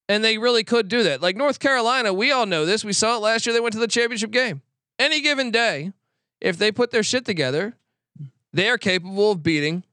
And 0.08 0.24
they 0.24 0.38
really 0.38 0.64
could 0.64 0.88
do 0.88 1.02
that. 1.02 1.20
Like 1.20 1.36
North 1.36 1.58
Carolina, 1.58 2.12
we 2.12 2.32
all 2.32 2.46
know 2.46 2.64
this. 2.64 2.84
We 2.84 2.94
saw 2.94 3.16
it 3.16 3.20
last 3.20 3.44
year. 3.44 3.52
They 3.52 3.60
went 3.60 3.74
to 3.74 3.78
the 3.78 3.86
championship 3.86 4.30
game. 4.30 4.62
Any 4.98 5.20
given 5.20 5.50
day, 5.50 5.92
if 6.40 6.56
they 6.56 6.72
put 6.72 6.90
their 6.90 7.02
shit 7.02 7.24
together, 7.24 7.74
they 8.52 8.68
are 8.70 8.78
capable 8.78 9.32
of 9.32 9.42
beating, 9.42 9.84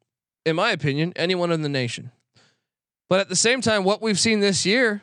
in 0.46 0.56
my 0.56 0.72
opinion, 0.72 1.12
anyone 1.16 1.52
in 1.52 1.62
the 1.64 1.70
nation. 1.70 2.12
But 3.10 3.20
at 3.20 3.30
the 3.30 3.36
same 3.36 3.62
time, 3.62 3.84
what 3.84 4.02
we've 4.02 4.20
seen 4.20 4.40
this 4.40 4.66
year, 4.66 5.02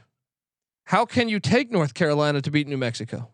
how 0.86 1.04
can 1.04 1.28
you 1.28 1.38
take 1.38 1.70
North 1.70 1.94
Carolina 1.94 2.40
to 2.40 2.50
beat 2.50 2.66
New 2.66 2.78
Mexico? 2.78 3.28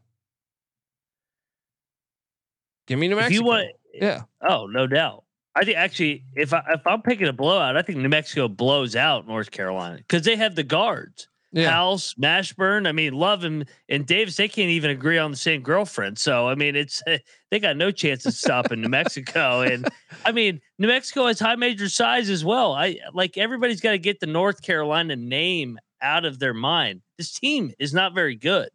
Give 2.87 2.99
me 2.99 3.09
New 3.09 3.17
If 3.19 3.23
Mexico. 3.25 3.41
you 3.41 3.47
want, 3.47 3.69
yeah. 3.95 4.23
oh, 4.47 4.67
no 4.67 4.87
doubt. 4.87 5.25
I 5.55 5.65
think 5.65 5.77
actually, 5.77 6.25
if 6.37 6.53
I 6.53 6.63
if 6.69 6.87
I'm 6.87 7.03
picking 7.03 7.27
a 7.27 7.33
blowout, 7.33 7.77
I 7.77 7.83
think 7.83 7.99
New 7.99 8.09
Mexico 8.09 8.47
blows 8.47 8.95
out 8.95 9.27
North 9.27 9.51
Carolina 9.51 9.97
because 9.97 10.23
they 10.23 10.37
have 10.37 10.55
the 10.55 10.63
guards. 10.63 11.29
Yeah. 11.53 11.71
House, 11.71 12.15
Mashburn. 12.15 12.87
I 12.87 12.93
mean, 12.93 13.15
Love 13.15 13.45
and, 13.45 13.67
and 13.89 14.07
Davis, 14.07 14.37
they 14.37 14.49
can't 14.49 14.69
even 14.69 14.91
agree 14.91 15.17
on 15.17 15.31
the 15.31 15.37
same 15.37 15.63
girlfriend. 15.63 16.19
So, 16.19 16.47
I 16.47 16.55
mean, 16.55 16.77
it's 16.77 17.03
eh, 17.07 17.19
they 17.51 17.59
got 17.59 17.77
no 17.77 17.91
chance 17.91 18.27
of 18.27 18.35
stopping 18.35 18.83
New 18.83 18.89
Mexico. 18.89 19.63
And 19.63 19.89
I 20.27 20.33
mean, 20.33 20.61
New 20.79 20.89
Mexico 20.89 21.27
has 21.27 21.41
high 21.41 21.57
major 21.57 21.89
size 21.89 22.29
as 22.29 22.45
well. 22.45 22.75
I 22.75 22.99
like 23.15 23.39
everybody's 23.39 23.81
got 23.81 23.93
to 23.93 23.99
get 23.99 24.21
the 24.21 24.27
North 24.27 24.63
Carolina 24.63 25.17
name 25.17 25.79
out 26.03 26.25
of 26.25 26.39
their 26.39 26.55
mind. 26.55 27.01
This 27.17 27.33
team 27.33 27.73
is 27.79 27.95
not 27.95 28.15
very 28.15 28.37
good. 28.37 28.69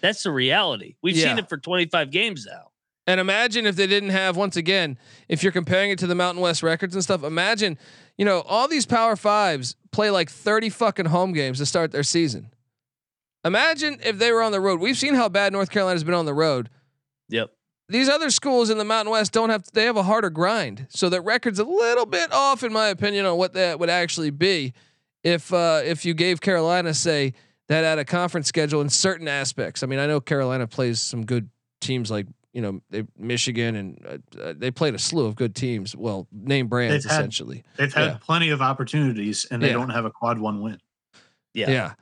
That's 0.00 0.22
the 0.22 0.30
reality. 0.30 0.94
We've 1.02 1.16
seen 1.16 1.38
it 1.38 1.48
for 1.48 1.58
25 1.58 2.10
games 2.10 2.46
now. 2.46 2.69
And 3.10 3.18
imagine 3.18 3.66
if 3.66 3.74
they 3.74 3.88
didn't 3.88 4.10
have, 4.10 4.36
once 4.36 4.56
again, 4.56 4.96
if 5.28 5.42
you're 5.42 5.50
comparing 5.50 5.90
it 5.90 5.98
to 5.98 6.06
the 6.06 6.14
Mountain 6.14 6.40
West 6.40 6.62
records 6.62 6.94
and 6.94 7.02
stuff, 7.02 7.24
imagine, 7.24 7.76
you 8.16 8.24
know, 8.24 8.42
all 8.42 8.68
these 8.68 8.86
Power 8.86 9.16
Fives 9.16 9.74
play 9.90 10.12
like 10.12 10.30
30 10.30 10.68
fucking 10.68 11.06
home 11.06 11.32
games 11.32 11.58
to 11.58 11.66
start 11.66 11.90
their 11.90 12.04
season. 12.04 12.52
Imagine 13.44 13.98
if 14.04 14.18
they 14.18 14.30
were 14.30 14.42
on 14.42 14.52
the 14.52 14.60
road. 14.60 14.78
We've 14.78 14.96
seen 14.96 15.14
how 15.14 15.28
bad 15.28 15.52
North 15.52 15.70
Carolina's 15.70 16.04
been 16.04 16.14
on 16.14 16.24
the 16.24 16.32
road. 16.32 16.70
Yep. 17.30 17.50
These 17.88 18.08
other 18.08 18.30
schools 18.30 18.70
in 18.70 18.78
the 18.78 18.84
Mountain 18.84 19.10
West 19.10 19.32
don't 19.32 19.50
have, 19.50 19.64
they 19.72 19.86
have 19.86 19.96
a 19.96 20.04
harder 20.04 20.30
grind. 20.30 20.86
So 20.88 21.08
that 21.08 21.22
record's 21.22 21.58
a 21.58 21.64
little 21.64 22.06
bit 22.06 22.32
off, 22.32 22.62
in 22.62 22.72
my 22.72 22.86
opinion, 22.90 23.26
on 23.26 23.36
what 23.36 23.54
that 23.54 23.80
would 23.80 23.90
actually 23.90 24.30
be 24.30 24.72
if, 25.24 25.52
uh, 25.52 25.80
if 25.84 26.04
you 26.04 26.14
gave 26.14 26.40
Carolina, 26.40 26.94
say, 26.94 27.34
that 27.66 27.82
at 27.82 27.98
a 27.98 28.04
conference 28.04 28.46
schedule 28.46 28.80
in 28.80 28.88
certain 28.88 29.26
aspects. 29.26 29.82
I 29.82 29.88
mean, 29.88 29.98
I 29.98 30.06
know 30.06 30.20
Carolina 30.20 30.68
plays 30.68 31.02
some 31.02 31.26
good 31.26 31.50
teams 31.80 32.08
like 32.08 32.28
you 32.52 32.60
know 32.62 32.80
they 32.90 33.04
Michigan 33.16 33.76
and 33.76 34.06
uh, 34.36 34.40
uh, 34.40 34.54
they 34.56 34.70
played 34.70 34.94
a 34.94 34.98
slew 34.98 35.26
of 35.26 35.36
good 35.36 35.54
teams. 35.54 35.94
Well, 35.94 36.26
name 36.32 36.66
brands 36.68 37.04
They've 37.04 37.10
had- 37.10 37.20
essentially. 37.20 37.62
They've 37.76 37.92
had 37.92 38.04
Yeah. 38.06 38.18
plenty 38.20 38.50
of 38.50 38.60
opportunities, 38.60 39.46
and 39.50 39.62
they 39.62 39.68
Yeah. 39.68 39.74
don't 39.74 39.90
have 39.90 40.04
a 40.04 40.10
quad 40.10 40.38
one 40.38 40.60
win. 40.60 40.78
Yeah. 41.54 41.70
Yeah, 41.70 41.92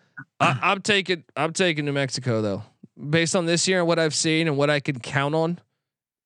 I, 0.41 0.59
I'm 0.63 0.81
taking 0.83 1.25
I'm 1.37 1.53
taking 1.53 1.85
New 1.85 1.93
Mexico 1.93 2.41
though, 2.43 2.63
based 3.11 3.35
on 3.37 3.47
this 3.47 3.67
year 3.69 3.79
and 3.79 3.87
what 3.89 3.99
I've 3.99 4.15
seen 4.15 4.47
and 4.49 4.57
what 4.57 4.71
I 4.71 4.81
can 4.81 4.99
count 5.01 5.35
on. 5.35 5.59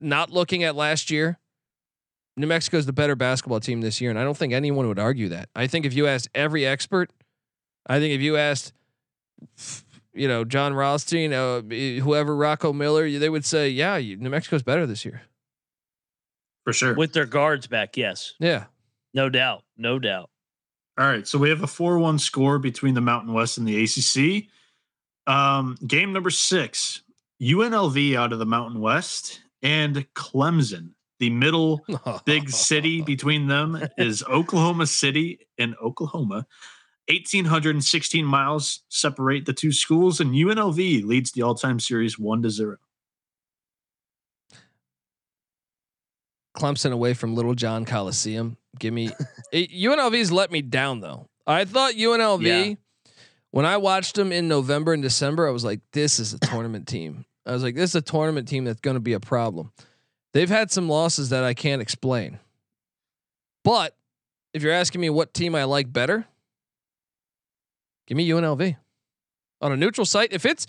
Not 0.01 0.31
looking 0.31 0.65
at 0.65 0.75
last 0.75 1.11
year, 1.11 1.39
New 2.37 2.47
Mexico 2.49 2.77
is 2.79 2.87
the 2.87 2.93
better 2.93 3.15
basketball 3.15 3.61
team 3.61 3.81
this 3.81 4.01
year, 4.01 4.11
and 4.11 4.19
I 4.19 4.25
don't 4.25 4.37
think 4.37 4.53
anyone 4.53 4.89
would 4.89 4.99
argue 4.99 5.29
that. 5.29 5.49
I 5.55 5.67
think 5.69 5.85
if 5.87 5.95
you 5.95 6.07
asked 6.09 6.29
every 6.35 6.67
expert, 6.67 7.11
I 7.87 8.01
think 8.01 8.13
if 8.15 8.21
you 8.21 8.37
asked, 8.37 8.73
you 10.15 10.29
know, 10.29 10.45
Jon 10.45 10.75
Rothstein, 10.75 11.33
uh, 11.33 11.63
whoever, 11.63 12.35
Rocco 12.37 12.73
Miller, 12.73 13.11
they 13.19 13.29
would 13.29 13.45
say, 13.45 13.69
yeah, 13.69 13.97
you, 13.97 14.17
New 14.17 14.31
Mexico's 14.31 14.63
better 14.63 14.87
this 14.87 15.05
year. 15.05 15.23
For 16.65 16.73
sure. 16.73 16.95
With 16.95 17.13
their 17.13 17.27
guards 17.27 17.67
back, 17.67 17.97
yes. 17.97 18.35
Yeah. 18.39 18.65
No 19.15 19.29
doubt. 19.29 19.63
No 19.77 19.99
doubt. 19.99 20.31
All 20.99 21.07
right, 21.07 21.27
so 21.27 21.39
we 21.39 21.49
have 21.49 21.63
a 21.63 21.67
4-1 21.67 22.21
score 22.21 22.59
between 22.59 22.95
the 22.95 23.01
Mountain 23.01 23.33
West 23.33 23.57
and 23.57 23.67
the 23.67 23.83
ACC. 23.83 24.49
Um, 25.27 25.77
game 25.87 26.13
number 26.13 26.31
six, 26.31 27.03
UNLV 27.41 28.15
out 28.15 28.33
of 28.33 28.39
the 28.39 28.47
Mountain 28.47 28.81
West 28.81 29.41
and 29.63 30.07
Clemson. 30.15 30.91
The 31.19 31.31
middle 31.31 31.81
big 32.27 32.51
city 32.51 33.01
between 33.01 33.47
them 33.47 33.89
is 33.97 34.23
Oklahoma 34.29 34.87
City 34.87 35.47
and 35.57 35.75
Oklahoma. 35.83 36.47
1,816 37.09 38.25
miles 38.25 38.81
separate 38.89 39.45
the 39.47 39.53
two 39.53 39.73
schools, 39.73 40.21
and 40.21 40.33
UNLV 40.33 41.05
leads 41.05 41.33
the 41.33 41.43
all-time 41.43 41.81
series 41.81 42.19
one 42.19 42.43
to 42.43 42.51
zero. 42.51 42.77
Clemson 46.57 46.93
away 46.93 47.15
from 47.15 47.35
Littlejohn 47.35 47.85
Coliseum. 47.87 48.57
Give 48.79 48.93
me 48.93 49.11
UNLV's 49.53 50.31
let 50.31 50.51
me 50.51 50.63
down 50.63 51.01
though. 51.01 51.29
I 51.47 51.65
thought 51.65 51.95
UNLV 51.95 52.43
Yeah. 52.69 52.75
when 53.51 53.67
I 53.67 53.79
watched 53.79 54.15
them 54.17 54.33
in 54.33 54.49
November 54.49 54.93
and 54.93 55.03
December, 55.03 55.49
I 55.49 55.51
was 55.51 55.65
like, 55.65 55.81
this 55.93 56.19
is 56.19 56.35
a 56.35 56.39
tournament 56.39 56.87
team. 56.87 57.25
I 57.47 57.53
was 57.53 57.63
like, 57.63 57.75
this 57.75 57.91
is 57.91 57.97
a 57.97 58.03
tournament 58.03 58.47
team 58.49 58.65
that's 58.65 58.81
going 58.81 58.95
to 58.95 59.01
be 59.01 59.15
a 59.15 59.21
problem. 59.21 59.73
They've 60.35 60.49
had 60.49 60.71
some 60.71 60.89
losses 60.89 61.31
that 61.31 61.43
I 61.43 61.55
can't 61.55 61.83
explain. 61.83 62.39
But 63.65 63.97
if 64.55 64.63
you're 64.63 64.73
asking 64.73 65.01
me 65.01 65.11
what 65.11 65.35
team 65.35 65.55
I 65.55 65.65
like 65.65 65.93
better, 65.93 66.27
give 68.07 68.17
me 68.17 68.29
UNLV 68.29 68.77
on 69.61 69.73
a 69.73 69.77
neutral 69.77 70.05
site. 70.05 70.33
If 70.33 70.45
it's 70.45 70.67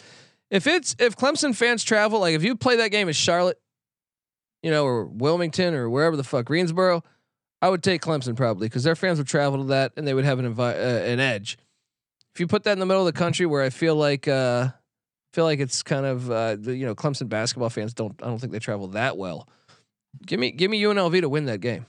if 0.49 0.67
it's 0.67 0.95
if 0.99 1.15
Clemson 1.15 1.55
fans 1.55 1.83
travel, 1.83 2.19
like 2.19 2.35
if 2.35 2.43
you 2.43 2.55
play 2.55 2.77
that 2.77 2.89
game 2.89 3.09
at 3.09 3.15
Charlotte, 3.15 3.59
you 4.61 4.71
know, 4.71 4.85
or 4.85 5.05
Wilmington 5.05 5.73
or 5.73 5.89
wherever 5.89 6.15
the 6.15 6.23
fuck 6.23 6.45
Greensboro, 6.45 7.03
I 7.61 7.69
would 7.69 7.83
take 7.83 8.01
Clemson 8.01 8.35
probably 8.35 8.67
because 8.67 8.83
their 8.83 8.95
fans 8.95 9.17
would 9.17 9.27
travel 9.27 9.59
to 9.59 9.67
that 9.69 9.93
and 9.97 10.07
they 10.07 10.13
would 10.13 10.25
have 10.25 10.39
an 10.39 10.53
invi- 10.53 10.75
uh, 10.75 11.05
an 11.05 11.19
edge. 11.19 11.57
If 12.33 12.39
you 12.39 12.47
put 12.47 12.63
that 12.63 12.73
in 12.73 12.79
the 12.79 12.85
middle 12.85 13.07
of 13.07 13.13
the 13.13 13.17
country 13.17 13.45
where 13.45 13.61
I 13.61 13.69
feel 13.69 13.95
like 13.95 14.27
uh, 14.27 14.69
feel 15.33 15.45
like 15.45 15.59
it's 15.59 15.83
kind 15.83 16.05
of 16.05 16.29
uh, 16.29 16.55
the 16.55 16.75
you 16.75 16.85
know 16.85 16.95
Clemson 16.95 17.29
basketball 17.29 17.69
fans 17.69 17.93
don't 17.93 18.19
I 18.21 18.27
don't 18.27 18.39
think 18.39 18.53
they 18.53 18.59
travel 18.59 18.87
that 18.89 19.17
well. 19.17 19.47
Give 20.25 20.39
me 20.39 20.51
give 20.51 20.69
me 20.69 20.81
UNLV 20.81 21.21
to 21.21 21.29
win 21.29 21.45
that 21.45 21.59
game. 21.59 21.85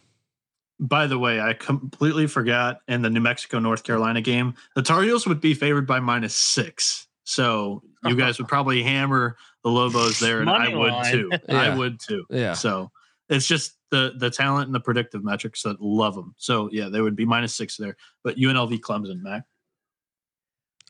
By 0.89 1.07
the 1.07 1.19
way, 1.19 1.41
I 1.41 1.55
completely 1.55 2.27
forgot 2.27 2.81
in 2.89 3.03
the 3.03 3.11
New 3.11 3.21
Mexico 3.21 3.59
North 3.59 3.85
Carolina 3.85 4.21
game, 4.21 4.55
the 4.75 4.83
Tar 4.83 5.03
Heels 5.03 5.27
would 5.27 5.41
be 5.41 5.55
favored 5.55 5.87
by 5.87 6.01
minus 6.01 6.35
six. 6.37 7.07
So 7.25 7.83
you 8.05 8.17
guys 8.17 8.39
would 8.39 8.49
probably 8.49 8.83
hammer 8.83 9.37
the 9.63 9.71
Lobos 9.71 10.19
there, 10.19 10.39
and 10.39 10.47
Money 10.47 10.73
I 10.73 10.77
would 10.77 10.93
line. 10.93 11.13
too. 11.13 11.31
Yeah. 11.49 11.61
I 11.61 11.75
would 11.77 11.99
too. 12.01 12.25
Yeah. 12.29 12.53
So 12.53 12.91
it's 13.29 13.47
just 13.47 13.79
the 13.91 14.13
the 14.19 14.31
talent 14.31 14.67
and 14.67 14.75
the 14.75 14.81
predictive 14.81 15.25
metrics 15.25 15.63
that 15.63 15.81
love 15.81 16.15
them. 16.15 16.35
So 16.37 16.69
yeah, 16.71 16.89
they 16.91 17.01
would 17.01 17.17
be 17.17 17.25
minus 17.25 17.55
six 17.55 17.77
there. 17.77 17.97
But 18.23 18.37
UNLV 18.37 18.79
Clemson, 18.81 19.23
Mac. 19.23 19.45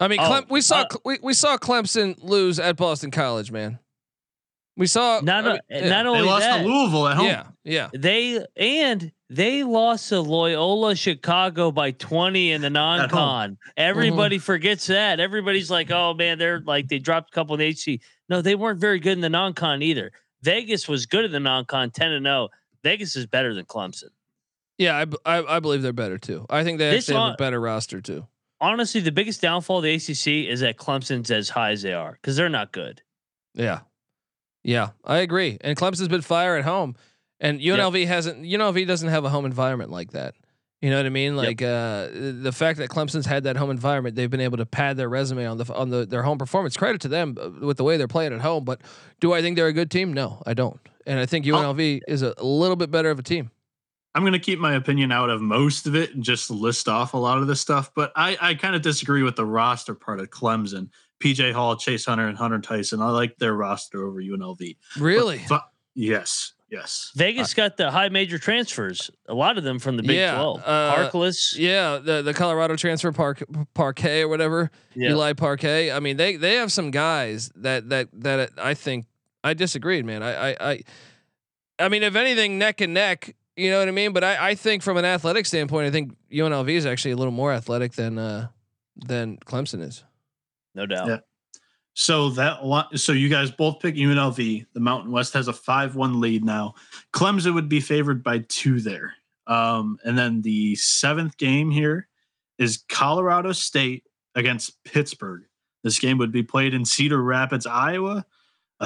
I 0.00 0.08
mean, 0.08 0.18
Oh, 0.20 0.26
Clem, 0.26 0.44
we 0.50 0.60
saw 0.60 0.80
uh, 0.80 0.86
we, 1.04 1.18
we 1.22 1.34
saw 1.34 1.56
Clemson 1.56 2.16
lose 2.20 2.58
at 2.58 2.76
Boston 2.76 3.12
College, 3.12 3.52
man. 3.52 3.78
We 4.76 4.88
saw 4.88 5.20
Not, 5.22 5.46
I 5.46 5.52
mean, 5.52 5.60
yeah. 5.70 5.88
not 5.88 6.02
They 6.02 6.08
only 6.08 6.22
lost 6.22 6.42
that, 6.42 6.62
to 6.62 6.68
Louisville 6.68 7.06
at 7.06 7.16
home. 7.16 7.26
yeah, 7.26 7.44
yeah. 7.62 7.90
they 7.94 8.44
and 8.56 9.12
they 9.34 9.64
lost 9.64 10.10
to 10.10 10.20
Loyola 10.20 10.94
Chicago 10.94 11.72
by 11.72 11.90
20 11.90 12.52
in 12.52 12.60
the 12.60 12.70
non-con. 12.70 13.58
Everybody 13.76 14.36
mm-hmm. 14.36 14.44
forgets 14.44 14.86
that. 14.86 15.18
Everybody's 15.18 15.70
like, 15.70 15.90
"Oh 15.90 16.14
man, 16.14 16.38
they're 16.38 16.60
like 16.60 16.88
they 16.88 16.98
dropped 16.98 17.30
a 17.30 17.34
couple 17.34 17.54
in 17.54 17.60
the 17.60 17.96
HC." 17.96 18.00
No, 18.28 18.42
they 18.42 18.54
weren't 18.54 18.80
very 18.80 19.00
good 19.00 19.12
in 19.12 19.20
the 19.20 19.28
non-con 19.28 19.82
either. 19.82 20.12
Vegas 20.42 20.88
was 20.88 21.06
good 21.06 21.24
in 21.24 21.32
the 21.32 21.40
non-con, 21.40 21.90
10 21.90 22.12
and 22.12 22.24
0. 22.24 22.48
Vegas 22.82 23.16
is 23.16 23.26
better 23.26 23.54
than 23.54 23.64
Clemson. 23.64 24.10
Yeah, 24.78 25.04
I 25.24 25.38
I 25.56 25.60
believe 25.60 25.82
they're 25.82 25.92
better 25.92 26.18
too. 26.18 26.46
I 26.48 26.64
think 26.64 26.78
they 26.78 26.90
This 26.90 27.08
actually 27.08 27.24
have 27.24 27.34
a 27.34 27.36
better 27.36 27.60
roster 27.60 28.00
too. 28.00 28.26
Honestly, 28.60 29.00
the 29.00 29.12
biggest 29.12 29.40
downfall 29.40 29.78
of 29.78 29.84
the 29.84 29.94
ACC 29.94 30.48
is 30.48 30.60
that 30.60 30.76
Clemson's 30.76 31.30
as 31.30 31.48
high 31.48 31.72
as 31.72 31.82
they 31.82 31.92
are 31.92 32.12
because 32.12 32.36
they're 32.36 32.48
not 32.48 32.72
good. 32.72 33.02
Yeah, 33.54 33.80
yeah, 34.62 34.90
I 35.04 35.18
agree. 35.18 35.58
And 35.60 35.76
Clemson's 35.76 36.08
been 36.08 36.22
fire 36.22 36.56
at 36.56 36.64
home, 36.64 36.96
and 37.44 37.60
UNLV 37.60 38.06
hasn't. 38.06 38.42
UNLV 38.42 38.86
doesn't 38.86 39.08
have 39.08 39.24
a 39.24 39.28
home 39.28 39.44
environment 39.44 39.90
like 39.90 40.12
that. 40.12 40.34
You 40.80 40.90
know 40.90 40.98
what 40.98 41.06
I 41.06 41.10
mean? 41.10 41.34
Like 41.34 41.62
uh, 41.62 42.08
the 42.12 42.52
fact 42.54 42.78
that 42.78 42.90
Clemson's 42.90 43.24
had 43.24 43.44
that 43.44 43.56
home 43.56 43.70
environment, 43.70 44.16
they've 44.16 44.30
been 44.30 44.40
able 44.40 44.58
to 44.58 44.66
pad 44.66 44.96
their 44.98 45.08
resume 45.08 45.46
on 45.46 45.56
the 45.56 45.72
on 45.72 45.88
the 45.90 46.04
their 46.04 46.22
home 46.22 46.36
performance. 46.36 46.76
Credit 46.76 47.00
to 47.02 47.08
them 47.08 47.38
uh, 47.40 47.66
with 47.66 47.76
the 47.76 47.84
way 47.84 47.96
they're 47.96 48.08
playing 48.08 48.34
at 48.34 48.40
home. 48.40 48.64
But 48.64 48.80
do 49.20 49.32
I 49.32 49.40
think 49.40 49.56
they're 49.56 49.68
a 49.68 49.72
good 49.72 49.90
team? 49.90 50.12
No, 50.12 50.42
I 50.44 50.52
don't. 50.52 50.78
And 51.06 51.18
I 51.18 51.26
think 51.26 51.44
UNLV 51.46 52.00
is 52.08 52.22
a, 52.22 52.34
little 52.42 52.76
bit 52.76 52.90
better 52.90 53.10
of 53.10 53.18
a 53.18 53.22
team. 53.22 53.50
I'm 54.14 54.22
going 54.22 54.32
to 54.32 54.38
keep 54.38 54.58
my 54.58 54.74
opinion 54.74 55.12
out 55.12 55.28
of 55.28 55.40
most 55.40 55.86
of 55.86 55.94
it 55.94 56.14
and 56.14 56.22
just 56.22 56.50
list 56.50 56.88
off 56.88 57.14
a 57.14 57.18
lot 57.18 57.38
of 57.38 57.46
this 57.46 57.60
stuff. 57.60 57.90
But 57.94 58.12
I, 58.16 58.38
I 58.40 58.54
kind 58.54 58.74
of 58.74 58.82
disagree 58.82 59.22
with 59.22 59.36
the 59.36 59.44
roster 59.44 59.94
part 59.94 60.20
of 60.20 60.30
Clemson. 60.30 60.88
PJ 61.20 61.52
Hall, 61.52 61.76
Chase 61.76 62.04
Hunter, 62.04 62.26
and 62.26 62.36
Hunter 62.36 62.60
Tyson. 62.60 63.00
I 63.00 63.10
like 63.10 63.36
their 63.38 63.54
roster 63.54 64.06
over 64.06 64.20
UNLV. 64.20 64.76
Really? 64.98 65.40
But- 65.48 65.68
yes, 65.94 66.53
yes. 66.74 67.12
Vegas 67.14 67.54
got 67.54 67.76
the 67.76 67.90
high 67.90 68.08
major 68.08 68.38
transfers, 68.38 69.10
a 69.28 69.34
lot 69.34 69.58
of 69.58 69.64
them 69.64 69.78
from 69.78 69.96
the 69.96 70.02
Big 70.02 70.16
Yeah, 70.16 70.34
12. 70.34 70.62
uh, 70.64 70.94
Harkless. 70.96 71.56
Yeah, 71.58 71.98
the 71.98 72.22
the 72.22 72.34
Colorado 72.34 72.76
transfer 72.76 73.12
park 73.12 73.42
Parquet 73.74 74.22
or 74.22 74.28
whatever. 74.28 74.70
Yeah. 74.94 75.10
Eli 75.10 75.32
Parquet. 75.34 75.90
I 75.92 76.00
mean, 76.00 76.16
they 76.16 76.36
they 76.36 76.54
have 76.56 76.70
some 76.72 76.90
guys 76.90 77.50
that 77.56 77.88
that 77.90 78.08
that 78.12 78.50
I 78.58 78.74
think 78.74 79.06
I 79.42 79.54
disagreed, 79.54 80.04
man. 80.04 80.22
I 80.22 80.50
I 80.50 80.56
I, 80.72 80.82
I 81.78 81.88
mean, 81.88 82.02
if 82.02 82.16
anything, 82.16 82.58
neck 82.58 82.80
and 82.80 82.94
neck. 82.94 83.34
You 83.56 83.70
know 83.70 83.78
what 83.78 83.86
I 83.86 83.92
mean? 83.92 84.12
But 84.12 84.24
I, 84.24 84.50
I 84.50 84.54
think 84.56 84.82
from 84.82 84.96
an 84.96 85.04
athletic 85.04 85.46
standpoint, 85.46 85.86
I 85.86 85.90
think 85.92 86.16
UNLV 86.32 86.68
is 86.70 86.86
actually 86.86 87.12
a 87.12 87.16
little 87.16 87.32
more 87.32 87.52
athletic 87.52 87.92
than 87.92 88.18
uh 88.18 88.48
than 88.96 89.36
Clemson 89.38 89.80
is. 89.80 90.02
No 90.74 90.86
doubt. 90.86 91.06
Yeah. 91.06 91.18
So 91.94 92.30
that 92.30 92.62
one, 92.64 92.96
so 92.96 93.12
you 93.12 93.28
guys 93.28 93.50
both 93.50 93.80
pick 93.80 93.94
UNLV. 93.94 94.66
The 94.72 94.80
Mountain 94.80 95.12
West 95.12 95.32
has 95.34 95.48
a 95.48 95.52
five-one 95.52 96.20
lead 96.20 96.44
now. 96.44 96.74
Clemson 97.12 97.54
would 97.54 97.68
be 97.68 97.80
favored 97.80 98.22
by 98.22 98.44
two 98.48 98.80
there. 98.80 99.14
Um, 99.46 99.98
and 100.04 100.18
then 100.18 100.42
the 100.42 100.74
seventh 100.74 101.36
game 101.36 101.70
here 101.70 102.08
is 102.58 102.84
Colorado 102.88 103.52
State 103.52 104.04
against 104.34 104.82
Pittsburgh. 104.84 105.44
This 105.84 105.98
game 105.98 106.18
would 106.18 106.32
be 106.32 106.42
played 106.42 106.74
in 106.74 106.84
Cedar 106.84 107.22
Rapids, 107.22 107.66
Iowa, 107.66 108.24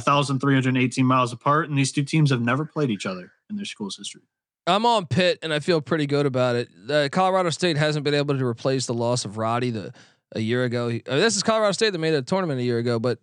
thousand 0.01 0.41
three 0.41 0.55
hundred 0.55 0.77
eighteen 0.77 1.07
miles 1.07 1.33
apart, 1.33 1.69
and 1.69 1.79
these 1.79 1.93
two 1.93 2.05
teams 2.05 2.31
have 2.31 2.41
never 2.41 2.65
played 2.65 2.91
each 2.91 3.07
other 3.07 3.33
in 3.51 3.57
their 3.57 3.65
school's 3.65 3.97
history. 3.97 4.23
I'm 4.67 4.85
on 4.85 5.07
Pitt, 5.07 5.39
and 5.43 5.53
I 5.53 5.61
feel 5.61 5.81
pretty 5.81 6.07
good 6.07 6.27
about 6.27 6.57
it. 6.57 6.69
Uh, 6.89 7.09
Colorado 7.11 7.51
State 7.51 7.77
hasn't 7.79 8.05
been 8.05 8.15
able 8.15 8.37
to 8.37 8.45
replace 8.45 8.87
the 8.87 8.95
loss 8.95 9.25
of 9.25 9.39
Roddy 9.39 9.71
the 9.71 9.95
a 10.33 10.41
year 10.41 10.65
ago. 10.65 10.89
He, 10.89 11.03
this 11.05 11.37
is 11.37 11.43
Colorado 11.43 11.73
State 11.73 11.91
that 11.91 11.99
made 11.99 12.15
a 12.15 12.23
tournament 12.23 12.61
a 12.61 12.63
year 12.63 12.79
ago, 12.79 12.99
but 12.99 13.19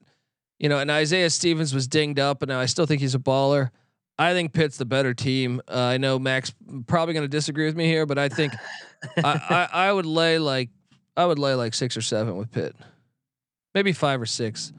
you 0.60 0.70
know, 0.70 0.80
and 0.80 0.90
Isaiah 0.90 1.30
Stevens 1.30 1.74
was 1.74 1.88
dinged 1.88 2.20
up, 2.20 2.42
and 2.42 2.52
I 2.52 2.66
still 2.66 2.86
think 2.86 3.02
he's 3.02 3.16
a 3.16 3.20
baller. 3.20 3.72
I 4.18 4.32
think 4.32 4.54
Pitt's 4.54 4.78
the 4.78 4.86
better 4.86 5.14
team. 5.14 5.62
Uh, 5.68 5.78
I 5.78 5.98
know 5.98 6.18
Max 6.18 6.54
probably 6.88 7.14
going 7.14 7.26
to 7.26 7.30
disagree 7.30 7.66
with 7.66 7.76
me 7.76 7.86
here, 7.86 8.06
but 8.06 8.18
I 8.18 8.30
think 8.30 8.54
I, 9.18 9.68
I 9.74 9.88
I 9.88 9.92
would 9.92 10.06
lay 10.06 10.40
like 10.40 10.70
I 11.18 11.26
would 11.26 11.40
lay 11.40 11.56
like 11.56 11.74
six 11.74 11.98
or 11.98 12.02
seven 12.02 12.38
with 12.38 12.52
Pitt, 12.52 12.76
maybe 13.74 13.92
five 13.92 14.22
or 14.22 14.26
six. 14.26 14.72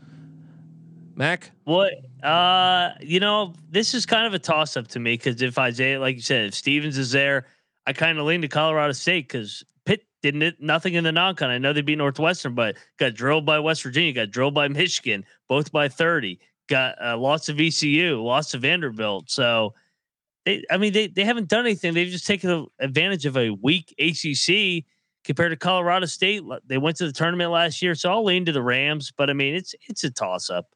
Mac, 1.14 1.50
What? 1.64 1.94
Uh, 2.22 2.90
you 3.00 3.20
know, 3.20 3.54
this 3.70 3.94
is 3.94 4.04
kind 4.04 4.26
of 4.26 4.34
a 4.34 4.38
toss 4.38 4.76
up 4.76 4.88
to 4.88 5.00
me 5.00 5.14
because 5.14 5.40
if 5.40 5.58
Isaiah, 5.58 5.98
like 5.98 6.16
you 6.16 6.20
said, 6.20 6.46
if 6.46 6.54
Stevens 6.54 6.98
is 6.98 7.10
there, 7.10 7.46
I 7.86 7.94
kind 7.94 8.18
of 8.18 8.26
lean 8.26 8.42
to 8.42 8.48
Colorado 8.48 8.92
State 8.92 9.26
because 9.26 9.64
didn't 10.26 10.42
it, 10.42 10.60
nothing 10.60 10.94
in 10.94 11.04
the 11.04 11.12
non-con. 11.12 11.50
I 11.50 11.58
know 11.58 11.72
they 11.72 11.82
beat 11.82 11.98
Northwestern, 11.98 12.54
but 12.54 12.76
got 12.98 13.14
drilled 13.14 13.46
by 13.46 13.58
West 13.60 13.82
Virginia, 13.82 14.12
got 14.12 14.30
drilled 14.30 14.54
by 14.54 14.68
Michigan, 14.68 15.24
both 15.48 15.70
by 15.72 15.88
thirty. 15.88 16.40
Got 16.68 16.96
uh, 17.00 17.16
lots 17.16 17.48
of 17.48 17.60
ECU, 17.60 18.20
lots 18.20 18.52
of 18.52 18.62
Vanderbilt. 18.62 19.30
So, 19.30 19.74
they, 20.44 20.64
I 20.68 20.78
mean, 20.78 20.92
they 20.92 21.06
they 21.06 21.24
haven't 21.24 21.48
done 21.48 21.64
anything. 21.64 21.94
They've 21.94 22.08
just 22.10 22.26
taken 22.26 22.66
advantage 22.80 23.24
of 23.24 23.36
a 23.36 23.50
weak 23.50 23.94
ACC 24.00 24.84
compared 25.24 25.52
to 25.52 25.56
Colorado 25.56 26.06
State. 26.06 26.42
They 26.66 26.78
went 26.78 26.96
to 26.96 27.06
the 27.06 27.12
tournament 27.12 27.52
last 27.52 27.82
year, 27.82 27.94
so 27.94 28.10
I'll 28.10 28.24
lean 28.24 28.46
to 28.46 28.52
the 28.52 28.62
Rams. 28.62 29.12
But 29.16 29.30
I 29.30 29.32
mean, 29.32 29.54
it's 29.54 29.74
it's 29.88 30.02
a 30.02 30.10
toss 30.10 30.50
up. 30.50 30.66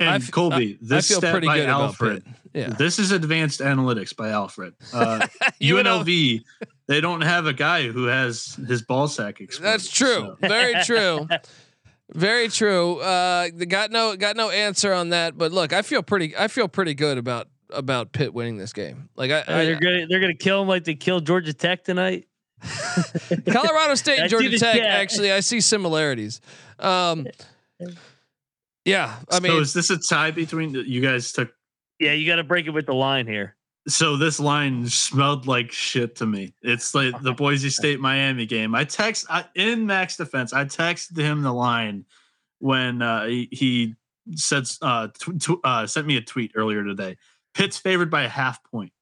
And 0.00 0.08
I 0.08 0.14
f- 0.16 0.30
Colby, 0.30 0.78
this 0.80 1.06
I 1.06 1.08
feel 1.08 1.20
stat 1.20 1.32
pretty 1.32 1.46
by 1.46 1.58
good 1.58 1.68
Alfred. 1.68 2.16
about 2.22 2.24
Pitt. 2.24 2.34
Yeah, 2.54 2.68
This 2.70 2.98
is 2.98 3.12
advanced 3.12 3.60
analytics 3.60 4.16
by 4.16 4.30
Alfred. 4.30 4.74
Uh, 4.92 5.26
UNLV 5.60 5.60
UNLV, 5.60 6.42
they 6.90 7.00
don't 7.00 7.20
have 7.20 7.46
a 7.46 7.52
guy 7.52 7.86
who 7.86 8.06
has 8.06 8.56
his 8.66 8.82
ball 8.82 9.06
sack 9.06 9.40
exposed. 9.40 9.62
That's 9.64 9.88
true. 9.88 10.36
so- 10.40 10.48
Very 10.48 10.74
true. 10.84 11.28
Very 12.12 12.48
true. 12.48 12.96
Uh, 12.98 13.48
got 13.68 13.92
no 13.92 14.16
got 14.16 14.34
no 14.36 14.50
answer 14.50 14.92
on 14.92 15.10
that. 15.10 15.38
But 15.38 15.52
look, 15.52 15.72
I 15.72 15.82
feel 15.82 16.02
pretty. 16.02 16.36
I 16.36 16.48
feel 16.48 16.66
pretty 16.66 16.94
good 16.94 17.16
about 17.18 17.46
about 17.72 18.10
Pitt 18.10 18.34
winning 18.34 18.56
this 18.58 18.72
game. 18.72 19.08
Like 19.14 19.30
I, 19.30 19.40
Uh, 19.42 19.56
they're 19.64 19.78
gonna 19.78 20.06
they're 20.08 20.18
gonna 20.20 20.34
kill 20.34 20.60
him 20.62 20.66
like 20.66 20.82
they 20.82 20.96
killed 20.96 21.24
Georgia 21.24 21.52
Tech 21.52 21.84
tonight. 21.84 22.26
Colorado 23.52 23.94
State 23.94 24.18
and 24.18 24.28
Georgia 24.28 24.58
Tech. 24.58 24.74
chat. 24.76 24.84
Actually, 24.84 25.30
I 25.30 25.38
see 25.38 25.60
similarities. 25.60 26.40
Um, 26.80 27.28
yeah, 28.84 29.14
I 29.30 29.34
so 29.36 29.40
mean, 29.40 29.62
is 29.62 29.72
this 29.72 29.90
a 29.90 29.98
tie 29.98 30.32
between 30.32 30.74
you 30.74 31.00
guys 31.00 31.32
took? 31.32 31.52
Yeah, 32.00 32.12
you 32.12 32.26
got 32.26 32.36
to 32.36 32.44
break 32.44 32.66
it 32.66 32.70
with 32.70 32.86
the 32.86 32.94
line 32.94 33.26
here. 33.26 33.54
So 33.88 34.16
this 34.16 34.38
line 34.38 34.86
smelled 34.88 35.46
like 35.46 35.72
shit 35.72 36.16
to 36.16 36.26
me. 36.26 36.54
It's 36.62 36.94
like 36.94 37.20
the 37.22 37.32
Boise 37.32 37.70
State 37.70 37.98
Miami 37.98 38.46
game. 38.46 38.74
I 38.74 38.84
text 38.84 39.26
I, 39.30 39.44
in 39.54 39.86
Max 39.86 40.16
defense. 40.16 40.52
I 40.52 40.64
texted 40.64 41.16
him 41.16 41.42
the 41.42 41.52
line 41.52 42.04
when 42.58 43.00
uh, 43.00 43.26
he, 43.26 43.48
he 43.50 43.94
said 44.36 44.64
uh, 44.82 45.08
tw- 45.08 45.40
tw- 45.40 45.64
uh, 45.64 45.86
sent 45.86 46.06
me 46.06 46.16
a 46.18 46.20
tweet 46.20 46.52
earlier 46.54 46.84
today. 46.84 47.16
Pitt's 47.54 47.78
favored 47.78 48.10
by 48.10 48.22
a 48.22 48.28
half 48.28 48.62
point. 48.64 48.92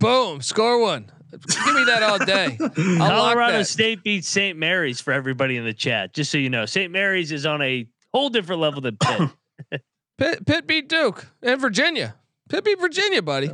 boom, 0.00 0.40
score 0.40 0.80
one. 0.80 1.10
Give 1.30 1.74
me 1.74 1.84
that 1.84 2.02
all 2.02 2.18
day. 2.24 2.56
I'll 2.60 2.98
lock 2.98 3.34
Colorado 3.34 3.58
that. 3.58 3.66
State 3.66 4.02
beats 4.02 4.28
St. 4.28 4.56
Mary's 4.56 5.00
for 5.00 5.12
everybody 5.12 5.56
in 5.56 5.64
the 5.64 5.74
chat. 5.74 6.14
Just 6.14 6.30
so 6.30 6.38
you 6.38 6.48
know, 6.48 6.64
St. 6.64 6.90
Mary's 6.90 7.32
is 7.32 7.44
on 7.44 7.60
a 7.60 7.86
whole 8.14 8.30
different 8.30 8.62
level 8.62 8.80
than 8.80 8.96
Pitt. 8.96 9.30
Pitt, 10.18 10.46
Pitt 10.46 10.66
beat 10.66 10.88
Duke 10.88 11.26
and 11.42 11.60
Virginia. 11.60 12.14
Pitt 12.48 12.64
beat 12.64 12.80
Virginia, 12.80 13.22
buddy. 13.22 13.50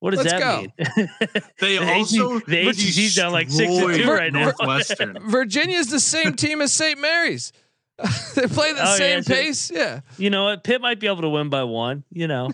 What 0.00 0.12
does 0.14 0.24
Let's 0.24 0.32
that 0.32 0.40
go. 0.40 0.60
mean? 0.60 1.08
They 1.60 1.76
The 1.78 1.92
also 1.92 2.36
AC 2.36 2.44
the 2.46 2.68
ACC's 2.68 3.14
down 3.16 3.32
like 3.32 3.50
six 3.50 3.72
to 3.72 3.80
two 3.80 3.88
destroyed 3.88 4.18
right 4.18 4.32
now. 4.32 4.44
Northwestern. 4.44 5.18
Virginia's 5.28 5.88
the 5.90 5.98
same 6.00 6.34
team 6.34 6.60
as 6.62 6.72
St. 6.72 7.00
Mary's. 7.00 7.52
they 8.36 8.46
play 8.46 8.72
the 8.74 8.80
Oh, 8.80 8.84
yeah, 8.92 8.94
same 8.96 9.22
so- 9.24 9.34
pace. 9.34 9.70
Yeah. 9.72 10.00
you 10.18 10.30
know 10.30 10.44
what? 10.44 10.62
Pitt 10.62 10.80
might 10.80 11.00
be 11.00 11.08
able 11.08 11.22
to 11.22 11.28
win 11.28 11.48
by 11.48 11.64
one. 11.64 12.04
You 12.12 12.28
know, 12.28 12.52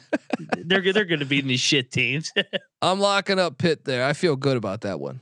they're 0.56 0.90
they're 0.90 1.04
going 1.04 1.20
to 1.20 1.26
beat 1.26 1.44
these 1.46 1.60
shit 1.60 1.90
teams. 1.92 2.32
I'm 2.80 2.98
locking 2.98 3.38
up 3.38 3.58
Pitt 3.58 3.84
there. 3.84 4.04
I 4.06 4.14
feel 4.14 4.36
good 4.36 4.56
about 4.56 4.80
that 4.82 4.98
one. 5.00 5.20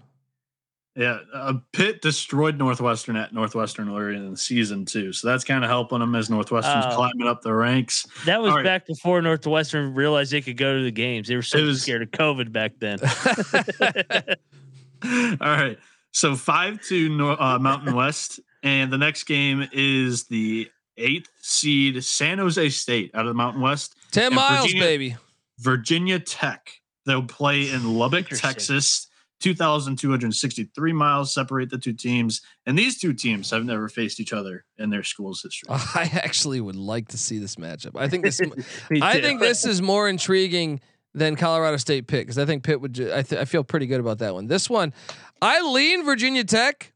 Yeah, 0.95 1.21
uh, 1.33 1.55
Pitt 1.73 2.03
destroyed 2.03 2.59
Northwestern 2.59 3.17
at 3.17 3.33
Northwestern 3.33 3.89
earlier 3.89 4.11
in 4.11 4.31
the 4.31 4.37
season 4.37 4.85
too, 4.85 5.11
so 5.15 5.27
that's 5.27 5.43
kind 5.43 5.65
of 5.65 5.71
helping 5.71 6.01
them 6.01 6.15
as 6.15 6.29
Northwestern's 6.29 6.85
Oh. 6.91 6.97
climbing 6.97 7.27
up 7.27 7.41
the 7.41 7.55
ranks. 7.55 8.07
That 8.27 8.43
was 8.43 8.51
All 8.51 8.57
right. 8.59 8.65
back 8.65 8.87
before 8.87 9.23
Northwestern 9.23 9.95
realized 9.95 10.33
they 10.33 10.43
could 10.43 10.59
go 10.59 10.77
to 10.77 10.83
the 10.85 10.91
games. 10.91 11.29
They 11.29 11.37
were 11.37 11.41
so 11.41 11.65
was- 11.65 11.81
scared 11.83 12.03
of 12.03 12.11
COVID 12.11 12.53
back 12.53 12.73
then. 12.79 12.99
All 15.41 15.49
right, 15.49 15.79
so 16.13 16.37
five 16.37 16.81
to 16.89 17.31
uh, 17.41 17.59
Mountain 17.59 17.95
West, 17.95 18.39
and 18.63 18.93
the 18.93 18.99
next 18.99 19.25
game 19.25 19.67
is 19.73 20.25
the 20.27 20.71
eighth 20.99 21.29
seed 21.41 22.05
San 22.05 22.39
Jose 22.39 22.69
State 22.69 23.11
out 23.15 23.23
of 23.23 23.29
the 23.29 23.35
Mountain 23.35 23.63
West, 23.63 23.97
10 24.13 24.35
miles, 24.35 24.67
Virginia- 24.67 24.83
baby. 24.83 25.17
Virginia 25.59 26.19
Tech 26.19 26.71
They'll 27.05 27.23
play 27.25 27.69
in 27.71 27.95
Lubbock, 27.97 28.21
Interesting. 28.31 28.49
Texas. 28.51 29.09
2,263 29.43 30.93
miles 30.93 31.35
separate 31.35 31.71
the 31.71 31.79
two 31.79 31.93
teams, 31.93 32.41
and 32.65 32.79
these 32.79 32.99
two 32.99 33.13
teams 33.13 33.51
have 33.51 33.65
never 33.65 33.89
faced 33.89 34.21
each 34.21 34.33
other 34.33 34.65
in 34.79 34.91
their 34.91 35.03
school's 35.03 35.43
history. 35.43 35.69
I 35.71 36.11
actually 36.15 36.61
would 36.61 36.77
like 36.77 37.09
to 37.09 37.19
see 37.19 37.39
this 37.39 37.57
matchup. 37.57 37.93
I 37.97 38.09
think 38.09 38.25
this. 38.25 38.41
I 39.03 39.21
think 39.21 39.41
this 39.41 39.67
is 39.67 39.83
more 39.83 40.09
intriguing 40.09 40.81
than 41.15 41.37
Colorado 41.37 41.77
State 41.77 42.07
Pitt 42.07 42.23
because 42.23 42.39
I 42.39 42.47
think 42.47 42.63
Pitt 42.63 42.81
would. 42.81 42.95
Ju- 42.95 43.13
I, 43.13 43.23
th- 43.23 43.41
I 43.41 43.45
feel 43.45 43.65
pretty 43.65 43.87
good 43.87 44.01
about 44.01 44.19
that 44.19 44.35
one. 44.35 44.47
This 44.47 44.71
one, 44.71 44.95
I 45.41 45.61
lean 45.61 46.05
Virginia 46.05 46.45
Tech, 46.45 46.93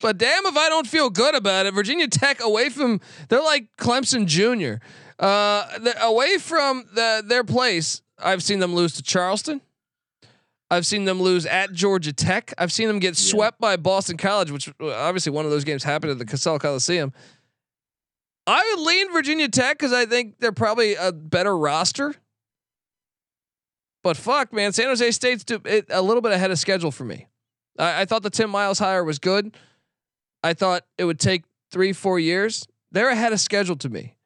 but 0.00 0.18
damn 0.18 0.46
if 0.46 0.56
I 0.56 0.68
don't 0.68 0.86
feel 0.86 1.10
good 1.10 1.34
about 1.34 1.66
it. 1.66 1.74
Virginia 1.74 2.08
Tech 2.08 2.42
away 2.42 2.68
from 2.68 3.00
they're 3.28 3.42
like 3.42 3.68
Clemson 3.78 4.26
Junior. 4.26 4.80
Uh, 5.18 5.64
away 6.02 6.36
from 6.36 6.84
the 6.94 7.24
their 7.26 7.42
place, 7.42 8.02
I've 8.18 8.42
seen 8.42 8.58
them 8.58 8.74
lose 8.74 8.92
to 8.94 9.02
Charleston. 9.02 9.62
I've 10.70 10.86
seen 10.86 11.04
them 11.04 11.20
lose 11.20 11.46
at 11.46 11.72
Georgia 11.72 12.12
Tech. 12.12 12.52
I've 12.58 12.72
seen 12.72 12.88
them 12.88 12.98
get 12.98 13.16
swept 13.16 13.60
by 13.60 13.76
Boston 13.76 14.16
College, 14.16 14.50
which 14.50 14.68
uh, 14.80 14.92
obviously 14.92 15.32
one 15.32 15.44
of 15.44 15.50
those 15.50 15.64
games 15.64 15.84
happened 15.84 16.12
at 16.12 16.18
the 16.18 16.24
Cassell 16.24 16.58
Coliseum. 16.58 17.12
I 18.46 18.74
would 18.74 18.84
lean 18.84 19.12
Virginia 19.12 19.48
Tech 19.48 19.78
because 19.78 19.92
I 19.92 20.06
think 20.06 20.38
they're 20.38 20.52
probably 20.52 20.94
a 20.94 21.12
better 21.12 21.56
roster. 21.56 22.14
But 24.02 24.16
fuck, 24.16 24.52
man, 24.52 24.72
San 24.72 24.86
Jose 24.86 25.10
State's 25.12 25.44
do, 25.44 25.60
it, 25.64 25.86
a 25.90 26.02
little 26.02 26.20
bit 26.20 26.32
ahead 26.32 26.50
of 26.50 26.58
schedule 26.58 26.92
for 26.92 27.04
me. 27.04 27.26
I, 27.78 28.02
I 28.02 28.04
thought 28.04 28.22
the 28.22 28.30
Tim 28.30 28.50
Miles 28.50 28.78
hire 28.78 29.02
was 29.02 29.18
good. 29.18 29.56
I 30.44 30.54
thought 30.54 30.84
it 30.96 31.04
would 31.04 31.18
take 31.18 31.44
three, 31.72 31.92
four 31.92 32.20
years. 32.20 32.66
They're 32.92 33.08
ahead 33.10 33.32
of 33.32 33.40
schedule 33.40 33.76
to 33.76 33.88
me. 33.88 34.16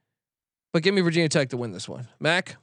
But 0.72 0.82
give 0.82 0.94
me 0.94 1.00
Virginia 1.00 1.28
Tech 1.28 1.48
to 1.50 1.56
win 1.56 1.72
this 1.72 1.88
one. 1.88 2.08
Mac? 2.20 2.56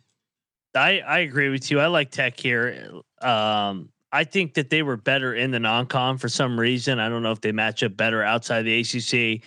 I, 0.78 0.99
I 0.99 1.19
agree 1.19 1.49
with 1.49 1.69
you. 1.71 1.80
I 1.80 1.88
like 1.88 2.11
Tech 2.11 2.39
here. 2.39 2.91
Um, 3.21 3.89
I 4.11 4.23
think 4.23 4.53
that 4.53 4.69
they 4.69 4.84
were 4.84 4.95
better 4.97 5.34
in 5.36 5.51
the 5.51 5.59
non-con 5.59 6.17
for 6.17 6.30
some 6.30 6.59
reason. 6.59 6.99
I 6.99 7.09
don't 7.09 7.23
know 7.23 7.32
if 7.32 7.41
they 7.41 7.51
match 7.51 7.84
up 7.84 7.97
better 7.97 8.23
outside 8.23 8.61
the 8.63 8.80
ACC. 8.80 9.43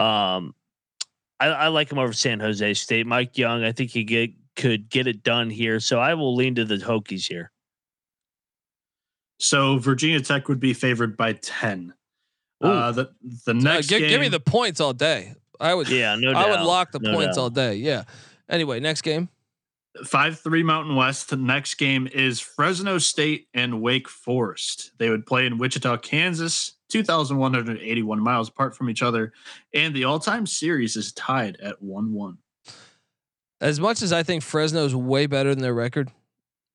Um, 0.00 0.54
I, 1.40 1.46
I 1.48 1.68
like 1.68 1.92
him 1.92 1.98
over 1.98 2.12
San 2.12 2.40
Jose 2.40 2.74
State. 2.74 3.06
Mike 3.06 3.36
Young, 3.36 3.62
I 3.64 3.72
think 3.72 3.90
he 3.90 4.04
get 4.04 4.30
could 4.56 4.88
get 4.88 5.06
it 5.06 5.22
done 5.22 5.50
here. 5.50 5.78
So 5.78 6.00
I 6.00 6.14
will 6.14 6.34
lean 6.34 6.54
to 6.56 6.64
the 6.64 6.76
Hokies 6.76 7.26
here. 7.28 7.52
So 9.38 9.78
Virginia 9.78 10.20
Tech 10.20 10.48
would 10.48 10.58
be 10.60 10.72
favored 10.74 11.16
by 11.16 11.34
10. 11.34 11.94
Uh, 12.60 12.90
the 12.90 13.10
the 13.44 13.52
Uh, 13.52 13.54
next 13.54 13.86
game, 13.88 14.00
give 14.08 14.20
me 14.20 14.28
the 14.28 14.40
points 14.40 14.80
all 14.80 14.92
day. 14.92 15.34
I 15.60 15.74
would 15.74 15.88
Yeah, 15.88 16.16
no 16.16 16.32
I 16.32 16.50
would 16.50 16.60
lock 16.66 16.90
the 16.90 16.98
No 16.98 17.12
points 17.14 17.36
doubt. 17.36 17.42
all 17.42 17.50
day. 17.50 17.76
Yeah. 17.76 18.04
Anyway, 18.48 18.80
next 18.80 19.02
game. 19.02 19.28
Five 20.04 20.38
three 20.40 20.62
Mountain 20.62 20.96
West. 20.96 21.30
The 21.30 21.36
next 21.36 21.74
game 21.76 22.08
is 22.12 22.40
Fresno 22.40 22.98
State 22.98 23.48
and 23.54 23.80
Wake 23.82 24.08
Forest. 24.08 24.92
They 24.98 25.10
would 25.10 25.26
play 25.26 25.46
in 25.46 25.58
Wichita, 25.58 25.98
Kansas, 25.98 26.72
2,181 26.88 28.20
miles 28.20 28.48
apart 28.48 28.76
from 28.76 28.88
each 28.90 29.02
other, 29.02 29.32
and 29.74 29.94
the 29.94 30.04
all-time 30.04 30.46
series 30.46 30.96
is 30.96 31.12
tied 31.12 31.56
at 31.60 31.80
one-one. 31.82 32.38
As 33.60 33.80
much 33.80 34.02
as 34.02 34.12
I 34.12 34.22
think 34.22 34.42
Fresno's 34.42 34.94
way 34.94 35.26
better 35.26 35.50
than 35.54 35.62
their 35.62 35.74
record, 35.74 36.10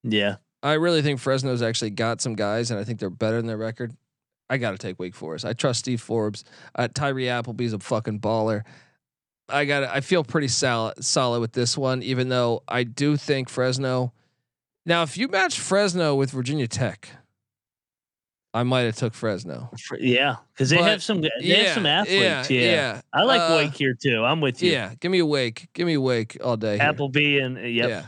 Yeah. 0.04 0.36
I 0.62 0.74
really 0.74 1.02
think 1.02 1.20
Fresno's 1.20 1.62
actually 1.62 1.90
got 1.90 2.22
some 2.22 2.36
guys, 2.36 2.72
and 2.72 2.80
I 2.80 2.86
think 2.86 3.00
they're 3.00 3.10
better 3.10 3.36
than 3.38 3.48
their 3.48 3.58
record. 3.58 3.98
I 4.50 4.58
got 4.58 4.72
to 4.72 4.78
take 4.78 4.98
Wake 5.00 5.16
Forest. 5.16 5.44
I 5.46 5.52
trust 5.54 5.80
Steve 5.80 6.00
Forbes. 6.02 6.46
Uh, 6.76 6.88
Tyree 6.94 7.28
Appleby's 7.28 7.74
a 7.74 7.80
fucking 7.80 8.20
baller. 8.22 8.64
I 9.50 9.66
got. 9.66 9.84
I 9.84 10.00
feel 10.02 10.24
pretty 10.24 10.48
solid, 10.48 11.04
solid 11.04 11.42
with 11.42 11.52
this 11.54 11.78
one, 11.78 12.02
even 12.04 12.30
though 12.30 12.64
I 12.68 12.84
do 12.84 13.18
think 13.18 13.50
Fresno. 13.50 14.14
Now, 14.86 15.04
if 15.04 15.18
you 15.18 15.28
match 15.28 15.60
Fresno 15.60 16.16
with 16.16 16.32
Virginia 16.32 16.68
Tech, 16.68 17.10
I 18.54 18.64
might 18.64 18.82
have 18.82 18.96
took 18.96 19.14
Fresno. 19.14 19.70
Yeah, 20.00 20.36
because 20.54 20.70
they 20.70 20.78
But- 20.78 20.86
have 20.90 21.04
some. 21.04 21.22
They 21.22 21.30
have 21.64 21.74
some 21.74 21.86
athletes. 21.86 22.50
Yeah, 22.50 23.02
I 23.14 23.24
like 23.24 23.42
Uh, 23.42 23.56
Wake 23.58 23.74
here 23.76 23.96
too. 24.02 24.24
I'm 24.24 24.42
with 24.42 24.62
you. 24.62 24.72
Yeah, 24.72 24.94
give 25.00 25.12
me 25.12 25.20
a 25.20 25.26
Wake. 25.26 25.68
Give 25.74 25.88
me 25.88 25.94
a 25.96 26.02
Wake 26.02 26.38
all 26.44 26.58
day. 26.58 26.78
here. 26.78 27.44
And 27.44 27.58
uh, 27.58 27.62
yep. 27.62 27.90
Yeah. 27.90 28.06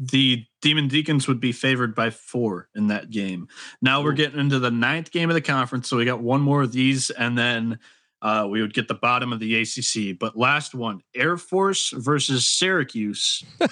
The 0.00 0.44
Demon 0.60 0.88
Deacons 0.88 1.28
would 1.28 1.38
be 1.38 1.52
favored 1.52 1.94
by 1.94 2.10
four 2.10 2.68
in 2.74 2.88
that 2.88 3.10
game. 3.10 3.46
Now 3.80 4.02
we're 4.02 4.12
getting 4.12 4.40
into 4.40 4.58
the 4.58 4.70
ninth 4.70 5.12
game 5.12 5.30
of 5.30 5.34
the 5.34 5.40
conference, 5.40 5.88
so 5.88 5.96
we 5.96 6.04
got 6.04 6.20
one 6.20 6.40
more 6.40 6.62
of 6.62 6.72
these, 6.72 7.10
and 7.10 7.38
then 7.38 7.78
uh, 8.22 8.46
we 8.48 8.60
would 8.60 8.72
get 8.74 8.88
the 8.88 8.94
bottom 8.94 9.32
of 9.32 9.40
the 9.40 9.60
ACC. 9.60 10.18
But 10.18 10.36
last 10.36 10.74
one, 10.74 11.00
Air 11.14 11.36
Force 11.36 11.90
versus 11.94 12.48
Syracuse. 12.48 13.44
they, 13.58 13.66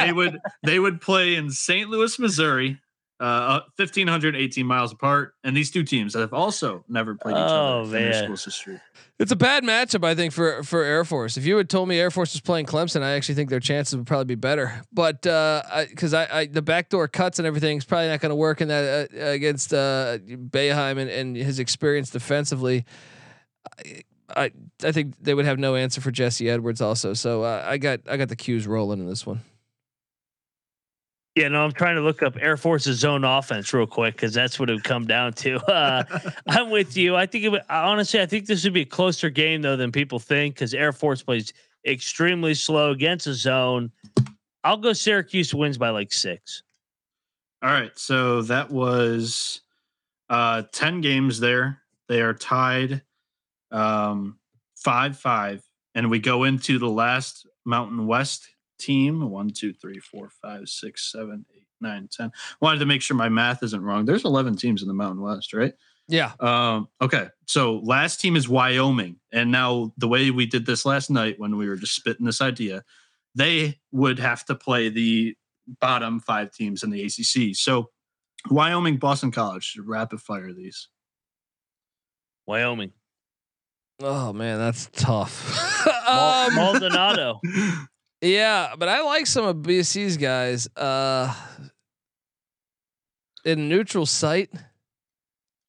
they 0.06 0.12
would 0.12 0.38
they 0.64 0.78
would 0.78 1.00
play 1.00 1.34
in 1.36 1.50
St. 1.50 1.88
Louis, 1.90 2.18
Missouri, 2.18 2.78
uh, 3.20 3.60
1,518 3.76 4.64
miles 4.64 4.92
apart, 4.92 5.34
and 5.44 5.54
these 5.54 5.70
two 5.70 5.82
teams 5.82 6.14
that 6.14 6.20
have 6.20 6.32
also 6.32 6.84
never 6.88 7.14
played 7.16 7.32
each 7.32 7.38
Oh, 7.38 7.82
other 7.82 7.84
in 7.84 7.90
their 7.90 8.10
man. 8.12 8.24
school's 8.24 8.44
history. 8.46 8.80
It's 9.18 9.30
a 9.30 9.36
bad 9.36 9.62
matchup, 9.64 10.02
I 10.06 10.14
think, 10.14 10.32
for 10.32 10.62
for 10.62 10.82
Air 10.82 11.04
Force. 11.04 11.36
If 11.36 11.44
you 11.44 11.58
had 11.58 11.68
told 11.68 11.86
me 11.90 11.98
Air 11.98 12.10
Force 12.10 12.32
was 12.32 12.40
playing 12.40 12.64
Clemson, 12.64 13.02
I 13.02 13.10
actually 13.10 13.34
think 13.34 13.50
their 13.50 13.60
chances 13.60 13.94
would 13.94 14.06
probably 14.06 14.24
be 14.24 14.34
better. 14.36 14.80
But 14.90 15.20
because 15.20 16.14
I, 16.14 16.26
I, 16.32 16.46
the 16.46 16.62
backdoor 16.62 17.08
cuts 17.08 17.38
and 17.38 17.44
everything 17.46 17.76
is 17.76 17.84
probably 17.84 18.08
not 18.08 18.20
going 18.20 18.30
to 18.30 18.36
work 18.36 18.62
in 18.62 18.68
that 18.68 19.10
uh, 19.14 19.26
against 19.26 19.74
uh, 19.74 20.16
Boeheim 20.24 20.96
and, 20.98 21.10
and 21.10 21.36
his 21.36 21.58
experience 21.58 22.08
defensively. 22.08 22.86
I, 23.78 24.02
I 24.36 24.50
I 24.84 24.92
think 24.92 25.14
they 25.20 25.34
would 25.34 25.44
have 25.44 25.58
no 25.58 25.74
answer 25.74 26.00
for 26.00 26.10
Jesse 26.10 26.48
Edwards 26.48 26.80
also. 26.80 27.14
So 27.14 27.42
uh, 27.42 27.64
I 27.66 27.78
got 27.78 28.00
I 28.08 28.16
got 28.16 28.28
the 28.28 28.36
Cuse 28.36 28.66
rolling 28.66 29.00
in 29.00 29.06
this 29.06 29.26
one. 29.26 29.40
Yeah, 31.36 31.46
no, 31.48 31.64
I'm 31.64 31.72
trying 31.72 31.94
to 31.94 32.00
look 32.00 32.22
up 32.22 32.36
Air 32.40 32.56
Force's 32.56 32.98
zone 32.98 33.22
offense 33.22 33.72
real 33.72 33.86
quick 33.86 34.14
because 34.14 34.34
that's 34.34 34.58
what 34.58 34.68
it 34.68 34.74
would 34.74 34.84
come 34.84 35.06
down 35.06 35.32
to. 35.34 35.60
Uh, 35.70 36.02
I'm 36.48 36.70
with 36.70 36.96
you. 36.96 37.14
I 37.14 37.26
think 37.26 37.44
it 37.44 37.48
would, 37.50 37.62
honestly, 37.70 38.20
I 38.20 38.26
think 38.26 38.46
this 38.46 38.64
would 38.64 38.72
be 38.72 38.80
a 38.80 38.86
closer 38.86 39.30
game 39.30 39.62
though 39.62 39.76
than 39.76 39.92
people 39.92 40.18
think 40.18 40.56
because 40.56 40.74
Air 40.74 40.92
Force 40.92 41.22
plays 41.22 41.52
extremely 41.86 42.54
slow 42.54 42.90
against 42.90 43.26
a 43.26 43.34
zone. 43.34 43.92
I'll 44.64 44.76
go 44.76 44.92
Syracuse 44.92 45.54
wins 45.54 45.78
by 45.78 45.90
like 45.90 46.12
six. 46.12 46.62
All 47.62 47.70
right, 47.70 47.96
so 47.96 48.42
that 48.42 48.70
was 48.70 49.60
uh 50.28 50.64
10 50.72 51.00
games 51.00 51.38
there. 51.38 51.80
They 52.08 52.20
are 52.20 52.34
tied 52.34 53.02
um 53.70 54.38
5-5 54.84 55.62
and 55.94 56.10
we 56.10 56.18
go 56.18 56.44
into 56.44 56.78
the 56.78 56.88
last 56.88 57.46
Mountain 57.64 58.06
West 58.06 58.48
team. 58.78 59.30
One, 59.30 59.50
two, 59.50 59.72
three, 59.72 59.98
four, 59.98 60.30
five, 60.42 60.68
six, 60.68 61.10
seven, 61.10 61.44
eight, 61.54 61.66
nine, 61.80 62.08
ten. 62.10 62.30
Wanted 62.60 62.78
to 62.78 62.86
make 62.86 63.02
sure 63.02 63.16
my 63.16 63.28
math 63.28 63.62
isn't 63.62 63.82
wrong. 63.82 64.04
There's 64.04 64.24
11 64.24 64.56
teams 64.56 64.82
in 64.82 64.88
the 64.88 64.94
Mountain 64.94 65.20
West, 65.20 65.52
right? 65.52 65.74
Yeah. 66.08 66.32
Um, 66.40 66.88
okay. 67.00 67.28
So 67.46 67.76
last 67.84 68.20
team 68.20 68.36
is 68.36 68.48
Wyoming. 68.48 69.16
And 69.32 69.52
now 69.52 69.92
the 69.96 70.08
way 70.08 70.30
we 70.30 70.46
did 70.46 70.66
this 70.66 70.84
last 70.84 71.10
night 71.10 71.38
when 71.38 71.56
we 71.56 71.68
were 71.68 71.76
just 71.76 71.94
spitting 71.94 72.26
this 72.26 72.40
idea, 72.40 72.82
they 73.34 73.78
would 73.92 74.18
have 74.18 74.44
to 74.46 74.54
play 74.54 74.88
the 74.88 75.36
bottom 75.80 76.18
five 76.18 76.52
teams 76.52 76.82
in 76.82 76.90
the 76.90 77.04
ACC. 77.04 77.54
So 77.54 77.90
Wyoming, 78.48 78.96
Boston 78.96 79.30
College, 79.30 79.64
should 79.64 79.86
rapid 79.86 80.20
fire 80.20 80.52
these. 80.52 80.88
Wyoming, 82.46 82.92
Oh 84.00 84.32
man, 84.32 84.58
that's 84.58 84.88
tough. 84.92 85.66
Um, 86.10 86.54
Maldonado. 86.56 87.40
Yeah, 88.22 88.74
but 88.76 88.88
I 88.88 89.00
like 89.02 89.26
some 89.26 89.46
of 89.46 89.56
BSC's 89.58 90.18
guys. 90.18 90.68
Uh, 90.76 91.32
in 93.46 93.68
neutral 93.68 94.04
site. 94.04 94.50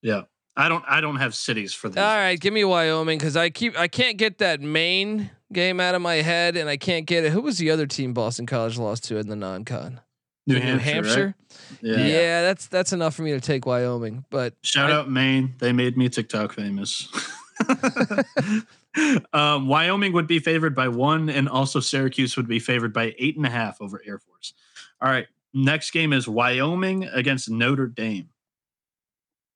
Yeah. 0.01 0.23
I 0.57 0.67
don't 0.67 0.84
I 0.86 0.99
don't 0.99 1.15
have 1.15 1.34
cities 1.34 1.73
for 1.73 1.88
these. 1.88 1.97
All 1.97 2.03
right, 2.15 2.38
give 2.38 2.53
me 2.53 2.65
Wyoming 2.65 3.17
because 3.17 3.38
I 3.38 3.51
keep 3.51 3.79
I 3.79 3.88
can't 3.88 4.17
get 4.17 4.39
that 4.39 4.59
Maine 4.59 5.29
game 5.53 5.79
out 5.79 5.95
of 5.95 6.01
my 6.01 6.15
head, 6.15 6.57
and 6.57 6.67
I 6.69 6.75
can't 6.75 7.05
get 7.05 7.23
it. 7.23 7.32
Who 7.32 7.39
was 7.41 7.57
the 7.57 7.71
other 7.71 7.88
team 7.88 8.13
Boston 8.13 8.45
College 8.45 8.77
lost 8.77 9.05
to 9.05 9.17
in 9.17 9.29
the 9.29 9.36
non-con? 9.38 10.01
New 10.45 10.59
New 10.59 10.77
Hampshire. 10.77 11.36
right? 11.49 11.82
Yeah. 11.82 12.05
Yeah. 12.05 12.41
that's 12.41 12.67
that's 12.67 12.91
enough 12.91 13.15
for 13.15 13.21
me 13.21 13.32
to 13.32 13.39
take 13.39 13.65
Wyoming. 13.65 14.25
But 14.29 14.55
Shout 14.61 14.91
I- 14.91 14.95
out 14.95 15.09
Maine. 15.09 15.53
They 15.59 15.71
made 15.71 15.95
me 15.95 16.09
TikTok 16.09 16.51
famous. 16.51 17.07
um, 19.34 19.68
Wyoming 19.68 20.14
would 20.14 20.28
be 20.28 20.39
favored 20.39 20.76
by 20.76 20.88
one, 20.88 21.30
and 21.30 21.47
also 21.49 21.80
Syracuse 21.80 22.38
would 22.38 22.47
be 22.47 22.59
favored 22.59 22.93
by 22.93 23.16
eight 23.18 23.38
and 23.38 23.45
a 23.45 23.49
half 23.49 23.82
over 23.82 24.01
Air 24.05 24.20
Force. 24.20 24.53
All 25.01 25.09
right. 25.09 25.28
Next 25.53 25.91
game 25.91 26.14
is 26.14 26.28
Wyoming 26.28 27.05
against 27.05 27.49
Notre 27.49 27.88
Dame. 27.88 28.30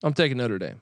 I'm 0.04 0.14
taking 0.14 0.38
Notre 0.38 0.60
Dame. 0.60 0.82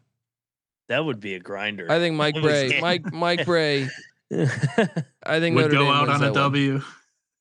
That 0.89 1.05
would 1.05 1.19
be 1.19 1.35
a 1.35 1.39
grinder. 1.39 1.89
I 1.89 1.99
think 1.99 2.15
Mike 2.15 2.35
Brey. 2.35 2.79
Mike 2.81 3.13
Mike 3.13 3.45
Brey. 3.45 3.89
I 4.31 5.39
think 5.39 5.55
Would 5.55 5.63
Notre 5.63 5.69
go 5.71 5.83
Dame 5.83 5.93
out 5.93 6.09
on 6.09 6.15
a 6.15 6.19
that 6.19 6.31
one. 6.31 6.33
W. 6.33 6.81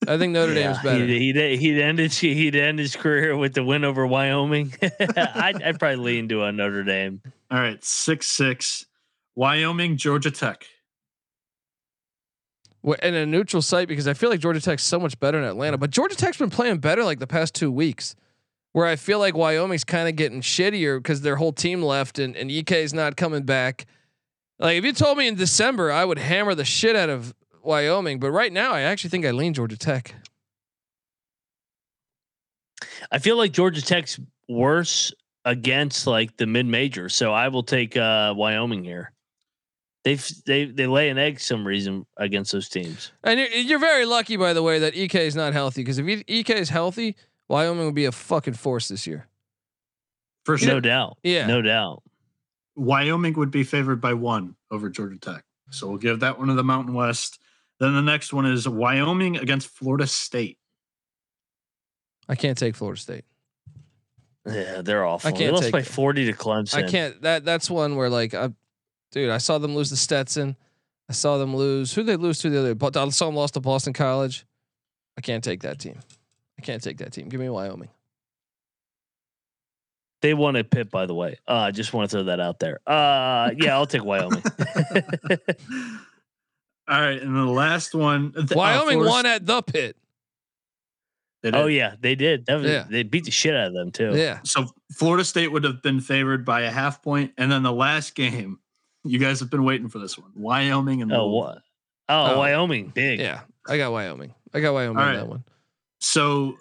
I 0.07 0.19
think 0.19 0.33
Notre 0.33 0.55
Dame's 0.55 0.77
Yeah, 0.79 0.83
better. 0.83 1.07
He'd, 1.07 1.37
he'd, 1.37 1.59
he'd 1.59 1.81
end 1.81 1.99
his 1.99 2.19
he'd 2.19 2.57
end 2.57 2.79
his 2.79 2.97
career 2.97 3.37
with 3.37 3.55
the 3.55 3.65
win 3.65 3.85
over 3.85 4.07
Wyoming. 4.07 4.75
I'd, 4.83 5.63
I'd 5.63 5.79
probably 5.79 5.97
lean 5.97 6.29
to 6.29 6.45
a 6.45 6.53
Notre 6.53 6.83
Dame. 6.83 7.23
All 7.51 7.59
right, 7.59 7.83
six 7.85 8.29
six. 8.29 8.87
Wyoming, 9.35 9.97
Georgia 9.97 10.31
Tech. 10.31 10.67
Wh- 12.87 13.03
in 13.03 13.15
a 13.15 13.25
neutral 13.27 13.63
site 13.63 13.89
because 13.89 14.09
I 14.09 14.15
feel 14.15 14.31
like 14.31 14.41
Georgia 14.41 14.61
Tech's 14.61 14.85
so 14.85 14.99
much 14.99 15.19
better 15.21 15.39
in 15.39 15.45
Atlanta. 15.45 15.79
But 15.79 15.91
Georgia 15.91 16.17
Tech's 16.17 16.37
been 16.37 16.51
playing 16.51 16.79
better 16.79 17.05
like 17.05 17.19
the 17.19 17.27
past 17.27 17.55
two 17.55 17.71
weeks, 17.71 18.15
where 18.73 18.87
I 18.87 18.97
feel 18.97 19.19
like 19.19 19.37
Wyoming's 19.37 19.85
kind 19.85 20.09
of 20.09 20.17
getting 20.17 20.41
shittier 20.41 20.99
because 20.99 21.23
their 21.23 21.37
whole 21.37 21.53
team 21.53 21.83
left 21.83 22.19
and 22.19 22.37
and 22.37 22.51
Ike's 22.51 22.93
not 22.93 23.17
coming 23.17 23.45
back. 23.45 23.87
Like 24.59 24.77
if 24.77 24.85
you 24.85 24.93
told 24.93 25.19
me 25.19 25.29
in 25.29 25.35
December, 25.35 25.91
I 25.91 26.05
would 26.05 26.19
hammer 26.19 26.55
the 26.55 26.65
shit 26.65 26.97
out 26.97 27.09
of 27.09 27.35
Wyoming, 27.63 28.19
but 28.19 28.31
right 28.31 28.53
now 28.53 28.73
I 28.73 28.83
actually 28.83 29.11
think 29.11 29.25
I 29.25 29.31
lean 29.31 29.55
Georgia 29.55 29.77
Tech. 29.77 30.15
I 33.11 33.19
feel 33.19 33.37
like 33.37 33.53
Georgia 33.53 33.83
Tech's 33.83 34.19
worse 34.49 35.13
against 35.45 36.07
like 36.07 36.37
the 36.37 36.47
mid 36.47 36.67
major, 36.67 37.09
so 37.09 37.33
I 37.33 37.49
will 37.49 37.63
take 37.63 37.97
uh, 37.97 38.35
Wyoming 38.37 38.85
here. 38.85 39.12
They 40.05 40.17
they 40.47 40.65
they 40.65 40.87
lay 40.87 41.11
an 41.11 41.19
egg 41.19 41.39
some 41.39 41.67
reason 41.67 42.07
against 42.17 42.51
those 42.53 42.69
teams. 42.69 43.13
And 43.23 43.39
you're, 43.39 43.49
you're 43.51 43.79
very 43.79 44.05
lucky, 44.05 44.37
by 44.37 44.53
the 44.53 44.63
way, 44.63 44.81
that 44.81 44.97
Ike 44.97 45.15
is 45.15 45.37
not 45.37 45.53
healthy. 45.53 45.83
Because 45.83 45.99
if 45.99 46.25
Ike 46.29 46.51
is 46.51 46.71
healthy, 46.71 47.17
Wyoming 47.49 47.87
would 47.87 47.95
be 47.95 48.07
a 48.07 48.13
fucking 48.13 48.55
force 48.55 48.89
this 48.89 49.07
year. 49.07 49.29
For 50.45 50.59
sure. 50.59 50.75
No 50.75 50.81
doubt. 50.81 51.19
Yeah. 51.23 51.47
No 51.47 51.63
doubt. 51.63 52.03
Wyoming 52.75 53.35
would 53.35 53.53
be 53.53 53.63
favored 53.63 54.01
by 54.01 54.15
one 54.15 54.57
over 54.71 54.89
Georgia 54.89 55.19
Tech. 55.19 55.45
So 55.71 55.87
we'll 55.87 55.99
give 55.99 56.21
that 56.21 56.39
one 56.39 56.49
to 56.49 56.55
the 56.55 56.65
Mountain 56.65 56.95
West. 56.95 57.39
Then 57.79 57.95
the 57.95 58.03
next 58.03 58.33
one 58.33 58.47
is 58.47 58.69
Wyoming 58.69 59.37
against 59.37 59.69
Florida 59.69 60.07
State. 60.07 60.59
I 62.29 62.35
can't 62.35 62.59
take 62.59 62.75
Florida 62.75 63.01
State. 63.01 63.25
Yeah, 64.47 64.83
they're 64.83 65.05
awful. 65.05 65.29
I 65.29 65.31
can't 65.31 65.45
they 65.45 65.51
lost 65.51 65.63
take 65.65 65.73
by 65.73 65.79
it. 65.81 65.87
forty 65.87 66.27
to 66.27 66.33
Clemson. 66.33 66.75
I 66.75 66.83
can't. 66.89 67.23
That 67.23 67.45
that's 67.45 67.71
one 67.71 67.95
where 67.95 68.11
like, 68.11 68.35
I, 68.35 68.51
dude, 69.13 69.31
I 69.31 69.39
saw 69.39 69.59
them 69.59 69.75
lose 69.75 69.91
the 69.91 69.97
Stetson. 69.97 70.57
I 71.09 71.13
saw 71.13 71.39
them 71.39 71.55
lose. 71.55 71.95
Who 71.95 72.03
they 72.03 72.17
lose 72.17 72.41
to 72.41 72.51
the 72.51 72.59
other? 72.59 72.75
But 72.75 72.97
I 72.97 73.09
saw 73.11 73.27
them 73.27 73.37
lost 73.37 73.55
to 73.55 73.61
Boston 73.61 73.93
College. 73.93 74.45
I 75.17 75.21
can't 75.21 75.45
take 75.45 75.63
that 75.63 75.79
team. 75.79 75.99
I 76.59 76.63
can't 76.63 76.83
take 76.83 76.99
that 76.99 77.13
team. 77.13 77.29
Give 77.29 77.41
me 77.41 77.49
Wyoming. 77.49 77.91
They 80.23 80.35
won 80.35 80.57
a 80.57 80.63
pit, 80.65 80.91
by 80.91 81.07
the 81.07 81.15
way. 81.15 81.37
Uh, 81.49 81.55
I 81.55 81.71
just 81.73 81.93
want 81.93 82.09
to 82.11 82.17
throw 82.17 82.25
that 82.25 82.41
out 82.41 82.61
there. 82.61 82.79
Uh, 82.87 83.51
yeah, 83.57 83.75
I'll 83.75 83.87
take 83.87 84.05
Wyoming. 84.05 84.43
All 86.89 87.01
right, 87.01 87.21
and 87.21 87.35
the 87.37 87.45
last 87.45 87.95
one. 87.95 88.33
th- 88.33 88.53
uh, 88.53 88.55
Wyoming 88.55 88.99
Florida 88.99 89.11
won 89.11 89.27
at 89.27 89.47
the 89.47 89.63
pit. 89.63 89.97
Oh 91.45 91.67
yeah, 91.67 91.95
they 92.01 92.15
did. 92.15 92.47
That 92.47 92.61
was, 92.61 92.71
Yeah. 92.71 92.85
They 92.89 93.03
beat 93.03 93.25
the 93.25 93.33
shit 93.33 93.55
out 93.55 93.69
of 93.69 93.75
them 93.75 93.91
too. 93.91 94.13
Yeah. 94.17 94.39
So 94.45 94.67
Florida 94.93 95.25
State 95.25 95.51
would 95.51 95.65
have 95.65 95.83
been 95.83 96.01
favored 96.01 96.45
by 96.45 96.63
a 96.63 96.71
half 96.71 97.03
point, 97.03 97.33
and 97.37 97.51
then 97.51 97.65
the 97.65 97.73
last 97.73 98.15
game, 98.15 98.59
you 99.05 99.19
guys 99.19 99.41
have 99.41 99.51
been 99.51 99.65
waiting 99.65 99.89
for 99.89 99.99
this 99.99 100.17
one. 100.19 100.31
Wyoming 100.35 101.03
and 101.03 101.13
Oh 101.13 101.29
what? 101.29 101.59
Oh, 102.09 102.35
Oh. 102.35 102.39
Wyoming, 102.39 102.89
big. 102.95 103.21
Yeah. 103.21 103.41
I 103.69 103.77
got 103.77 103.93
Wyoming. 103.93 104.35
I 104.53 104.61
got 104.61 104.75
Wyoming 104.75 104.99
All 104.99 105.05
on 105.09 105.15
that 105.15 105.29
one. 105.29 105.45
So, 106.01 106.57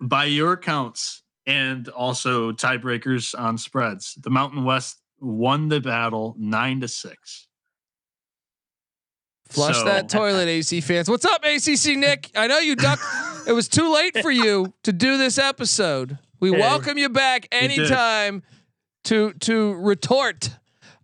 by 0.00 0.24
your 0.26 0.56
counts 0.56 1.22
and 1.46 1.88
also 1.88 2.52
tiebreakers 2.52 3.38
on 3.38 3.58
spreads, 3.58 4.14
the 4.22 4.30
Mountain 4.30 4.64
West 4.64 4.98
won 5.20 5.68
the 5.68 5.80
battle 5.80 6.34
nine 6.38 6.80
to 6.80 6.88
six. 6.88 7.48
Flush 9.48 9.76
So- 9.78 9.84
that 9.84 10.08
toilet, 10.08 10.48
AC 10.48 10.80
fans. 10.80 11.10
What's 11.10 11.24
up, 11.24 11.44
ACC 11.44 11.96
Nick? 11.96 12.30
I 12.36 12.46
know 12.46 12.58
you 12.60 12.76
ducked. 12.76 13.02
it 13.46 13.52
was 13.52 13.68
too 13.68 13.92
late 13.92 14.16
for 14.22 14.30
you 14.30 14.72
to 14.84 14.92
do 14.92 15.16
this 15.18 15.38
episode. 15.38 16.18
We 16.38 16.50
Hey. 16.52 16.58
welcome 16.60 16.96
you 16.98 17.08
back 17.08 17.48
did. 17.50 17.62
anytime 17.72 18.42
to 19.04 19.32
to 19.34 19.74
retort. 19.74 20.50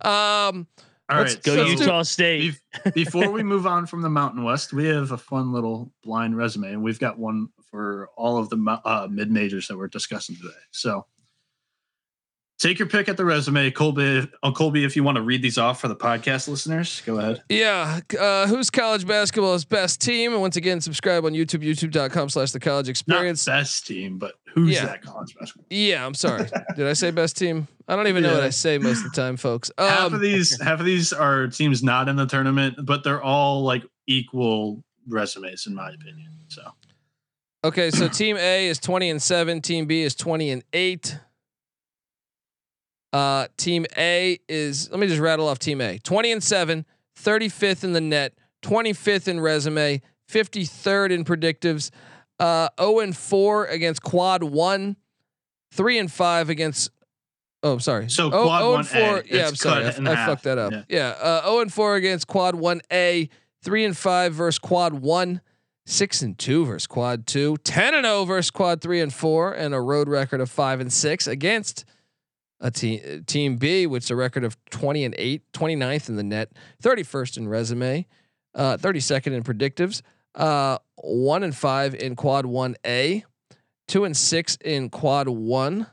Um, 0.03 0.66
All 1.09 1.24
Go 1.42 1.55
So- 1.57 1.66
Utah 1.66 2.03
State. 2.03 2.55
bef- 2.84 2.94
before 2.94 3.30
we 3.30 3.42
move 3.42 3.66
on 3.66 3.86
from 3.86 4.03
the 4.03 4.11
Mountain 4.11 4.42
West, 4.44 4.72
we 4.72 4.86
have 4.86 5.12
a 5.12 5.18
fun 5.18 5.53
little 5.53 5.92
blind 6.03 6.36
resume, 6.36 6.72
and 6.72 6.82
we've 6.82 6.99
got 6.99 7.18
one 7.18 7.49
for 7.70 8.09
all 8.16 8.38
of 8.38 8.49
the 8.51 8.80
uh, 8.84 9.07
mid 9.11 9.30
majors 9.30 9.68
that 9.68 9.76
we're 9.76 9.88
discussing 9.88 10.36
today. 10.36 10.49
So, 10.72 11.07
take 12.59 12.78
your 12.78 12.88
pick 12.88 13.09
at 13.09 13.16
the 13.16 13.24
resume, 13.24 13.70
Colby. 13.70 14.28
Uh, 14.42 14.52
Colby, 14.52 14.84
if 14.84 14.96
you 14.96 15.04
want 15.04 15.16
to 15.16 15.22
read 15.22 15.42
these 15.42 15.59
off 15.59 15.80
for 15.80 15.88
the 15.88 15.96
podcast 15.96 16.48
listeners, 16.48 17.00
go 17.07 17.18
ahead. 17.18 17.42
yeah. 17.48 18.00
Uh, 18.18 18.46
who's 18.46 18.70
college 18.70 19.07
basketball's 19.07 19.64
best 19.64 20.00
team? 20.00 20.32
And 20.32 20.40
once 20.40 20.57
again, 20.57 20.80
subscribe 20.80 21.24
on 21.24 21.32
YouTube, 21.32 21.62
youtube.com 21.64 22.28
slash 22.30 22.52
the 22.52 22.61
college 22.61 22.88
experience. 22.88 23.46
Not 23.46 23.52
best 23.52 23.86
team, 23.86 24.18
but 24.18 24.34
who's 24.54 24.74
Yeah. 24.74 24.86
that 24.86 25.02
college 25.02 25.34
basketball? 25.38 25.66
Yeah, 25.70 26.04
I'm 26.07 26.14
sorry. 26.14 26.48
Did 26.76 26.86
I 26.86 26.92
say 26.94 27.11
best 27.11 27.36
team? 27.36 27.68
I 27.88 27.94
don't 27.96 28.09
even 28.09 28.22
know 28.22 28.34
what 28.34 28.42
I 28.42 28.50
say 28.50 28.78
most 28.78 29.04
of 29.04 29.12
the 29.12 29.16
time, 29.20 29.36
folks. 29.36 29.70
half 29.78 30.07
Um, 30.09 30.14
of 30.14 30.20
these 30.20 30.61
half 30.61 30.80
of 30.80 30.86
these 30.86 31.12
are 31.12 31.46
teams 31.48 31.82
not 31.82 32.09
in 32.09 32.16
the 32.16 32.26
tournament, 32.26 32.84
but 32.84 33.04
they're 33.04 33.22
all 33.22 33.62
like 33.62 33.84
equal 34.09 34.82
resumes 35.09 35.66
in 35.66 35.74
my 35.74 35.90
opinion. 35.90 36.30
So 36.48 36.62
Okay, 37.64 37.90
so 37.90 38.07
team 38.09 38.36
A 38.36 38.66
is 38.68 38.78
20 38.78 39.11
and 39.11 39.20
7, 39.20 39.61
team 39.61 39.86
B 39.86 40.02
is 40.02 40.14
20 40.14 40.50
and 40.50 40.62
8. 40.72 41.18
Uh 43.12 43.46
team 43.57 43.86
A 43.96 44.38
is 44.48 44.90
let 44.90 45.00
me 45.00 45.07
just 45.07 45.20
rattle 45.20 45.48
off 45.48 45.59
team 45.59 45.80
A. 45.80 45.98
20 45.98 46.32
and 46.32 46.42
7, 46.42 46.84
35th 47.18 47.84
in 47.84 47.92
the 47.92 48.00
net, 48.00 48.34
25th 48.62 49.28
in 49.28 49.40
resume, 49.40 50.02
53rd 50.30 51.11
in 51.12 51.24
predictives, 51.24 51.90
uh 52.40 52.68
0 52.80 53.00
and 53.00 53.16
4 53.16 53.66
against 53.66 54.02
quad 54.02 54.42
1, 54.42 54.96
3 55.72 55.98
and 55.98 56.12
5 56.12 56.50
against 56.50 56.90
Oh, 57.62 57.72
I'm 57.72 57.80
sorry. 57.80 58.09
So 58.11 58.30
oh, 58.32 58.44
quad 58.44 58.62
0 58.62 58.74
and 58.74 58.86
1A, 58.86 59.22
4. 59.28 59.36
Yeah, 59.36 59.48
I'm 59.48 59.57
sorry. 59.57 59.84
I, 59.86 59.88
I 59.88 60.26
fucked 60.26 60.44
that 60.44 60.59
up. 60.59 60.72
Yeah. 60.72 60.82
Yeah, 60.88 61.09
uh 61.20 61.42
0 61.44 61.61
and 61.61 61.72
4 61.72 61.94
against 61.96 62.26
quad 62.26 62.54
1A, 62.54 63.28
3 63.62 63.84
and 63.84 63.96
5 63.96 64.34
versus 64.34 64.59
quad 64.59 64.94
1 64.94 65.40
six 65.86 66.20
and 66.20 66.36
two 66.38 66.66
versus 66.66 66.86
quad 66.86 67.26
two, 67.26 67.57
10 67.59 67.94
and 67.94 68.04
0 68.04 68.24
versus 68.24 68.50
quad 68.50 68.80
three 68.80 69.00
and 69.00 69.14
four, 69.14 69.52
and 69.52 69.74
a 69.74 69.80
road 69.80 70.09
record 70.09 70.40
of 70.40 70.50
five 70.50 70.80
and 70.80 70.92
six 70.92 71.26
against 71.26 71.84
a 72.61 72.70
team 72.70 73.24
team 73.26 73.57
B, 73.57 73.86
which 73.86 74.04
is 74.04 74.11
a 74.11 74.16
record 74.16 74.44
of 74.44 74.57
20 74.70 75.04
and 75.04 75.14
8, 75.18 75.42
29th 75.52 76.09
in 76.09 76.16
the 76.16 76.22
net, 76.22 76.52
31st 76.82 77.38
in 77.38 77.48
resume, 77.48 78.07
uh, 78.54 78.76
32nd 78.76 79.32
in 79.32 79.42
predictives, 79.42 80.02
uh, 80.34 80.78
one 80.96 81.42
and 81.42 81.54
five 81.54 81.94
in 81.94 82.16
quad 82.16 82.46
one 82.46 82.76
A, 82.86 83.24
two 83.88 84.04
and 84.04 84.16
six 84.16 84.57
in 84.64 84.88
quad 84.90 85.28
one, 85.28 85.86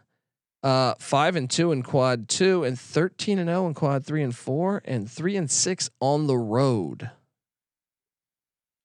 uh, 0.64 0.94
five 1.00 1.36
and 1.36 1.50
two 1.50 1.72
in 1.72 1.84
quad 1.84 2.30
two, 2.30 2.64
and 2.64 2.80
13 2.80 3.40
and 3.40 3.50
0 3.50 3.68
in 3.68 3.74
quad 3.74 4.06
three 4.06 4.24
and 4.24 4.36
four, 4.36 4.82
and 4.86 5.10
three 5.10 5.36
and 5.36 5.52
six 5.52 5.90
on 6.00 6.28
the 6.28 6.38
road. 6.38 7.12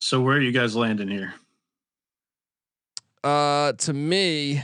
so 0.01 0.21
where 0.21 0.37
are 0.37 0.41
you 0.41 0.53
guys 0.53 0.75
landing 0.75 1.09
here? 1.09 1.35
Uh, 3.25 3.73
to 3.73 3.93
me, 3.93 4.63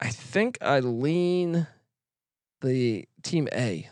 I 0.00 0.08
think 0.08 0.58
I 0.62 0.80
lean 0.80 1.66
the 2.62 3.06
team 3.22 3.48
A. 3.52 3.88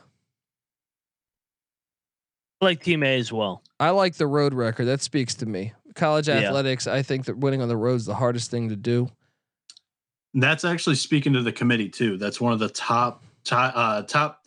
I 2.60 2.64
like 2.64 2.82
Team 2.82 3.02
A 3.02 3.18
as 3.18 3.32
well. 3.32 3.62
I 3.78 3.90
like 3.90 4.14
the 4.14 4.26
road 4.26 4.54
record. 4.54 4.86
That 4.86 5.02
speaks 5.02 5.34
to 5.36 5.46
me. 5.46 5.72
College 5.94 6.28
Yeah. 6.28 6.36
athletics. 6.38 6.86
I 6.86 7.02
think 7.02 7.26
that 7.26 7.36
winning 7.36 7.60
on 7.60 7.68
the 7.68 7.76
road 7.76 7.96
is 7.96 8.06
the 8.06 8.14
hardest 8.14 8.50
thing 8.50 8.68
to 8.70 8.76
do. 8.76 9.10
That's 10.32 10.64
actually 10.64 10.96
speaking 10.96 11.32
to 11.34 11.42
the 11.42 11.52
committee 11.52 11.88
too. 11.88 12.16
That's 12.16 12.40
one 12.40 12.52
of 12.52 12.58
the 12.58 12.68
top 12.70 13.22
top 13.44 13.72
uh, 13.76 14.02
top 14.02 14.42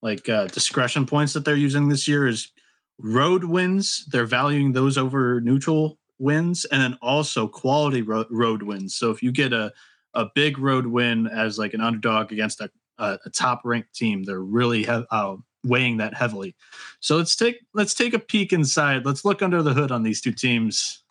like 0.00 0.28
uh, 0.28 0.46
discretion 0.46 1.06
points 1.06 1.32
that 1.32 1.44
they're 1.44 1.56
using 1.56 1.88
this 1.88 2.06
year 2.06 2.26
is 2.26 2.52
road 2.98 3.44
wins. 3.44 4.06
They're 4.06 4.26
valuing 4.26 4.72
those 4.72 4.96
over 4.96 5.40
neutral 5.40 5.98
wins, 6.18 6.64
and 6.66 6.80
then 6.80 6.96
also 7.02 7.48
quality 7.48 8.02
ro- 8.02 8.24
road 8.30 8.62
wins. 8.62 8.94
So 8.96 9.10
if 9.10 9.22
you 9.22 9.32
get 9.32 9.52
a 9.52 9.72
a 10.14 10.26
big 10.34 10.58
road 10.58 10.86
win 10.86 11.26
as 11.26 11.58
like 11.58 11.74
an 11.74 11.80
underdog 11.82 12.32
against 12.32 12.60
a 12.62 12.70
a, 12.98 13.18
a 13.24 13.30
top 13.30 13.62
ranked 13.64 13.94
team, 13.94 14.24
they're 14.24 14.40
really 14.40 14.80
he- 14.84 15.04
uh, 15.10 15.36
weighing 15.64 15.96
that 15.98 16.14
heavily. 16.14 16.54
So 17.00 17.16
let's 17.16 17.34
take 17.36 17.58
let's 17.74 17.94
take 17.94 18.14
a 18.14 18.18
peek 18.18 18.52
inside. 18.52 19.04
Let's 19.04 19.24
look 19.24 19.42
under 19.42 19.62
the 19.62 19.72
hood 19.74 19.90
on 19.90 20.02
these 20.02 20.20
two 20.20 20.32
teams. 20.32 21.02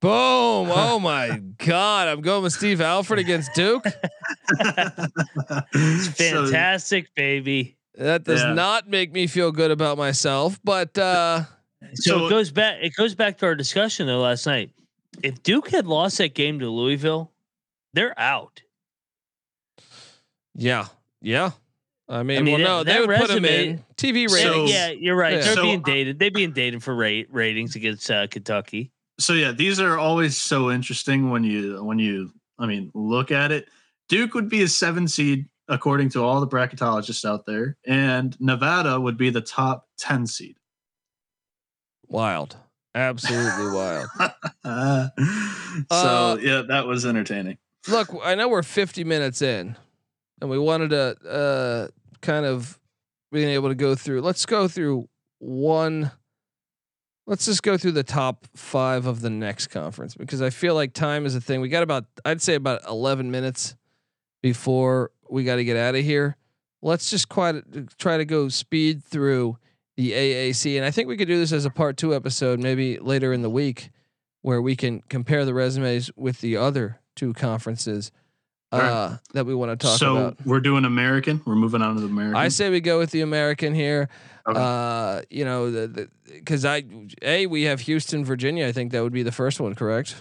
Boom! 0.00 0.68
Oh 0.76 0.98
my 1.00 1.40
God! 1.58 2.08
I'm 2.08 2.20
going 2.20 2.42
with 2.42 2.52
Steve 2.52 2.80
Alford 2.80 3.18
against 3.18 3.52
Duke. 3.54 3.84
It's 5.74 6.06
So- 6.16 6.44
fantastic, 6.46 7.14
baby. 7.14 7.76
That 7.96 8.24
does 8.24 8.42
Yeah. 8.42 8.54
not 8.54 8.88
make 8.88 9.12
me 9.12 9.26
feel 9.28 9.52
good 9.52 9.70
about 9.70 9.96
myself. 9.98 10.58
But 10.64 10.96
uh, 10.98 11.44
So, 11.94 12.18
So- 12.18 12.26
it 12.26 12.30
goes 12.30 12.50
back. 12.50 12.78
It 12.82 12.94
goes 12.96 13.14
back 13.14 13.38
to 13.38 13.46
our 13.46 13.54
discussion 13.54 14.06
though 14.06 14.20
last 14.20 14.46
night. 14.46 14.70
If 15.22 15.42
Duke 15.44 15.70
had 15.70 15.86
lost 15.86 16.18
that 16.18 16.34
game 16.34 16.58
to 16.58 16.68
Louisville, 16.68 17.30
they're 17.92 18.18
out. 18.18 18.60
Yeah, 20.54 20.86
yeah. 21.20 21.50
I 22.08 22.22
mean, 22.22 22.38
I 22.38 22.42
mean, 22.42 22.54
well, 22.54 22.58
that- 22.58 22.64
no, 22.64 22.84
they 22.84 22.92
that 22.92 23.08
would 23.08 23.16
put 23.18 23.30
him 23.30 23.42
resume- 23.44 23.68
in 23.70 23.84
TV 23.96 24.28
So- 24.28 24.34
ratings. 24.36 24.70
yeah, 24.70 24.88
you're 24.90 25.16
right. 25.16 25.34
Yeah. 25.34 25.40
They're 25.40 25.54
So, 25.54 25.62
being 25.62 25.82
dated. 25.82 26.18
They're 26.18 26.30
being 26.30 26.52
dated 26.52 26.82
for 26.82 26.94
rate 26.94 27.28
ratings 27.32 27.76
against 27.76 28.10
uh, 28.10 28.26
Kentucky. 28.26 28.92
so 29.18 29.32
yeah, 29.32 29.52
these 29.52 29.80
are 29.80 29.96
always 29.98 30.36
so 30.36 30.70
interesting 30.70 31.30
when 31.30 31.44
you 31.44 31.82
when 31.84 31.98
you 31.98 32.32
I 32.58 32.66
mean 32.66 32.90
look 32.94 33.30
at 33.30 33.52
it. 33.52 33.68
Duke 34.08 34.34
would 34.34 34.48
be 34.50 34.62
a 34.62 34.68
seven 34.68 35.08
seed 35.08 35.46
according 35.68 36.10
to 36.10 36.22
all 36.22 36.40
the 36.40 36.46
bracketologists 36.48 37.24
out 37.24 37.46
there, 37.46 37.78
and 37.86 38.36
Nevada 38.38 39.00
would 39.00 39.16
be 39.16 39.30
the 39.30 39.40
top 39.40 39.88
ten 39.96 40.26
seed. 40.26 40.56
Wild, 42.06 42.56
absolutely 42.94 43.72
wild. 43.74 44.08
Uh, 44.62 45.08
so 45.90 45.96
Uh, 45.96 46.36
yeah, 46.40 46.62
that 46.68 46.86
was 46.86 47.06
entertaining. 47.06 47.56
Look, 47.88 48.08
I 48.22 48.34
know 48.34 48.48
we're 48.48 48.62
50 48.62 49.04
minutes 49.04 49.40
in, 49.42 49.76
and 50.40 50.50
we 50.50 50.58
wanted 50.58 50.90
to 50.90 51.28
uh, 51.28 51.88
kind 52.20 52.46
of 52.46 52.78
being 53.32 53.48
able 53.48 53.68
to 53.68 53.74
go 53.74 53.94
through. 53.94 54.20
Let's 54.20 54.46
go 54.46 54.68
through 54.68 55.08
one. 55.38 56.10
Let's 57.26 57.46
just 57.46 57.62
go 57.62 57.76
through 57.76 57.92
the 57.92 58.02
top 58.02 58.46
five 58.54 59.06
of 59.06 59.20
the 59.20 59.30
next 59.30 59.68
conference 59.68 60.14
because 60.14 60.42
I 60.42 60.50
feel 60.50 60.74
like 60.74 60.92
time 60.92 61.26
is 61.26 61.34
a 61.34 61.40
thing. 61.40 61.60
We 61.60 61.68
got 61.68 61.82
about, 61.82 62.04
I'd 62.24 62.42
say 62.42 62.54
about 62.54 62.82
11 62.88 63.30
minutes 63.30 63.76
before 64.42 65.10
we 65.28 65.44
got 65.44 65.56
to 65.56 65.64
get 65.64 65.76
out 65.76 65.94
of 65.94 66.04
here. 66.04 66.36
Let's 66.82 67.08
just 67.08 67.30
quite 67.30 67.64
try 67.98 68.18
to 68.18 68.26
go 68.26 68.48
speed 68.48 69.02
through 69.02 69.58
the 69.96 70.12
AAC, 70.12 70.76
and 70.76 70.84
I 70.84 70.90
think 70.90 71.08
we 71.08 71.16
could 71.16 71.28
do 71.28 71.38
this 71.38 71.52
as 71.52 71.64
a 71.64 71.70
part 71.70 71.96
two 71.96 72.14
episode, 72.14 72.58
maybe 72.58 72.98
later 72.98 73.32
in 73.32 73.42
the 73.42 73.48
week, 73.48 73.90
where 74.42 74.60
we 74.60 74.74
can 74.74 75.02
compare 75.08 75.44
the 75.44 75.54
resumes 75.54 76.10
with 76.16 76.40
the 76.40 76.56
other 76.56 77.00
two 77.14 77.32
conferences 77.32 78.10
uh, 78.74 79.08
Sure. 79.10 79.20
that 79.34 79.46
we 79.46 79.54
want 79.54 79.78
to 79.78 79.86
talk 79.86 79.98
so 79.98 80.16
about. 80.16 80.38
So 80.38 80.44
we're 80.46 80.60
doing 80.60 80.84
American. 80.84 81.40
We're 81.44 81.54
moving 81.54 81.82
on 81.82 81.94
to 81.94 82.00
the 82.00 82.06
American. 82.08 82.36
I 82.36 82.48
say 82.48 82.70
we 82.70 82.80
go 82.80 82.98
with 82.98 83.10
the 83.10 83.20
American 83.22 83.74
here. 83.74 84.08
Okay. 84.48 84.60
Uh, 84.60 85.22
you 85.30 85.44
know, 85.44 85.70
the 85.70 86.08
because 86.26 86.64
I 86.64 86.84
a 87.22 87.46
we 87.46 87.62
have 87.62 87.80
Houston, 87.80 88.24
Virginia. 88.24 88.66
I 88.66 88.72
think 88.72 88.92
that 88.92 89.02
would 89.02 89.12
be 89.12 89.22
the 89.22 89.32
first 89.32 89.60
one, 89.60 89.74
correct? 89.74 90.16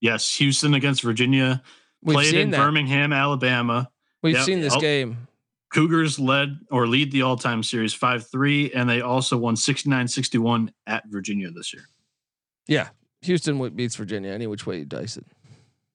yes, 0.00 0.34
Houston 0.36 0.74
against 0.74 1.02
Virginia. 1.02 1.62
We've 2.02 2.14
played 2.14 2.34
in 2.34 2.50
that. 2.52 2.58
Birmingham, 2.58 3.12
Alabama. 3.12 3.90
We've 4.22 4.36
Yep. 4.36 4.44
seen 4.44 4.60
this 4.60 4.74
Oh. 4.74 4.80
game. 4.80 5.26
Cougars 5.74 6.18
led 6.18 6.60
or 6.70 6.86
lead 6.86 7.12
the 7.12 7.22
all-time 7.22 7.62
series 7.62 7.92
5-3 7.94 8.70
and 8.74 8.88
they 8.88 9.00
also 9.02 9.36
won 9.36 9.54
69-61 9.54 10.70
at 10.86 11.04
Virginia 11.08 11.50
this 11.50 11.74
year. 11.74 11.82
Yeah, 12.66 12.88
Houston 13.22 13.58
beats 13.76 13.96
Virginia 13.96 14.30
any 14.30 14.46
which 14.46 14.66
way 14.66 14.78
you 14.78 14.84
dice 14.84 15.16
it. 15.16 15.26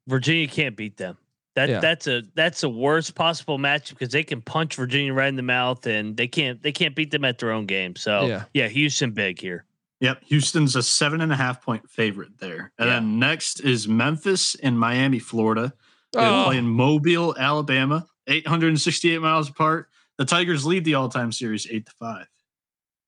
Virginia 0.08 0.48
can't 0.48 0.76
beat 0.76 0.98
them. 0.98 1.18
That 1.56 1.70
Yeah. 1.70 1.80
that's 1.80 2.08
a 2.08 2.24
that's 2.34 2.62
the 2.62 2.70
worst 2.70 3.14
possible 3.16 3.58
match 3.58 3.90
because 3.90 4.10
they 4.10 4.24
can 4.24 4.42
punch 4.42 4.76
Virginia 4.76 5.14
right 5.14 5.28
in 5.28 5.36
the 5.36 5.42
mouth 5.44 5.86
and 5.86 6.18
they 6.18 6.28
can't 6.28 6.62
they 6.64 6.72
can't 6.72 6.96
beat 6.96 7.12
them 7.12 7.24
at 7.26 7.38
their 7.38 7.52
own 7.52 7.66
game. 7.68 7.96
So 7.96 8.26
Yeah. 8.28 8.46
yeah, 8.54 8.68
Houston 8.68 9.12
big 9.12 9.40
here. 9.40 9.66
Yep, 10.00 10.24
Houston's 10.26 10.76
a 10.76 10.84
seven 10.84 11.22
and 11.22 11.32
a 11.32 11.36
half 11.36 11.62
point 11.64 11.90
favorite 11.90 12.38
there. 12.40 12.72
And 12.78 12.88
Yeah. 12.90 12.96
then 12.96 13.20
next 13.20 13.60
is 13.62 13.88
Memphis 13.88 14.56
and 14.56 14.78
Miami, 14.80 15.20
Florida. 15.20 15.74
They 16.12 16.20
Oh. 16.20 16.44
play 16.46 16.58
in 16.58 16.68
Mobile, 16.68 17.36
Alabama, 17.38 18.06
868 18.28 19.20
miles 19.22 19.50
apart. 19.50 19.90
The 20.18 20.26
Tigers 20.26 20.66
lead 20.66 20.86
the 20.86 20.94
all-time 20.96 21.32
series 21.32 21.66
8 21.70 21.86
to 21.88 21.92
5. 21.94 22.28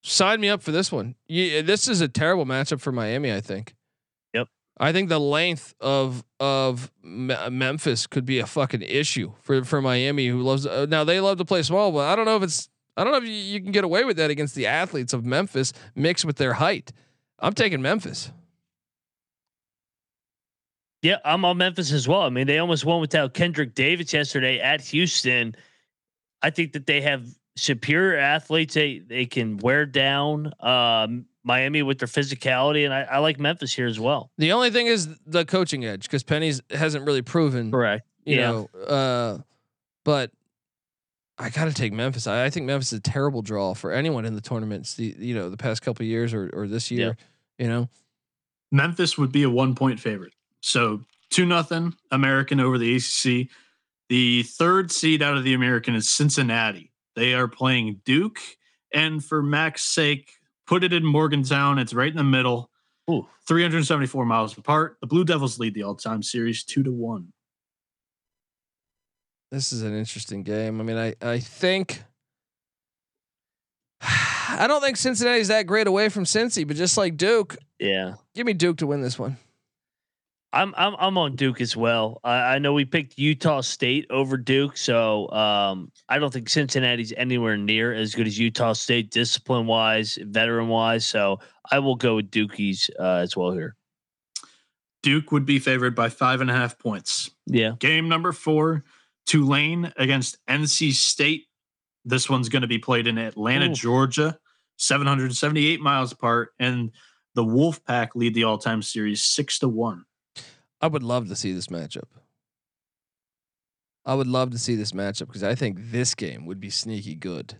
Sign 0.03 0.39
me 0.39 0.49
up 0.49 0.61
for 0.63 0.71
this 0.71 0.91
one. 0.91 1.15
Yeah, 1.27 1.61
this 1.61 1.87
is 1.87 2.01
a 2.01 2.07
terrible 2.07 2.45
matchup 2.45 2.79
for 2.79 2.91
Miami. 2.91 3.31
I 3.33 3.41
think. 3.41 3.74
I 4.77 4.91
think 4.91 5.09
the 5.09 5.19
length 5.19 5.73
of 5.79 6.23
of 6.39 6.91
Me- 7.01 7.49
Memphis 7.49 8.07
could 8.07 8.25
be 8.25 8.39
a 8.39 8.45
fucking 8.45 8.81
issue 8.81 9.33
for 9.41 9.63
for 9.63 9.81
Miami, 9.81 10.27
who 10.27 10.41
loves. 10.41 10.65
Uh, 10.65 10.85
now 10.89 11.03
they 11.03 11.19
love 11.19 11.37
to 11.37 11.45
play 11.45 11.61
small, 11.63 11.91
but 11.91 12.07
I 12.07 12.15
don't 12.15 12.25
know 12.25 12.37
if 12.37 12.43
it's. 12.43 12.69
I 12.97 13.03
don't 13.03 13.11
know 13.11 13.19
if 13.19 13.25
you, 13.25 13.31
you 13.31 13.61
can 13.61 13.71
get 13.71 13.83
away 13.83 14.05
with 14.05 14.17
that 14.17 14.29
against 14.31 14.55
the 14.55 14.67
athletes 14.67 15.11
of 15.13 15.25
Memphis 15.25 15.73
mixed 15.95 16.23
with 16.23 16.37
their 16.37 16.53
height. 16.53 16.91
I'm 17.39 17.53
taking 17.53 17.81
Memphis. 17.81 18.31
Yeah, 21.01 21.17
I'm 21.23 21.45
on 21.45 21.57
Memphis 21.57 21.91
as 21.91 22.07
well. 22.07 22.21
I 22.21 22.29
mean, 22.29 22.47
they 22.47 22.57
almost 22.57 22.83
won 22.85 22.99
without 22.99 23.33
Kendrick 23.33 23.75
Davis 23.75 24.11
yesterday 24.11 24.59
at 24.59 24.81
Houston. 24.81 25.55
I 26.41 26.49
think 26.49 26.73
that 26.73 26.85
they 26.85 27.01
have 27.01 27.27
superior 27.55 28.17
athletes. 28.17 28.73
They 28.73 28.99
they 28.99 29.25
can 29.25 29.57
wear 29.57 29.85
down 29.85 30.51
um, 30.59 31.25
Miami 31.45 31.83
with 31.83 31.99
their 31.99 32.07
physicality, 32.07 32.83
and 32.83 32.93
I, 32.93 33.03
I 33.03 33.17
like 33.19 33.39
Memphis 33.39 33.71
here 33.73 33.85
as 33.87 33.99
well. 33.99 34.31
The 34.37 34.51
only 34.51 34.71
thing 34.71 34.87
is 34.87 35.07
the 35.25 35.45
coaching 35.45 35.85
edge 35.85 36.03
because 36.03 36.23
Penny's 36.23 36.59
hasn't 36.71 37.05
really 37.05 37.21
proven. 37.21 37.71
Correct. 37.71 38.05
You 38.25 38.35
Yeah. 38.37 38.51
know, 38.51 38.69
uh, 38.87 39.37
but 40.03 40.31
I 41.37 41.49
got 41.49 41.65
to 41.65 41.73
take 41.73 41.93
Memphis. 41.93 42.25
I, 42.27 42.45
I 42.45 42.49
think 42.49 42.65
Memphis 42.65 42.91
is 42.93 42.99
a 42.99 43.01
terrible 43.01 43.41
draw 43.41 43.73
for 43.75 43.91
anyone 43.91 44.25
in 44.25 44.33
the 44.35 44.41
tournaments. 44.41 44.95
The 44.95 45.15
you 45.19 45.35
know 45.35 45.49
the 45.49 45.57
past 45.57 45.81
couple 45.83 46.03
of 46.03 46.07
years 46.07 46.33
or 46.33 46.49
or 46.53 46.67
this 46.67 46.89
year. 46.91 47.15
You 47.59 47.67
know. 47.67 47.89
Memphis 48.71 49.17
would 49.17 49.31
be 49.31 49.43
a 49.43 49.49
one 49.49 49.75
point 49.75 49.99
favorite. 49.99 50.33
So 50.61 51.01
two 51.29 51.45
nothing 51.45 51.93
American 52.11 52.59
over 52.59 52.77
the 52.77 52.95
ACC. 52.95 53.47
The 54.09 54.43
third 54.43 54.91
seed 54.91 55.21
out 55.21 55.37
of 55.37 55.43
the 55.43 55.53
American 55.53 55.95
is 55.95 56.09
Cincinnati. 56.09 56.91
They 57.15 57.33
are 57.33 57.47
playing 57.47 58.01
Duke, 58.05 58.39
and 58.93 59.23
for 59.23 59.41
Mac's 59.41 59.83
sake, 59.83 60.31
put 60.67 60.83
it 60.83 60.93
in 60.93 61.05
Morgantown. 61.05 61.79
It's 61.79 61.93
right 61.93 62.09
in 62.09 62.17
the 62.17 62.23
middle. 62.23 62.69
Ooh. 63.09 63.27
374 63.47 64.25
miles 64.25 64.57
apart. 64.57 64.97
The 65.01 65.07
Blue 65.07 65.23
Devils 65.23 65.59
lead 65.59 65.73
the 65.75 65.83
all-time 65.83 66.23
series 66.23 66.63
two 66.63 66.81
to 66.83 66.91
one. 66.91 67.31
This 69.51 69.71
is 69.71 69.83
an 69.83 69.95
interesting 69.95 70.41
game. 70.43 70.81
I 70.81 70.83
mean, 70.83 70.97
I 70.97 71.13
I 71.21 71.39
think 71.39 72.03
I 74.01 74.65
don't 74.67 74.81
think 74.81 74.97
Cincinnati's 74.97 75.47
that 75.49 75.67
great 75.67 75.87
away 75.87 76.09
from 76.09 76.23
Cincy, 76.23 76.67
but 76.67 76.75
just 76.75 76.97
like 76.97 77.15
Duke, 77.17 77.55
Yeah. 77.79 78.15
give 78.33 78.45
me 78.45 78.53
Duke 78.53 78.77
to 78.77 78.87
win 78.87 79.01
this 79.01 79.17
one. 79.19 79.37
I'm 80.55 80.73
I'm 80.77 80.95
I'm 80.97 81.17
on 81.17 81.35
Duke 81.35 81.59
as 81.59 81.75
well. 81.75 82.21
I, 82.23 82.55
I 82.55 82.59
know 82.59 82.71
we 82.71 82.85
picked 82.85 83.19
Utah 83.19 83.59
State 83.59 84.07
over 84.09 84.37
Duke, 84.37 84.77
so 84.77 85.29
um, 85.31 85.91
I 86.07 86.17
don't 86.17 86.31
think 86.31 86.47
Cincinnati's 86.47 87.13
anywhere 87.17 87.57
near 87.57 87.93
as 87.93 88.15
good 88.15 88.25
as 88.25 88.39
Utah 88.39 88.71
State, 88.71 89.11
discipline 89.11 89.67
wise, 89.67 90.17
veteran 90.21 90.69
wise. 90.69 91.05
So 91.05 91.41
I 91.69 91.79
will 91.79 91.97
go 91.97 92.15
with 92.15 92.31
Dukies 92.31 92.89
uh, 92.97 93.17
as 93.17 93.35
well 93.35 93.51
here. 93.51 93.75
Duke 95.03 95.33
would 95.33 95.45
be 95.45 95.59
favored 95.59 95.93
by 95.93 96.07
five 96.07 96.39
and 96.39 96.49
a 96.49 96.53
half 96.53 96.79
points. 96.79 97.29
Yeah, 97.45 97.73
Game 97.79 98.07
number 98.07 98.31
four, 98.31 98.85
Tulane 99.25 99.91
against 99.97 100.37
NC 100.47 100.93
State. 100.93 101.47
This 102.05 102.29
one's 102.29 102.47
going 102.47 102.61
to 102.61 102.67
be 102.67 102.79
played 102.79 103.07
in 103.07 103.17
Atlanta, 103.17 103.69
Ooh. 103.69 103.73
Georgia, 103.73 104.39
778 104.77 105.81
miles 105.81 106.13
apart, 106.13 106.53
and 106.59 106.91
the 107.33 107.43
Wolfpack 107.43 108.09
lead 108.15 108.33
the 108.33 108.45
all-time 108.45 108.81
series 108.81 109.21
six 109.21 109.59
to 109.59 109.67
one. 109.67 110.04
I 110.85 110.87
would 110.87 111.01
love 111.01 111.27
to 111.29 111.35
see 111.35 111.51
this 111.51 111.65
matchup. 111.67 112.03
I 114.05 114.13
would 114.13 114.27
love 114.27 114.51
to 114.51 114.59
see 114.59 114.75
this 114.75 114.91
matchup 114.91 115.25
because 115.25 115.41
I 115.41 115.55
think 115.55 115.79
this 115.91 116.13
game 116.13 116.45
would 116.45 116.59
be 116.59 116.69
sneaky 116.69 117.15
good. 117.15 117.55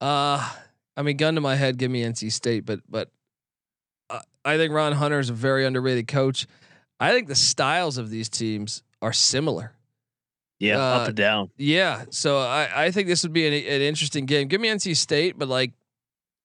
Uh 0.00 0.52
I 0.96 1.02
mean, 1.02 1.16
gun 1.16 1.36
to 1.36 1.40
my 1.40 1.54
head, 1.54 1.78
give 1.78 1.90
me 1.90 2.02
NC 2.02 2.32
State, 2.32 2.66
but 2.66 2.80
but 2.88 3.10
uh, 4.10 4.18
I 4.44 4.56
think 4.56 4.72
Ron 4.72 4.92
Hunter 4.92 5.20
is 5.20 5.30
a 5.30 5.32
very 5.34 5.64
underrated 5.64 6.08
coach. 6.08 6.48
I 6.98 7.12
think 7.12 7.28
the 7.28 7.36
styles 7.36 7.96
of 7.96 8.10
these 8.10 8.28
teams 8.28 8.82
are 9.00 9.12
similar. 9.12 9.72
yeah, 10.58 10.78
Uh, 10.78 10.96
up 10.98 11.06
and 11.08 11.16
down. 11.16 11.50
Yeah, 11.56 12.06
so 12.10 12.38
I 12.38 12.86
I 12.86 12.90
think 12.90 13.06
this 13.06 13.22
would 13.22 13.32
be 13.32 13.46
an, 13.46 13.52
an 13.54 13.82
interesting 13.82 14.26
game. 14.26 14.48
Give 14.48 14.60
me 14.60 14.68
NC 14.68 14.96
State, 14.96 15.38
but 15.38 15.46
like 15.46 15.74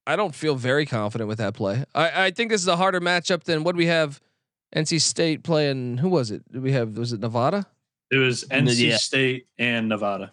I 0.06 0.16
don't 0.16 0.36
feel 0.36 0.56
very 0.56 0.86
confident 0.86 1.28
with 1.28 1.40
that 1.40 1.56
play. 1.56 1.84
I 1.96 2.28
I 2.28 2.32
think 2.32 2.52
this 2.52 2.62
is 2.62 2.68
a 2.68 2.78
harder 2.78 3.02
matchup 3.02 3.46
than 3.46 3.64
what 3.64 3.76
we 3.76 3.88
have. 3.88 4.22
NC 4.76 5.02
State 5.02 5.44
playing. 5.44 5.98
Who 5.98 6.10
was 6.10 6.32
it? 6.32 6.50
Did 6.52 6.62
we 6.62 6.72
have? 6.74 6.98
Was 6.98 7.14
it 7.14 7.20
Nevada? 7.20 7.66
It 8.12 8.18
was 8.18 8.46
NC 8.46 8.90
Yeah. 8.90 8.98
State 8.98 9.48
and 9.58 9.90
Nevada. 9.90 10.32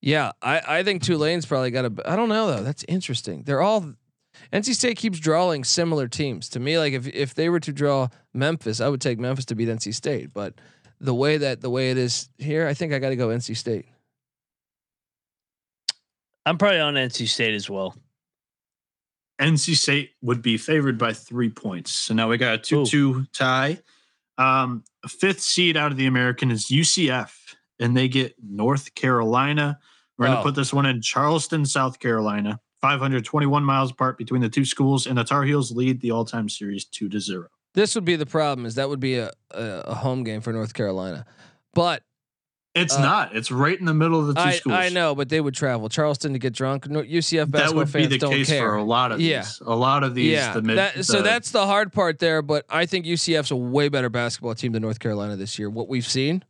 Yeah, 0.00 0.32
I, 0.42 0.60
I 0.66 0.82
think 0.82 1.02
Tulane's 1.02 1.46
probably 1.46 1.70
got 1.70 1.84
a. 1.84 1.92
I 2.10 2.16
don't 2.16 2.28
know 2.28 2.48
though. 2.48 2.62
That's 2.62 2.84
interesting. 2.88 3.44
They're 3.44 3.62
all. 3.62 3.94
NC 4.52 4.74
State 4.74 4.96
keeps 4.96 5.20
drawing 5.20 5.62
similar 5.62 6.08
teams 6.08 6.48
to 6.50 6.60
me. 6.60 6.78
Like 6.78 6.92
if 6.92 7.06
if 7.06 7.34
they 7.34 7.48
were 7.48 7.60
to 7.60 7.72
draw 7.72 8.08
Memphis, 8.34 8.80
I 8.80 8.88
would 8.88 9.00
take 9.00 9.18
Memphis 9.18 9.44
to 9.46 9.54
beat 9.54 9.68
NC 9.68 9.94
State. 9.94 10.32
But 10.32 10.54
the 11.00 11.14
way 11.14 11.36
that 11.38 11.60
the 11.60 11.70
way 11.70 11.90
it 11.90 11.98
is 11.98 12.28
here, 12.38 12.66
I 12.66 12.74
think 12.74 12.92
I 12.92 12.98
got 12.98 13.10
to 13.10 13.16
go 13.16 13.28
NC 13.28 13.56
State. 13.56 13.86
I'm 16.44 16.58
probably 16.58 16.80
on 16.80 16.94
NC 16.94 17.28
State 17.28 17.54
as 17.54 17.70
well. 17.70 17.94
NC 19.42 19.74
State 19.76 20.10
would 20.22 20.40
be 20.42 20.56
favored 20.56 20.98
by 20.98 21.12
three 21.12 21.50
points. 21.50 21.92
So 21.92 22.14
now 22.14 22.28
we 22.28 22.36
got 22.38 22.54
a 22.54 22.58
2 22.58 22.86
2 22.86 23.26
tie. 23.32 23.78
Um, 24.38 24.84
fifth 25.08 25.40
seed 25.40 25.76
out 25.76 25.90
of 25.92 25.98
the 25.98 26.06
American 26.06 26.50
is 26.50 26.66
UCF, 26.70 27.32
and 27.78 27.96
they 27.96 28.08
get 28.08 28.34
North 28.42 28.94
Carolina. 28.94 29.78
We're 30.18 30.26
going 30.26 30.36
to 30.36 30.40
Oh. 30.40 30.44
put 30.44 30.54
this 30.54 30.72
one 30.72 30.86
in 30.86 31.00
Charleston, 31.02 31.66
South 31.66 31.98
Carolina. 31.98 32.60
521 32.80 33.62
miles 33.62 33.92
apart 33.92 34.18
between 34.18 34.40
the 34.40 34.48
two 34.48 34.64
schools, 34.64 35.06
and 35.06 35.16
the 35.16 35.22
Tar 35.24 35.44
Heels 35.44 35.70
lead 35.70 36.00
the 36.00 36.10
all 36.10 36.24
time 36.24 36.48
series 36.48 36.84
2 36.84 37.08
to 37.10 37.20
0. 37.20 37.46
This 37.74 37.94
would 37.94 38.04
be 38.04 38.16
the 38.16 38.26
problem. 38.26 38.66
Is 38.66 38.74
that 38.74 38.88
would 38.88 39.00
be 39.00 39.16
a, 39.18 39.30
a 39.52 39.94
home 39.94 40.24
game 40.24 40.40
for 40.40 40.52
North 40.52 40.74
Carolina, 40.74 41.24
but 41.74 42.02
It's 42.74 42.94
Uh, 42.96 43.02
not. 43.02 43.36
It's 43.36 43.50
right 43.50 43.78
in 43.78 43.84
the 43.84 43.92
middle 43.92 44.18
of 44.20 44.28
the 44.28 44.34
two 44.34 44.40
I 44.40 44.52
schools. 44.52 44.74
I 44.74 44.88
know, 44.88 45.14
but 45.14 45.28
they 45.28 45.40
would 45.42 45.54
travel 45.54 45.90
Charleston 45.90 46.32
to 46.32 46.38
get 46.38 46.54
drunk. 46.54 46.88
No, 46.88 47.02
UCF 47.02 47.50
basketball 47.50 47.60
That 47.70 47.76
would 47.76 47.86
be 47.88 47.92
fans 47.92 48.08
the 48.10 48.18
don't 48.18 48.30
case 48.32 48.48
care. 48.48 48.60
for 48.66 48.76
a 48.76 48.82
lot 48.82 49.12
of 49.12 49.20
Yeah. 49.20 49.40
these. 49.42 49.60
A 49.66 49.76
lot 49.76 50.02
of 50.04 50.14
these. 50.14 50.32
yeah, 50.32 50.54
the 50.54 50.62
mid, 50.62 50.78
that, 50.78 51.04
so 51.04 51.18
the- 51.18 51.22
that's 51.22 51.50
the 51.50 51.66
hard 51.66 51.92
part 51.92 52.18
there. 52.18 52.40
But 52.40 52.64
I 52.70 52.86
think 52.86 53.04
UCF's 53.04 53.50
a 53.50 53.56
way 53.56 53.88
better 53.90 54.08
basketball 54.08 54.54
team 54.54 54.72
than 54.72 54.80
North 54.82 55.00
Carolina 55.00 55.36
this 55.36 55.58
year. 55.58 55.68
What 55.68 55.88
we've 55.88 56.06
seen, 56.06 56.44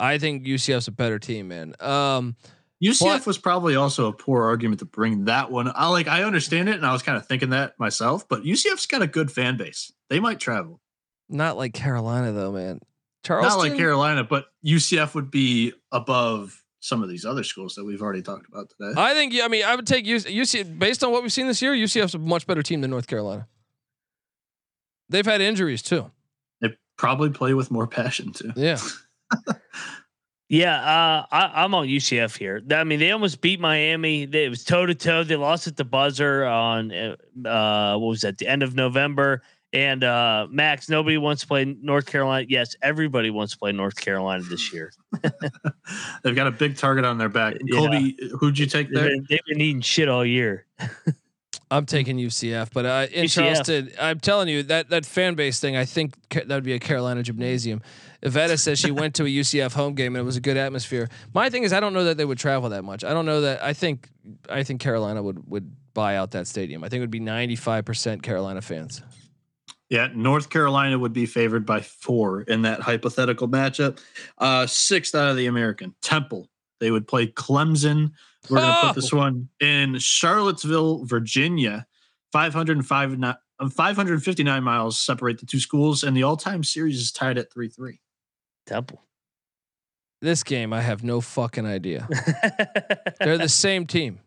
I 0.00 0.18
think 0.18 0.44
UCF's 0.46 0.88
a 0.88 0.92
better 0.92 1.18
team, 1.20 1.46
man. 1.48 1.74
Um, 1.80 2.34
UCF 2.82 3.24
was 3.26 3.38
probably 3.38 3.76
also 3.76 4.06
a 4.08 4.12
poor 4.12 4.44
argument 4.44 4.78
to 4.80 4.84
bring 4.84 5.24
that 5.26 5.50
one. 5.50 5.70
I 5.74 5.88
like 5.88 6.08
I 6.08 6.24
understand 6.24 6.68
it, 6.68 6.74
and 6.76 6.84
I 6.86 6.92
was 6.92 7.02
kind 7.02 7.16
of 7.16 7.26
thinking 7.26 7.50
that 7.50 7.78
myself. 7.78 8.28
But 8.28 8.44
UCF's 8.44 8.86
got 8.86 9.02
a 9.02 9.06
good 9.06 9.30
fan 9.30 9.56
base. 9.56 9.92
They 10.10 10.18
might 10.20 10.40
travel. 10.40 10.80
Not 11.28 11.56
like 11.56 11.72
Carolina 11.72 12.32
though, 12.32 12.50
man. 12.52 12.80
Charleston. 13.24 13.58
Not 13.58 13.68
like 13.68 13.76
Carolina, 13.76 14.24
but 14.24 14.46
UCF 14.64 15.14
would 15.14 15.30
be 15.30 15.72
above 15.92 16.62
some 16.80 17.02
of 17.02 17.08
these 17.08 17.24
other 17.24 17.42
schools 17.42 17.74
that 17.74 17.84
we've 17.84 18.00
already 18.02 18.22
talked 18.22 18.46
about 18.48 18.70
today. 18.70 18.98
I 19.00 19.12
think. 19.14 19.32
yeah, 19.32 19.44
I 19.44 19.48
mean, 19.48 19.64
I 19.64 19.74
would 19.74 19.86
take 19.86 20.06
UC, 20.06 20.34
UC 20.34 20.78
based 20.78 21.02
on 21.02 21.10
what 21.10 21.22
we've 21.22 21.32
seen 21.32 21.46
this 21.46 21.60
year. 21.60 21.72
UCF's 21.72 22.14
a 22.14 22.18
much 22.18 22.46
better 22.46 22.62
team 22.62 22.80
than 22.80 22.90
North 22.90 23.06
Carolina. 23.06 23.48
They've 25.08 25.26
had 25.26 25.40
injuries 25.40 25.82
too. 25.82 26.10
they 26.60 26.76
probably 26.96 27.30
play 27.30 27.54
with 27.54 27.70
more 27.70 27.86
passion 27.86 28.32
too. 28.32 28.52
Yeah. 28.56 28.78
Yeah, 30.50 30.76
uh, 30.76 31.26
I, 31.30 31.62
I'm 31.62 31.74
on 31.74 31.88
UCF 31.88 32.38
here. 32.38 32.62
I 32.70 32.82
mean, 32.84 33.00
they 33.00 33.10
almost 33.10 33.42
beat 33.42 33.60
Miami. 33.60 34.24
They, 34.24 34.46
it 34.46 34.48
was 34.48 34.64
toe 34.64 34.86
to 34.86 34.94
toe. 34.94 35.22
They 35.22 35.36
lost 35.36 35.66
at 35.66 35.76
the 35.76 35.84
buzzer 35.84 36.46
on 36.46 36.90
uh, 36.90 37.16
uh, 37.46 37.98
what 37.98 38.08
was 38.08 38.22
that? 38.22 38.38
The 38.38 38.48
end 38.48 38.62
of 38.62 38.74
November. 38.74 39.42
And 39.72 40.02
uh, 40.02 40.46
Max, 40.50 40.88
nobody 40.88 41.18
wants 41.18 41.42
to 41.42 41.48
play 41.48 41.64
North 41.82 42.06
Carolina. 42.06 42.46
Yes, 42.48 42.74
everybody 42.80 43.30
wants 43.30 43.52
to 43.52 43.58
play 43.58 43.72
North 43.72 43.96
Carolina 43.96 44.42
this 44.44 44.72
year. 44.72 44.92
They've 46.22 46.34
got 46.34 46.46
a 46.46 46.50
big 46.50 46.76
target 46.76 47.04
on 47.04 47.18
their 47.18 47.28
back. 47.28 47.56
Yeah. 47.62 47.78
Colby, 47.78 48.16
who'd 48.38 48.58
you 48.58 48.66
take 48.66 48.88
They've 48.88 48.94
there? 48.94 49.08
been, 49.10 49.26
they've 49.28 49.44
been 49.46 49.60
eating 49.60 49.82
shit 49.82 50.08
all 50.08 50.24
year. 50.24 50.64
I'm 51.70 51.84
taking 51.84 52.16
UCF, 52.16 52.70
but 52.72 52.86
uh, 52.86 53.06
in 53.12 53.26
UCF. 53.26 53.34
Charleston, 53.34 53.90
I'm 54.00 54.20
telling 54.20 54.48
you 54.48 54.62
that 54.64 54.88
that 54.88 55.04
fan 55.04 55.34
base 55.34 55.60
thing. 55.60 55.76
I 55.76 55.84
think 55.84 56.14
ca- 56.30 56.44
that 56.46 56.54
would 56.54 56.64
be 56.64 56.72
a 56.72 56.78
Carolina 56.78 57.22
gymnasium. 57.22 57.82
Iveta 58.22 58.58
says 58.58 58.78
she 58.78 58.90
went 58.90 59.14
to 59.16 59.24
a 59.24 59.28
UCF 59.28 59.74
home 59.74 59.94
game 59.94 60.16
and 60.16 60.22
it 60.22 60.24
was 60.24 60.36
a 60.36 60.40
good 60.40 60.56
atmosphere. 60.56 61.08
My 61.34 61.50
thing 61.50 61.62
is, 61.64 61.72
I 61.74 61.80
don't 61.80 61.92
know 61.92 62.04
that 62.04 62.16
they 62.16 62.24
would 62.24 62.38
travel 62.38 62.70
that 62.70 62.84
much. 62.84 63.04
I 63.04 63.12
don't 63.12 63.26
know 63.26 63.42
that. 63.42 63.62
I 63.62 63.74
think 63.74 64.08
I 64.48 64.62
think 64.62 64.80
Carolina 64.80 65.22
would 65.22 65.46
would 65.50 65.70
buy 65.92 66.16
out 66.16 66.30
that 66.30 66.46
stadium. 66.46 66.84
I 66.84 66.88
think 66.88 66.98
it 66.98 67.02
would 67.02 67.10
be 67.10 67.20
95 67.20 67.84
percent 67.84 68.22
Carolina 68.22 68.62
fans. 68.62 69.02
Yeah, 69.90 70.08
North 70.14 70.50
Carolina 70.50 70.98
would 70.98 71.12
be 71.14 71.24
favored 71.26 71.64
by 71.64 71.80
four 71.80 72.42
in 72.42 72.62
that 72.62 72.80
hypothetical 72.80 73.48
matchup. 73.48 73.98
Uh, 74.36 74.66
sixth 74.66 75.14
out 75.14 75.28
of 75.30 75.36
the 75.36 75.46
American 75.46 75.94
Temple. 76.02 76.48
They 76.80 76.90
would 76.90 77.08
play 77.08 77.26
Clemson. 77.28 78.12
We're 78.50 78.58
going 78.58 78.70
to 78.70 78.78
Oh! 78.78 78.86
put 78.88 78.94
this 78.96 79.12
one 79.12 79.48
in 79.60 79.98
Charlottesville, 79.98 81.04
Virginia. 81.06 81.86
505, 82.32 83.18
not- 83.18 83.40
uh, 83.58 83.68
559 83.70 84.62
miles 84.62 85.00
separate 85.00 85.40
the 85.40 85.46
two 85.46 85.58
schools, 85.58 86.04
and 86.04 86.14
the 86.16 86.22
all-time 86.22 86.62
series 86.62 86.98
is 87.00 87.10
tied 87.10 87.38
at 87.38 87.50
3-3. 87.50 87.98
Temple. 88.66 89.02
This 90.20 90.42
game, 90.42 90.72
I 90.72 90.82
have 90.82 91.02
no 91.02 91.20
fucking 91.20 91.64
idea. 91.66 92.06
They're 93.20 93.38
the 93.38 93.48
same 93.48 93.86
team. 93.86 94.20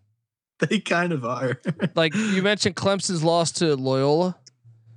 They 0.59 0.79
kind 0.79 1.11
of 1.11 1.25
are. 1.25 1.59
Like 1.95 2.13
you 2.15 2.41
mentioned, 2.41 2.75
Clemson's 2.75 3.23
lost 3.23 3.57
to 3.57 3.75
Loyola. 3.75 4.37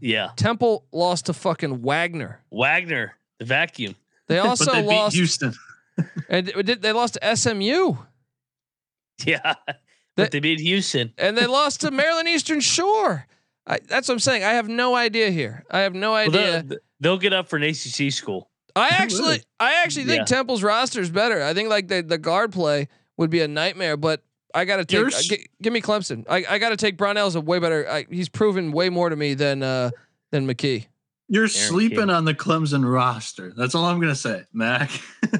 Yeah, 0.04 0.30
Temple 0.36 0.84
lost 0.92 1.26
to 1.26 1.32
fucking 1.32 1.82
Wagner. 1.82 2.40
Wagner, 2.50 3.16
the 3.38 3.44
vacuum. 3.46 3.94
They 4.28 4.38
also 4.40 4.66
but 4.66 4.72
they 4.74 4.80
beat 4.82 4.86
lost, 4.88 5.16
Houston. 5.16 5.54
and 6.28 6.46
they 6.46 6.92
lost 6.92 7.18
to 7.20 7.36
SMU. 7.36 7.94
Yeah, 9.24 9.40
That- 9.66 9.78
but 10.16 10.30
they 10.32 10.40
beat 10.40 10.60
Houston. 10.60 11.12
and 11.18 11.36
they 11.38 11.46
lost 11.46 11.80
to 11.82 11.90
Maryland 11.90 12.28
Eastern 12.28 12.60
Shore. 12.60 13.26
I, 13.66 13.78
that's 13.88 14.08
what 14.08 14.14
I'm 14.14 14.18
saying. 14.20 14.44
I 14.44 14.54
have 14.54 14.68
no 14.68 14.94
idea 14.94 15.30
here. 15.30 15.64
I 15.70 15.80
have 15.80 15.94
no 15.94 16.12
Well, 16.12 16.28
idea. 16.28 16.62
they'll, 16.62 16.78
they'll 17.00 17.18
get 17.18 17.32
up 17.32 17.48
for 17.48 17.56
an 17.56 17.62
ACC 17.62 18.12
school. 18.12 18.50
I 18.76 18.88
actually, 18.88 19.40
I 19.60 19.82
actually 19.84 20.04
think 20.06 20.18
Yeah. 20.18 20.24
Temple's 20.24 20.62
roster 20.62 21.00
is 21.00 21.10
better. 21.10 21.42
I 21.42 21.54
think 21.54 21.68
like 21.70 21.86
the 21.88 22.02
the 22.02 22.18
guard 22.18 22.52
play 22.52 22.88
would 23.16 23.30
be 23.30 23.40
a 23.40 23.48
nightmare, 23.48 23.96
but 23.96 24.22
I 24.54 24.64
got 24.64 24.76
to 24.76 24.84
take. 24.84 24.98
You're 24.98 25.06
uh, 25.06 25.18
s- 25.18 25.32
give 25.60 25.72
me 25.72 25.80
Clemson. 25.80 26.24
I, 26.28 26.44
I 26.48 26.58
got 26.58 26.70
to 26.70 26.76
take 26.76 26.96
Brownell's 26.96 27.34
a 27.34 27.40
way 27.40 27.58
better. 27.58 27.88
I, 27.90 28.06
he's 28.08 28.28
proven 28.28 28.72
way 28.72 28.88
more 28.88 29.08
to 29.10 29.16
me 29.16 29.34
than 29.34 29.62
uh 29.62 29.90
than 30.30 30.46
McKie. 30.46 30.86
You're 31.28 31.42
Aaron 31.42 31.50
sleeping 31.50 31.98
King. 31.98 32.10
on 32.10 32.24
the 32.24 32.34
Clemson 32.34 32.90
roster. 32.90 33.52
That's 33.56 33.74
all 33.74 33.86
I'm 33.86 33.98
going 33.98 34.12
to 34.12 34.18
say, 34.18 34.44
Mac. 34.52 34.90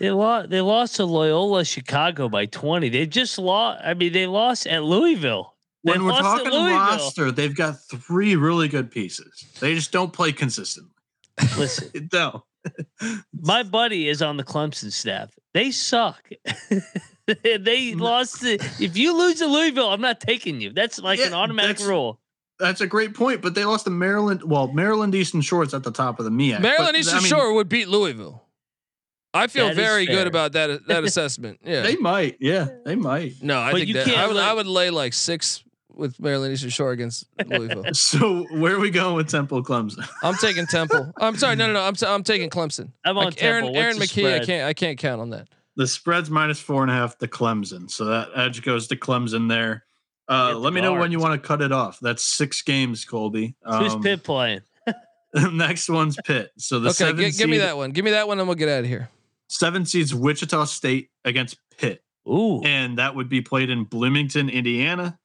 They 0.00 0.10
lost. 0.10 0.50
They 0.50 0.60
lost 0.60 0.96
to 0.96 1.04
Loyola 1.04 1.64
Chicago 1.64 2.28
by 2.28 2.46
twenty. 2.46 2.88
They 2.88 3.06
just 3.06 3.36
lost. 3.38 3.80
I 3.84 3.94
mean, 3.94 4.12
they 4.12 4.26
lost 4.26 4.66
at 4.66 4.84
Louisville. 4.84 5.54
They 5.84 5.92
when 5.92 6.04
we're 6.04 6.12
talking 6.12 6.52
roster, 6.52 7.30
they've 7.32 7.54
got 7.54 7.80
three 7.80 8.36
really 8.36 8.68
good 8.68 8.90
pieces. 8.90 9.44
They 9.60 9.74
just 9.74 9.90
don't 9.92 10.12
play 10.12 10.32
consistently. 10.32 10.92
Listen, 11.56 11.90
They 11.94 12.00
don't. 12.00 12.42
My 13.40 13.62
buddy 13.62 14.08
is 14.08 14.22
on 14.22 14.36
the 14.36 14.44
Clemson 14.44 14.92
staff. 14.92 15.30
They 15.54 15.70
suck. 15.70 16.28
they 17.26 17.92
mm. 17.92 18.00
lost. 18.00 18.40
To, 18.42 18.54
if 18.54 18.96
you 18.96 19.16
lose 19.16 19.38
to 19.38 19.46
Louisville, 19.46 19.90
I'm 19.90 20.00
not 20.00 20.20
taking 20.20 20.60
you. 20.60 20.72
That's 20.72 20.98
like 20.98 21.20
an 21.20 21.34
automatic 21.34 21.76
that's- 21.76 21.88
rule. 21.88 22.20
That's 22.60 22.80
a 22.80 22.88
great 22.88 23.14
point, 23.14 23.40
but 23.40 23.54
they 23.54 23.64
lost 23.64 23.84
to 23.84 23.90
Maryland. 23.90 24.42
Well, 24.42 24.66
Maryland 24.72 25.14
Eastern 25.14 25.42
Shores 25.42 25.74
at 25.74 25.84
the 25.84 25.92
top 25.92 26.18
of 26.18 26.24
the 26.24 26.30
MEAC. 26.32 26.60
Maryland 26.60 26.88
but, 26.88 26.96
Eastern 26.96 27.18
I 27.18 27.20
mean, 27.20 27.28
Shore 27.28 27.54
would 27.54 27.68
beat 27.68 27.86
Louisville. 27.86 28.42
I 29.32 29.46
feel 29.46 29.66
That 29.66 29.72
is 29.72 29.76
very 29.76 30.06
good 30.06 30.26
about 30.26 30.52
that 30.52 30.86
that 30.88 31.04
assessment. 31.04 31.60
Yeah. 31.62 31.82
They 31.82 31.94
might. 31.96 32.38
Yeah, 32.40 32.66
they 32.84 32.96
might. 32.96 33.42
no, 33.42 33.60
I 33.60 33.70
But 33.70 33.78
think 33.78 33.88
you 33.88 33.94
that 33.94 34.08
I 34.08 34.10
can't 34.10 34.36
I 34.36 34.54
would 34.54 34.66
lay 34.66 34.90
like 34.90 35.12
six 35.12 35.62
with 35.98 36.18
Maryland 36.20 36.52
Eastern 36.54 36.70
Shore 36.70 36.92
against 36.92 37.26
Louisville. 37.46 37.84
So 37.92 38.44
where 38.52 38.74
are 38.74 38.78
we 38.80 38.90
going 38.90 39.16
with 39.16 39.28
Temple 39.28 39.62
Clemson? 39.62 40.08
I'm 40.22 40.34
taking 40.36 40.66
Temple. 40.66 41.12
I'm 41.18 41.36
sorry, 41.36 41.56
no, 41.56 41.66
no, 41.66 41.72
no. 41.74 41.82
I'm 41.82 41.94
i 42.02 42.14
I'm 42.14 42.22
taking 42.22 42.48
Clemson. 42.50 42.92
I'm 43.04 43.18
on 43.18 43.26
Like 43.26 43.42
Aaron 43.42 43.64
Temple. 43.64 43.74
What's 43.74 43.84
Aaron 43.84 43.98
the 43.98 44.04
McKie. 44.06 44.40
I 44.40 44.44
can't 44.44 44.66
I 44.68 44.74
can't 44.74 44.98
count 44.98 45.20
on 45.20 45.30
that. 45.30 45.48
The 45.76 45.86
spread's 45.86 46.30
minus 46.30 46.58
four 46.60 46.82
and 46.82 46.90
a 46.90 46.94
half 46.94 47.18
to 47.18 47.28
Clemson. 47.28 47.90
So 47.90 48.06
that 48.06 48.28
edge 48.34 48.62
goes 48.62 48.86
to 48.88 48.96
Clemson 48.96 49.48
there. 49.48 49.84
Uh, 50.28 50.48
Get 50.48 50.52
the 50.54 50.58
let 50.60 50.72
me 50.72 50.80
know 50.80 50.92
when 50.94 51.12
you 51.12 51.18
want 51.20 51.40
to 51.40 51.46
cut 51.46 51.62
it 51.62 51.72
off. 51.72 51.98
That's 52.00 52.22
six 52.22 52.62
games, 52.62 53.04
Colby. 53.04 53.54
Who's 53.64 53.94
Um, 53.94 54.02
Pitt 54.02 54.22
playing? 54.22 54.60
next 55.52 55.88
one's 55.88 56.16
Pitt. 56.24 56.50
So 56.58 56.80
the 56.80 56.88
Okay, 56.90 56.94
seven 56.96 57.24
gi- 57.30 57.38
give 57.38 57.48
me 57.50 57.58
that 57.58 57.76
one. 57.76 57.90
Give 57.92 58.04
me 58.04 58.10
that 58.12 58.26
one, 58.28 58.38
and 58.38 58.48
we'll 58.48 58.56
get 58.56 58.68
out 58.68 58.80
of 58.80 58.86
here. 58.86 59.08
seven 59.48 59.84
seeds 59.86 60.14
Wichita 60.14 60.64
State 60.64 61.10
against 61.24 61.56
Pitt. 61.78 62.02
Ooh, 62.28 62.60
and 62.62 62.98
that 62.98 63.14
would 63.14 63.28
be 63.28 63.40
played 63.40 63.70
in 63.70 63.84
Bloomington, 63.84 64.50
Indiana. 64.50 65.18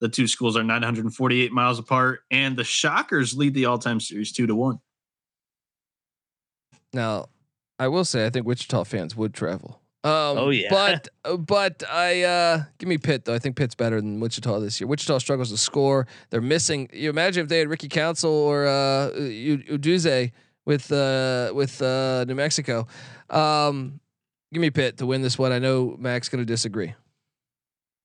The 0.00 0.08
two 0.08 0.26
schools 0.26 0.56
are 0.56 0.62
948 0.62 1.52
miles 1.52 1.78
apart, 1.78 2.20
and 2.30 2.56
the 2.56 2.64
Shockers 2.64 3.34
lead 3.36 3.54
the 3.54 3.64
all-time 3.66 3.98
series 4.00 4.32
two 4.32 4.46
to 4.46 4.54
one. 4.54 4.78
Now, 6.92 7.26
I 7.78 7.88
will 7.88 8.04
say 8.04 8.26
I 8.26 8.30
think 8.30 8.46
Wichita 8.46 8.84
fans 8.84 9.16
would 9.16 9.34
travel. 9.34 9.80
Um, 10.04 10.12
Oh, 10.38 10.50
yeah. 10.50 10.68
but 10.70 11.08
uh, 11.24 11.36
but 11.36 11.82
I 11.90 12.22
uh, 12.22 12.62
give 12.78 12.88
me 12.88 12.96
Pitt 12.98 13.24
though. 13.24 13.34
I 13.34 13.38
think 13.38 13.56
Pitt's 13.56 13.74
better 13.74 14.00
than 14.00 14.20
Wichita 14.20 14.60
this 14.60 14.80
year. 14.80 14.86
Wichita 14.86 15.18
struggles 15.18 15.50
to 15.50 15.56
score. 15.56 16.06
They're 16.30 16.40
missing. 16.40 16.88
You 16.92 17.10
imagine 17.10 17.42
if 17.42 17.48
they 17.48 17.58
had 17.58 17.68
Ricky 17.68 17.88
Council 17.88 18.30
or 18.30 18.66
uh, 18.66 19.10
Udeze 19.16 20.30
with 20.64 20.92
uh, 20.92 21.52
with 21.54 21.82
uh, 21.82 22.24
New 22.28 22.36
Mexico. 22.36 22.86
Um, 23.30 23.98
give 24.52 24.60
me 24.60 24.70
Pitt 24.70 24.98
to 24.98 25.06
win 25.06 25.22
this 25.22 25.38
one. 25.38 25.50
I 25.52 25.58
know 25.58 25.96
Mac's 25.98 26.28
going 26.28 26.40
to 26.40 26.46
disagree. 26.46 26.94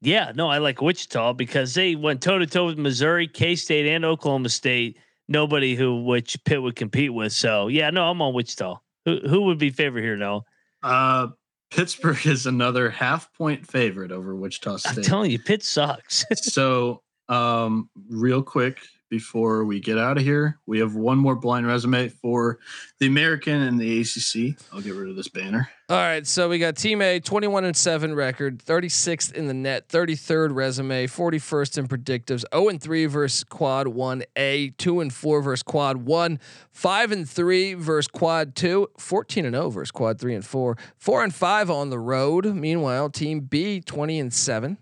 Yeah. 0.02 0.32
No, 0.36 0.50
I 0.50 0.58
like 0.58 0.82
Wichita 0.82 1.34
because 1.34 1.74
they 1.74 1.96
went 1.96 2.22
toe 2.22 2.40
to 2.40 2.46
toe 2.48 2.66
with 2.66 2.78
Missouri, 2.78 3.28
K 3.28 3.56
State, 3.56 3.88
and 3.88 4.04
Oklahoma 4.04 4.50
State. 4.50 4.98
Nobody 5.28 5.76
who 5.76 6.04
which 6.04 6.44
Pitt 6.44 6.62
would 6.62 6.76
compete 6.76 7.14
with. 7.14 7.32
So 7.32 7.68
yeah, 7.68 7.90
no, 7.90 8.10
I'm 8.10 8.22
on 8.22 8.34
Wichita. 8.34 8.78
Who 9.06 9.20
who 9.28 9.42
would 9.44 9.58
be 9.58 9.70
favorite 9.70 10.02
here? 10.04 10.18
No, 10.18 10.44
Uh, 10.84 11.28
Pittsburgh 11.72 12.20
is 12.28 12.46
another 12.46 12.90
half-point 12.90 13.66
favorite 13.66 14.12
over 14.12 14.36
Wichita 14.36 14.78
State. 14.78 14.98
I'm 14.98 15.04
telling 15.04 15.32
you, 15.32 15.40
Pitt 15.40 15.64
sucks. 15.64 16.26
so, 16.36 17.02
um, 17.30 17.90
real 18.10 18.44
quick 18.44 18.80
before 19.12 19.66
we 19.66 19.82
get 19.82 19.98
out 19.98 20.18
of 20.18 20.24
here, 20.24 20.58
we 20.66 20.80
have 20.80 20.96
one 20.96 21.18
more 21.18 21.36
blind 21.36 21.68
resume 21.68 22.08
for 22.08 22.60
the 23.00 23.08
American 23.08 23.62
and 23.62 23.78
the 23.78 24.00
ACC. 24.00 24.58
I'll 24.74 24.80
get 24.80 24.96
rid 24.96 25.10
of 25.10 25.18
this 25.18 25.28
banner. 25.28 25.70
All 25.90 25.98
right, 25.98 26.26
so 26.26 26.48
we 26.48 26.58
got 26.58 26.78
Team 26.78 27.02
A, 27.02 27.20
21 27.20 27.66
and 27.66 27.76
7 27.76 28.16
record, 28.16 28.64
36th 28.64 29.34
in 29.34 29.48
the 29.48 29.54
net, 29.54 29.90
33rd 29.90 30.56
resume, 30.56 31.06
41st 31.08 31.78
in 31.80 31.88
predictives, 31.90 32.46
0 32.54 32.70
and 32.70 32.82
3 32.82 33.06
versus 33.08 33.44
quad 33.44 33.88
1A, 33.88 34.78
2 34.78 35.02
and 35.02 35.14
4 35.14 35.42
versus 35.42 35.62
quad 35.64 35.98
1, 35.98 36.40
5 36.72 37.12
and 37.12 37.30
3 37.30 37.74
versus 37.74 38.08
quad 38.08 38.56
2, 38.56 38.88
14 38.98 39.46
and 39.46 39.56
0 39.56 39.70
versus 39.70 39.92
quad 39.92 40.18
3 40.18 40.36
and 40.36 40.46
4, 40.46 40.78
4 40.96 41.24
and 41.26 41.36
5 41.36 41.70
on 41.70 41.90
the 41.90 42.00
road. 42.00 42.46
Meanwhile, 42.46 43.10
Team 43.10 43.42
B, 43.42 43.82
20 43.82 44.20
and 44.22 44.34
7. 44.34 44.78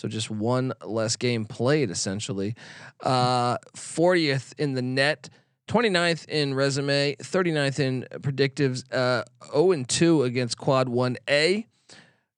So 0.00 0.08
just 0.08 0.30
one 0.30 0.72
less 0.82 1.16
game 1.16 1.44
played 1.44 1.90
essentially. 1.90 2.54
Uh 3.00 3.58
40th 3.76 4.54
in 4.58 4.72
the 4.72 4.80
net, 4.80 5.28
29th 5.68 6.26
in 6.26 6.54
resume, 6.54 7.16
39th 7.16 7.78
in 7.80 8.06
predictives, 8.22 8.90
uh 8.94 9.24
0 9.52 9.72
and 9.72 9.86
2 9.86 10.22
against 10.22 10.56
quad 10.56 10.88
1A, 10.88 11.66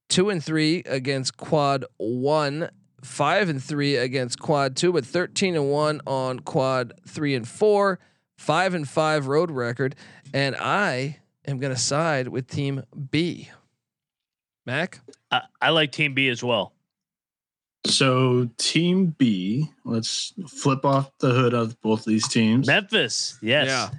2 0.09 0.29
and 0.29 0.43
3 0.43 0.83
against 0.85 1.37
quad 1.37 1.85
1, 1.95 2.69
5 3.01 3.49
and 3.49 3.63
3 3.63 3.95
against 3.95 4.39
quad 4.39 4.75
2, 4.75 4.91
but 4.91 5.05
13 5.05 5.55
and 5.55 5.71
1 5.71 6.01
on 6.05 6.41
quad 6.41 6.91
3 7.07 7.33
and 7.33 7.47
4, 7.47 7.97
5 8.39 8.73
and 8.73 8.89
5 8.89 9.27
road 9.27 9.49
record, 9.49 9.95
and 10.33 10.57
I 10.57 11.19
am 11.47 11.59
going 11.59 11.73
to 11.73 11.79
side 11.79 12.27
with 12.27 12.47
team 12.47 12.83
B. 13.09 13.51
Mac. 14.65 14.99
I, 15.31 15.41
I 15.61 15.69
like 15.69 15.91
Team 15.91 16.13
B 16.13 16.29
as 16.29 16.43
well. 16.43 16.72
So 17.85 18.49
Team 18.57 19.07
B, 19.17 19.69
let's 19.83 20.33
flip 20.47 20.85
off 20.85 21.11
the 21.19 21.31
hood 21.31 21.53
of 21.53 21.79
both 21.81 22.05
these 22.05 22.27
teams. 22.27 22.67
Memphis, 22.67 23.37
yes. 23.41 23.67
Yeah. 23.67 23.89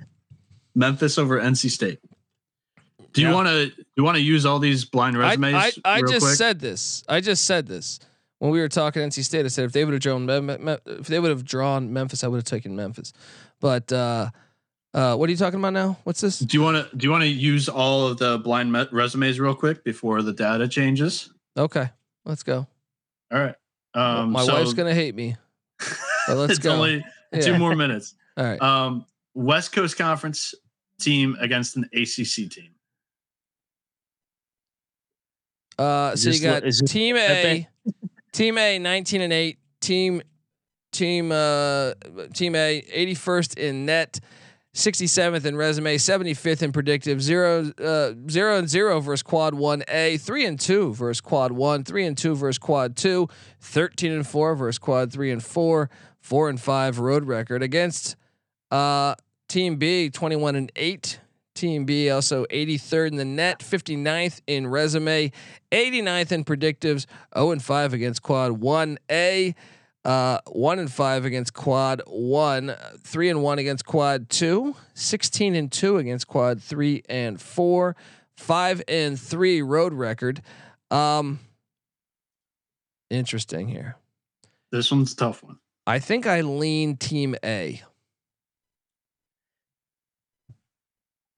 Memphis 0.75 1.19
over 1.19 1.39
NC 1.41 1.71
State. 1.71 2.01
Do 3.13 3.21
you 3.21 3.29
Yeah. 3.29 3.35
want 3.35 3.49
to 3.49 3.67
do 3.69 3.85
you 3.97 4.03
want 4.05 4.17
to 4.17 4.23
use 4.23 4.45
all 4.47 4.59
these 4.59 4.85
blind 4.85 5.17
resumes? 5.19 5.55
I, 5.55 5.73
I 5.85 6.01
real 6.01 6.11
just 6.13 6.25
quick? 6.27 6.37
said 6.37 6.61
this. 6.61 7.05
I 7.09 7.21
just 7.21 7.45
said 7.45 7.67
this 7.67 8.01
when 8.39 8.51
we 8.51 8.61
were 8.61 8.69
talking 8.69 9.03
NC 9.03 9.23
State. 9.25 9.45
I 9.45 9.49
said 9.49 9.67
if 9.67 9.73
they 9.73 9.85
would 9.85 9.93
have 9.95 10.03
drawn, 10.03 10.27
Mem- 10.27 10.47
Mem- 10.47 10.79
if 10.87 11.07
they 11.07 11.21
would 11.21 11.31
have 11.31 11.45
drawn 11.45 11.93
Memphis, 11.93 12.25
I 12.25 12.29
would 12.29 12.39
have 12.39 12.45
taken 12.45 12.75
Memphis. 12.75 13.13
But 13.61 13.93
uh, 13.93 14.31
uh, 14.95 15.17
what 15.17 15.29
are 15.29 15.31
you 15.31 15.37
talking 15.39 15.61
about 15.61 15.75
now? 15.75 15.99
What's 16.05 16.21
this? 16.23 16.39
Do 16.41 16.57
you 16.57 16.63
want 16.65 16.91
to 16.91 16.97
do 16.97 17.05
you 17.07 17.11
want 17.13 17.23
to 17.23 17.29
use 17.29 17.69
all 17.69 18.09
of 18.09 18.19
the 18.19 18.39
blind 18.39 18.73
me- 18.73 18.89
resumes 18.91 19.39
real 19.39 19.55
quick 19.55 19.85
before 19.85 20.23
the 20.23 20.33
data 20.33 20.67
changes? 20.67 21.31
Okay, 21.57 21.91
let's 22.25 22.43
go. 22.43 22.67
All 23.33 23.39
right. 23.41 23.55
Um, 23.95 24.33
My 24.33 24.45
so 24.45 24.55
wife's 24.55 24.73
gonna 24.75 24.95
hate 24.95 25.15
me. 25.15 25.37
But 26.27 26.37
let's 26.39 26.53
it's 26.55 26.59
go. 26.61 26.73
only 26.73 27.05
Yeah. 27.33 27.41
two 27.41 27.59
more 27.59 27.77
minutes. 27.77 28.15
All 28.39 28.45
right. 28.45 28.61
Um, 28.63 29.05
West 29.35 29.73
Coast 29.73 29.99
Conference 29.99 30.55
team 30.99 31.37
against 31.39 31.77
an 31.77 31.85
ACC 31.93 32.51
team. 32.51 32.71
Uh, 35.79 36.17
so 36.17 36.31
you 36.31 36.41
got 36.41 36.63
what- 36.63 36.65
is 36.69 36.83
Team 36.87 37.17
A, 37.17 37.69
Team 38.33 38.59
A, 38.59 38.79
nineteen 38.79 39.21
and 39.21 39.33
eight. 39.33 39.59
Team, 39.81 40.23
Team, 40.93 41.31
uh, 41.31 41.93
Team 42.33 42.55
A, 42.55 42.83
eighty 42.91 43.15
first 43.15 43.59
in 43.59 43.85
net, 43.85 44.19
sixty 44.75 45.07
seventh 45.07 45.47
in 45.47 45.57
resume, 45.57 45.97
seventy 45.97 46.35
fifth 46.35 46.63
in 46.63 46.73
predictive. 46.73 47.23
Zero, 47.23 47.73
uh, 47.83 48.13
zero 48.29 48.59
and 48.59 48.69
zero 48.69 49.01
versus 49.01 49.23
Quad 49.23 49.55
One 49.55 49.83
A. 49.89 50.19
Three 50.19 50.45
and 50.45 50.61
two 50.61 50.93
versus 50.93 51.23
Quad 51.23 51.53
One. 51.53 51.85
Three 51.85 52.05
and 52.05 52.19
two 52.19 52.35
versus 52.35 52.59
Quad 52.59 52.97
Two. 52.97 53.29
Thirteen 53.61 54.13
and 54.13 54.27
four 54.27 54.55
versus 54.55 54.79
Quad 54.79 55.11
Three 55.11 55.31
and 55.31 55.43
four. 55.43 55.89
Four 56.21 56.49
and 56.49 56.61
five 56.61 56.99
road 56.99 57.27
record 57.27 57.63
against, 57.63 58.17
uh, 58.71 59.15
Team 59.49 59.77
B. 59.77 60.11
Twenty 60.11 60.37
one 60.37 60.57
and 60.57 60.71
eight. 60.77 61.21
Team 61.55 61.85
B 61.85 62.11
also 62.11 62.45
83rd 62.47 63.13
in 63.13 63.17
the 63.17 63.25
net, 63.25 63.61
59th 63.61 64.41
in 64.47 64.67
resume, 64.67 65.31
89th 65.71 66.33
in 66.33 66.45
predictives, 66.45 67.07
0 67.37 67.53
and 67.53 67.63
5 67.63 67.93
against 67.93 68.23
quad 68.23 68.61
1A, 68.61 69.55
uh, 70.05 70.39
1 70.47 70.79
and 70.79 70.93
5 70.93 71.25
against 71.25 71.55
quad 71.55 72.03
1, 72.07 72.75
3 73.03 73.31
and 73.31 73.43
1 73.43 73.59
against 73.59 73.87
quad 73.87 74.29
2, 74.29 74.75
16 74.95 75.55
and 75.55 75.73
2 75.73 75.97
against 75.99 76.27
quad 76.27 76.63
3 76.63 77.03
and 77.09 77.41
4, 77.41 77.97
5 78.37 78.83
and 78.89 79.19
3 79.19 79.63
road 79.63 79.93
record. 79.95 80.43
Um 80.91 81.41
interesting 83.11 83.69
here. 83.69 83.97
This 84.71 84.91
one's 84.91 85.13
a 85.13 85.17
tough 85.17 85.43
one. 85.43 85.59
I 85.87 85.99
think 85.99 86.27
I 86.27 86.41
lean 86.41 86.97
team 86.97 87.37
A. 87.45 87.83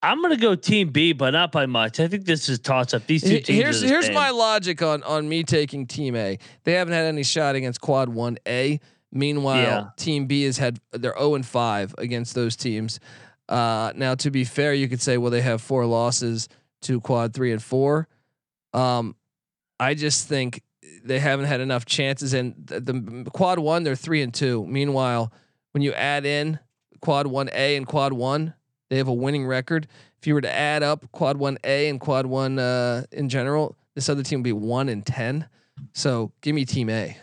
I'm 0.06 0.22
gonna 0.22 0.36
go 0.36 0.54
Team 0.54 0.90
B, 0.90 1.12
but 1.12 1.30
not 1.30 1.52
by 1.52 1.66
much. 1.66 2.00
I 2.00 2.08
think 2.08 2.24
this 2.24 2.48
is 2.48 2.58
toss 2.58 2.94
up. 2.94 3.06
These 3.06 3.22
two 3.22 3.40
teams. 3.40 3.48
Here's 3.48 3.82
here's 3.82 4.10
my 4.10 4.30
logic 4.30 4.80
on 4.82 5.02
on 5.02 5.28
me 5.28 5.42
taking 5.42 5.86
Team 5.86 6.14
A. 6.16 6.38
They 6.64 6.72
haven't 6.72 6.94
had 6.94 7.06
any 7.06 7.22
shot 7.22 7.54
against 7.54 7.80
Quad 7.80 8.08
One 8.08 8.38
A. 8.46 8.80
Meanwhile, 9.12 9.62
Yeah. 9.62 9.84
Team 9.96 10.26
B 10.26 10.44
has 10.44 10.58
had 10.58 10.80
they're 10.92 11.14
zero 11.16 11.34
and 11.34 11.44
five 11.46 11.94
against 11.98 12.34
those 12.34 12.56
teams. 12.56 13.00
Uh, 13.48 13.92
now, 13.94 14.14
to 14.16 14.30
be 14.30 14.44
fair, 14.44 14.74
you 14.74 14.88
could 14.88 15.00
say 15.00 15.18
well 15.18 15.30
they 15.30 15.40
have 15.42 15.60
four 15.62 15.86
losses 15.86 16.48
to 16.82 17.00
Quad 17.00 17.32
Three 17.32 17.52
and 17.52 17.62
Four. 17.62 18.08
Um, 18.74 19.16
I 19.80 19.94
just 19.94 20.28
think 20.28 20.62
they 21.04 21.18
haven't 21.18 21.46
had 21.46 21.60
enough 21.60 21.84
chances, 21.84 22.34
and 22.34 22.54
the, 22.58 22.80
the 22.80 23.30
Quad 23.32 23.58
One 23.58 23.82
they're 23.84 23.96
three 23.96 24.22
and 24.22 24.34
two. 24.34 24.66
Meanwhile, 24.66 25.32
when 25.72 25.82
you 25.82 25.92
add 25.92 26.26
in 26.26 26.58
Quad 27.00 27.26
One 27.26 27.48
A 27.52 27.76
and 27.76 27.86
Quad 27.86 28.12
One, 28.12 28.54
they 28.88 28.96
have 28.98 29.08
a 29.08 29.12
winning 29.14 29.46
record. 29.46 29.88
If 30.20 30.26
you 30.26 30.34
were 30.34 30.40
to 30.40 30.52
add 30.52 30.82
up 30.82 31.10
Quad 31.12 31.36
One 31.36 31.58
A 31.64 31.88
and 31.88 32.00
Quad 32.00 32.26
One 32.26 32.58
uh, 32.58 33.04
in 33.12 33.28
general, 33.28 33.76
this 33.94 34.08
other 34.08 34.22
team 34.22 34.40
would 34.40 34.44
be 34.44 34.52
one 34.52 34.88
and 34.88 35.04
ten. 35.04 35.48
So 35.92 36.32
give 36.40 36.54
me 36.54 36.64
Team 36.64 36.88
A. 36.90 37.16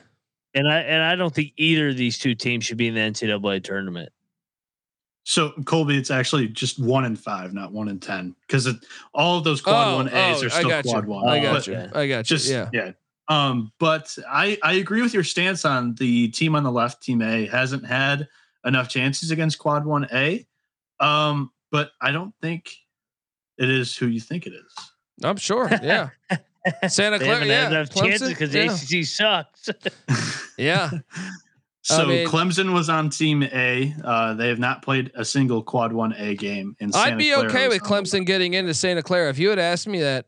and 0.54 0.68
I 0.72 0.80
and 0.82 1.04
I 1.04 1.16
don't 1.16 1.34
think 1.34 1.54
either 1.58 1.90
of 1.90 1.98
these 1.98 2.18
two 2.20 2.36
teams 2.36 2.66
should 2.66 2.78
be 2.78 2.88
in 2.88 2.94
the 2.94 3.00
NCAA 3.02 3.64
tournament. 3.64 4.10
So 5.26 5.52
Colby, 5.66 5.98
it's 5.98 6.12
actually 6.12 6.50
just 6.50 6.80
one 6.80 7.06
and 7.06 7.18
five, 7.18 7.54
not 7.54 7.72
one 7.72 7.88
and 7.88 8.02
ten, 8.02 8.36
because 8.46 8.68
all 9.14 9.38
of 9.38 9.46
those 9.46 9.62
quad 9.62 9.96
one 9.96 10.10
A's 10.14 10.44
are 10.44 10.50
still 10.50 10.82
quad 10.84 11.06
you. 11.06 11.10
one. 11.12 11.28
I 11.30 11.40
Oh, 11.40 11.42
got 11.42 11.54
But 11.54 11.68
you. 11.68 11.76
I 11.94 12.08
got 12.08 12.18
you. 12.18 12.24
Just 12.24 12.50
yeah. 12.50 12.70
yeah. 12.74 12.92
Um, 13.30 13.72
but 13.80 14.16
I 14.30 14.58
I 14.62 14.74
agree 14.74 15.02
with 15.02 15.14
your 15.14 15.24
stance 15.24 15.64
on 15.64 15.96
the 15.96 16.28
team 16.30 16.56
on 16.56 16.64
the 16.64 16.72
left, 16.72 17.02
Team 17.02 17.22
A 17.22 17.46
hasn't 17.48 17.86
had 17.86 18.28
enough 18.66 18.90
chances 18.90 19.32
against 19.32 19.60
quad 19.60 19.86
one 19.86 20.08
A. 20.14 20.46
Um, 21.00 21.52
but 21.74 21.90
I 22.00 22.12
don't 22.12 22.34
think 22.42 22.72
it 23.58 23.68
is 23.70 23.98
who 23.98 24.06
you 24.08 24.20
think 24.22 24.46
it 24.46 24.54
is. 24.54 24.74
I'm 25.24 25.38
sure. 25.38 25.68
Yeah. 25.82 26.10
Santa 26.88 27.18
They 27.18 27.26
Clara. 27.26 27.40
haven't 27.40 27.48
Yeah. 27.50 27.68
enough 27.68 27.90
Clemson, 27.90 28.30
because 28.30 28.54
yeah. 28.54 28.68
the 28.68 29.00
ACC 29.00 29.06
sucks. 29.06 29.70
yeah. 30.58 30.92
So 31.82 32.06
mean- 32.06 32.28
Clemson 32.28 32.74
was 32.74 32.90
on 32.90 33.10
Team 33.10 33.44
A. 33.44 33.94
Uh, 34.04 34.34
they 34.36 34.48
have 34.50 34.60
not 34.60 34.82
played 34.84 35.12
a 35.16 35.26
single 35.26 35.62
Quad 35.64 35.92
One 35.92 36.14
A 36.14 36.36
game. 36.36 36.76
In 36.80 36.92
Santa 36.92 37.04
Clara. 37.06 37.12
I'd 37.16 37.18
be 37.18 37.32
Clara 37.34 37.50
okay 37.50 37.68
with 37.68 37.84
on 37.84 37.90
the 37.90 37.96
Clemson 38.10 38.26
getting 38.26 38.54
into 38.54 38.74
Santa 38.74 39.02
Clara. 39.04 39.30
If 39.30 39.40
you 39.40 39.50
had 39.50 39.60
asked 39.60 39.88
me 39.88 40.00
that, 40.02 40.28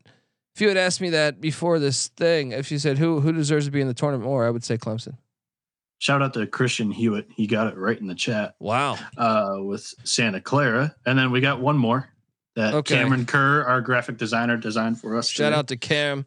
if 0.54 0.60
you 0.60 0.68
had 0.68 0.76
asked 0.76 1.00
me 1.00 1.10
that 1.10 1.40
before 1.40 1.78
this 1.78 2.08
thing, 2.08 2.52
if 2.52 2.70
you 2.72 2.78
said 2.78 2.98
who 2.98 3.20
who 3.20 3.32
deserves 3.32 3.66
to 3.66 3.70
be 3.70 3.80
in 3.80 3.86
the 3.88 3.94
tournament 3.94 4.24
more, 4.24 4.46
I 4.46 4.50
would 4.50 4.64
say 4.64 4.76
Clemson. 4.76 5.16
Shout 5.98 6.22
out 6.22 6.34
to 6.34 6.46
Christian 6.46 6.90
Hewitt. 6.90 7.26
He 7.34 7.46
got 7.46 7.68
it 7.68 7.76
right 7.76 7.98
in 7.98 8.06
the 8.06 8.14
chat 8.14 8.54
Wow. 8.58 8.98
uh, 9.16 9.56
with 9.60 9.82
Santa 10.04 10.40
Clara. 10.40 10.94
And 11.06 11.18
then 11.18 11.30
we 11.30 11.40
got 11.40 11.60
one 11.60 11.76
more 11.78 12.08
that 12.54 12.74
Okay. 12.74 12.96
Cameron 12.96 13.24
Kerr, 13.26 13.64
our 13.64 13.80
graphic 13.80 14.18
designer, 14.18 14.56
designed 14.56 15.00
for 15.00 15.16
us. 15.16 15.28
Shout 15.28 15.46
today. 15.46 15.56
out 15.58 15.68
to 15.68 15.76
Cam. 15.76 16.24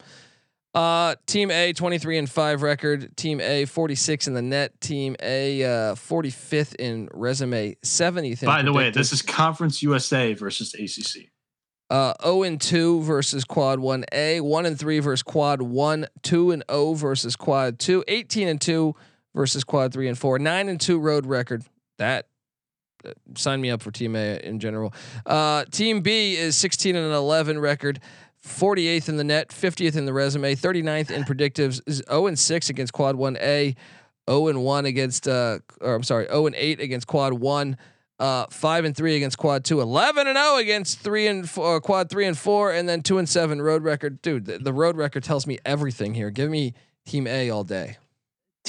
Uh, 0.76 1.16
team 1.26 1.50
A, 1.50 1.74
23 1.74 2.18
and 2.20 2.30
5 2.30 2.62
record. 2.62 3.16
Team 3.18 3.42
A, 3.42 3.66
46 3.66 4.28
in 4.28 4.34
the 4.36 4.42
net. 4.42 4.80
Team 4.82 5.16
A, 5.22 5.64
uh, 5.64 5.96
45th 5.96 6.76
in 6.76 7.10
resume. 7.14 7.76
70th 7.84 8.42
in 8.44 8.46
By 8.48 8.62
the 8.62 8.74
way, 8.74 8.90
this 8.92 9.12
is 9.12 9.22
Conference 9.22 9.82
USA 9.84 10.34
versus 10.34 10.74
ACC. 10.76 11.30
uh, 11.90 12.14
0 12.24 12.44
and 12.44 12.62
2 12.62 13.02
versus 13.02 13.44
quad 13.46 13.80
1A, 13.80 14.42
1 14.42 14.66
and 14.68 14.78
3 14.80 15.00
versus 15.00 15.24
quad 15.24 15.62
1, 15.64 16.08
2 16.22 16.52
and 16.52 16.64
0 16.72 16.94
versus 16.94 17.36
quad 17.36 17.80
2, 17.80 18.04
18 18.08 18.48
and 18.48 18.62
2 18.62 18.96
versus 19.40 19.64
quad 19.64 19.94
3 19.94 20.10
and 20.10 20.18
4, 20.18 20.38
9 20.38 20.68
and 20.68 20.82
2 20.82 21.00
road 21.00 21.26
record. 21.26 21.64
That 21.98 22.28
uh, 23.06 23.12
sign 23.36 23.62
me 23.62 23.70
up 23.70 23.82
for 23.82 23.90
team 23.90 24.14
A 24.18 24.38
in 24.44 24.60
general. 24.60 24.94
Uh, 25.26 25.64
team 25.72 26.02
B 26.02 26.36
is 26.36 26.58
16 26.58 26.94
and 26.94 27.14
11 27.14 27.58
record. 27.58 28.02
48th 28.46 29.08
in 29.08 29.16
the 29.16 29.24
net, 29.24 29.48
50th 29.50 29.96
in 29.96 30.06
the 30.06 30.12
resume, 30.12 30.56
39th 30.56 31.10
in 31.10 31.24
predictives, 31.24 31.80
is 31.88 32.04
0 32.10 32.28
and 32.28 32.38
6 32.38 32.70
against 32.70 32.92
quad 32.92 33.16
1A, 33.16 33.78
0 34.30 34.48
and 34.48 34.62
1 34.62 34.86
against 34.86 35.26
uh 35.26 35.60
or 35.80 35.96
I'm 35.96 36.04
sorry, 36.04 36.26
0 36.26 36.48
and 36.48 36.56
8 36.56 36.82
against 36.82 37.08
quad 37.08 37.32
1, 37.32 37.78
uh 38.20 38.46
5 38.50 38.86
and 38.86 38.96
3 38.96 39.16
against 39.16 39.38
quad 39.38 39.64
2, 39.64 39.80
11 39.80 40.28
and 40.28 40.38
0 40.38 40.58
against 40.58 41.00
3 41.00 41.28
and 41.28 41.50
four, 41.50 41.78
uh, 41.78 41.80
quad 41.80 42.10
3 42.10 42.26
and 42.26 42.38
4 42.38 42.74
and 42.74 42.90
then 42.90 43.02
2 43.02 43.18
and 43.20 43.30
7 43.30 43.62
road 43.62 43.84
record. 43.84 44.22
Dude, 44.22 44.46
the, 44.46 44.58
the 44.58 44.74
road 44.74 44.98
record 44.98 45.24
tells 45.24 45.48
me 45.48 45.60
everything 45.64 46.14
here. 46.14 46.30
Give 46.30 46.50
me 46.50 46.74
team 47.06 47.26
A 47.26 47.50
all 47.50 47.64
day. 47.64 47.98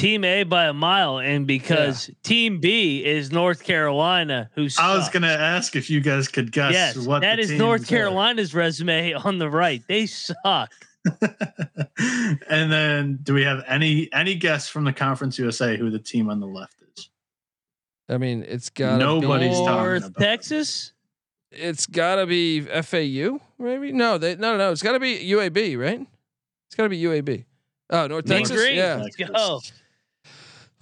Team 0.00 0.24
A 0.24 0.44
by 0.44 0.64
a 0.64 0.72
mile, 0.72 1.18
and 1.18 1.46
because 1.46 2.10
Team 2.22 2.58
B 2.58 3.04
is 3.04 3.30
North 3.30 3.62
Carolina, 3.62 4.48
who 4.54 4.66
I 4.78 4.96
was 4.96 5.10
going 5.10 5.24
to 5.24 5.28
ask 5.28 5.76
if 5.76 5.90
you 5.90 6.00
guys 6.00 6.26
could 6.26 6.52
guess 6.52 6.72
Yes, 6.72 6.96
what 6.96 7.20
that 7.20 7.36
the 7.36 7.42
is 7.42 7.50
North 7.50 7.82
teams 7.82 7.92
are. 7.92 7.96
Carolina's 7.96 8.54
resume 8.54 9.12
on 9.12 9.36
the 9.36 9.50
right. 9.50 9.82
They 9.88 10.06
suck. 10.06 10.72
and 12.48 12.72
then, 12.72 13.18
do 13.22 13.34
we 13.34 13.44
have 13.44 13.62
any 13.66 14.08
any 14.12 14.36
guess 14.36 14.68
from 14.70 14.84
the 14.84 14.92
Conference 14.94 15.38
USA 15.38 15.76
who 15.76 15.90
the 15.90 15.98
team 15.98 16.30
on 16.30 16.40
the 16.40 16.46
left 16.46 16.82
is? 16.96 17.10
I 18.08 18.16
mean, 18.16 18.42
it's 18.48 18.70
got 18.70 18.98
Nobody's 18.98 19.50
be, 19.50 19.64
talking 19.66 19.84
North 19.84 20.06
about 20.06 20.22
it. 20.22 20.24
Texas. 20.24 20.92
It's 21.52 21.86
got 21.86 22.16
to 22.16 22.26
be 22.26 22.62
FAU, 22.62 23.38
maybe? 23.58 23.92
No, 23.92 24.16
they 24.16 24.36
no 24.36 24.56
no, 24.56 24.72
it's 24.72 24.82
got 24.82 24.92
to 24.92 25.00
be 25.00 25.18
UAB, 25.30 25.78
right? 25.78 26.00
It's 26.68 26.76
got 26.76 26.84
to 26.84 26.88
be 26.88 27.02
UAB. 27.02 27.44
Oh, 27.90 28.06
North 28.06 28.24
Texas. 28.24 28.56
Green. 28.56 28.76
Yeah. 28.76 28.96
Let's 29.02 29.16
go. 29.16 29.60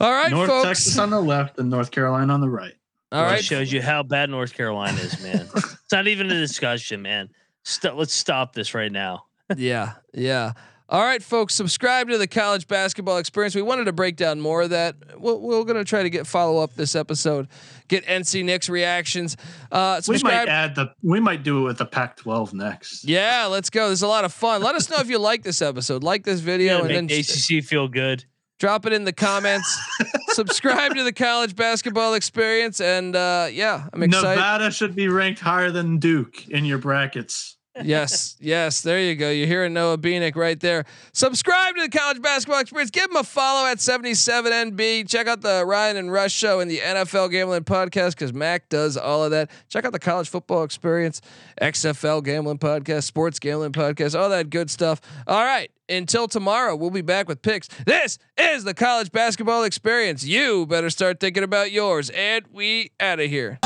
All 0.00 0.12
right, 0.12 0.30
North 0.30 0.48
folks. 0.48 0.66
Texas 0.66 0.98
on 0.98 1.10
the 1.10 1.20
left 1.20 1.58
and 1.58 1.70
North 1.70 1.90
Carolina 1.90 2.32
on 2.32 2.40
the 2.40 2.48
right. 2.48 2.74
All 3.10 3.22
That 3.24 3.30
right. 3.30 3.44
shows 3.44 3.72
you 3.72 3.80
how 3.82 4.02
bad 4.02 4.30
North 4.30 4.52
Carolina 4.54 4.98
is, 5.00 5.20
man. 5.22 5.48
it's 5.56 5.92
not 5.92 6.06
even 6.06 6.30
a 6.30 6.34
discussion, 6.38 7.02
man. 7.02 7.30
St- 7.64 7.96
let's 7.96 8.12
stop 8.14 8.52
this 8.54 8.74
right 8.74 8.92
now. 8.92 9.24
yeah, 9.56 9.94
yeah. 10.14 10.52
All 10.90 11.02
right, 11.02 11.22
folks, 11.22 11.54
subscribe 11.54 12.08
to 12.08 12.16
the 12.16 12.26
college 12.26 12.66
basketball 12.66 13.18
experience. 13.18 13.54
We 13.54 13.60
wanted 13.60 13.84
to 13.84 13.92
break 13.92 14.16
down 14.16 14.40
more 14.40 14.62
of 14.62 14.70
that. 14.70 14.96
We're, 15.18 15.34
we're 15.34 15.64
going 15.64 15.76
to 15.76 15.84
try 15.84 16.02
to 16.02 16.08
get 16.08 16.26
follow 16.26 16.62
up 16.62 16.74
this 16.76 16.94
episode, 16.96 17.46
get 17.88 18.06
NC 18.06 18.42
Nick's 18.44 18.70
reactions. 18.70 19.36
Uh, 19.70 20.00
We 20.08 20.18
might 20.22 20.48
add 20.48 20.74
the. 20.76 20.92
We 21.02 21.20
might 21.20 21.42
do 21.42 21.60
it 21.60 21.64
with 21.64 21.78
the 21.78 21.84
Pac-12 21.84 22.54
next. 22.54 23.04
yeah, 23.04 23.44
let's 23.46 23.68
go. 23.68 23.88
There's 23.88 24.00
a 24.02 24.08
lot 24.08 24.24
of 24.24 24.32
fun. 24.32 24.62
Let 24.62 24.76
us 24.76 24.88
know 24.88 24.96
if 25.00 25.10
you 25.10 25.18
like 25.18 25.42
this 25.42 25.60
episode, 25.60 26.02
like 26.02 26.24
this 26.24 26.40
video, 26.40 26.76
Yeah, 26.76 26.80
and 26.82 26.90
then 26.90 27.06
make 27.06 27.26
the 27.26 27.56
ACC 27.58 27.64
feel 27.64 27.88
good. 27.88 28.24
Drop 28.58 28.86
it 28.86 28.92
in 28.92 29.04
the 29.04 29.12
comments. 29.12 29.78
subscribe 30.30 30.94
to 30.94 31.04
the 31.04 31.12
college 31.12 31.54
basketball 31.54 32.14
experience, 32.14 32.80
and 32.80 33.14
uh, 33.14 33.48
yeah, 33.50 33.88
I'm 33.92 34.02
excited. 34.02 34.36
Nevada 34.36 34.70
should 34.70 34.94
be 34.94 35.08
ranked 35.08 35.40
higher 35.40 35.70
than 35.70 35.98
Duke 35.98 36.48
in 36.48 36.64
your 36.64 36.78
brackets. 36.78 37.57
Yes, 37.82 38.36
yes. 38.40 38.80
There 38.80 39.00
you 39.00 39.14
go. 39.14 39.30
You're 39.30 39.46
hearing 39.46 39.72
Noah 39.72 39.98
Bieneik 39.98 40.36
right 40.36 40.58
there. 40.58 40.84
Subscribe 41.12 41.74
to 41.76 41.82
the 41.82 41.88
College 41.88 42.20
Basketball 42.20 42.60
Experience. 42.60 42.90
Give 42.90 43.10
him 43.10 43.16
a 43.16 43.24
follow 43.24 43.68
at 43.68 43.78
77NB. 43.78 45.08
Check 45.08 45.26
out 45.26 45.40
the 45.40 45.64
Ryan 45.66 45.96
and 45.96 46.12
Rush 46.12 46.32
Show 46.32 46.60
and 46.60 46.70
the 46.70 46.78
NFL 46.78 47.30
Gambling 47.30 47.64
Podcast 47.64 48.10
because 48.10 48.32
Mac 48.32 48.68
does 48.68 48.96
all 48.96 49.24
of 49.24 49.30
that. 49.30 49.50
Check 49.68 49.84
out 49.84 49.92
the 49.92 49.98
College 49.98 50.28
Football 50.28 50.64
Experience, 50.64 51.20
XFL 51.60 52.22
Gambling 52.24 52.58
Podcast, 52.58 53.04
Sports 53.04 53.38
Gambling 53.38 53.72
Podcast, 53.72 54.18
all 54.18 54.28
that 54.30 54.50
good 54.50 54.70
stuff. 54.70 55.00
All 55.26 55.44
right. 55.44 55.70
Until 55.90 56.28
tomorrow, 56.28 56.76
we'll 56.76 56.90
be 56.90 57.00
back 57.00 57.28
with 57.28 57.40
picks. 57.40 57.66
This 57.86 58.18
is 58.36 58.64
the 58.64 58.74
College 58.74 59.10
Basketball 59.10 59.64
Experience. 59.64 60.22
You 60.22 60.66
better 60.66 60.90
start 60.90 61.18
thinking 61.18 61.42
about 61.42 61.72
yours. 61.72 62.10
And 62.10 62.44
we 62.52 62.90
out 63.00 63.20
of 63.20 63.30
here. 63.30 63.58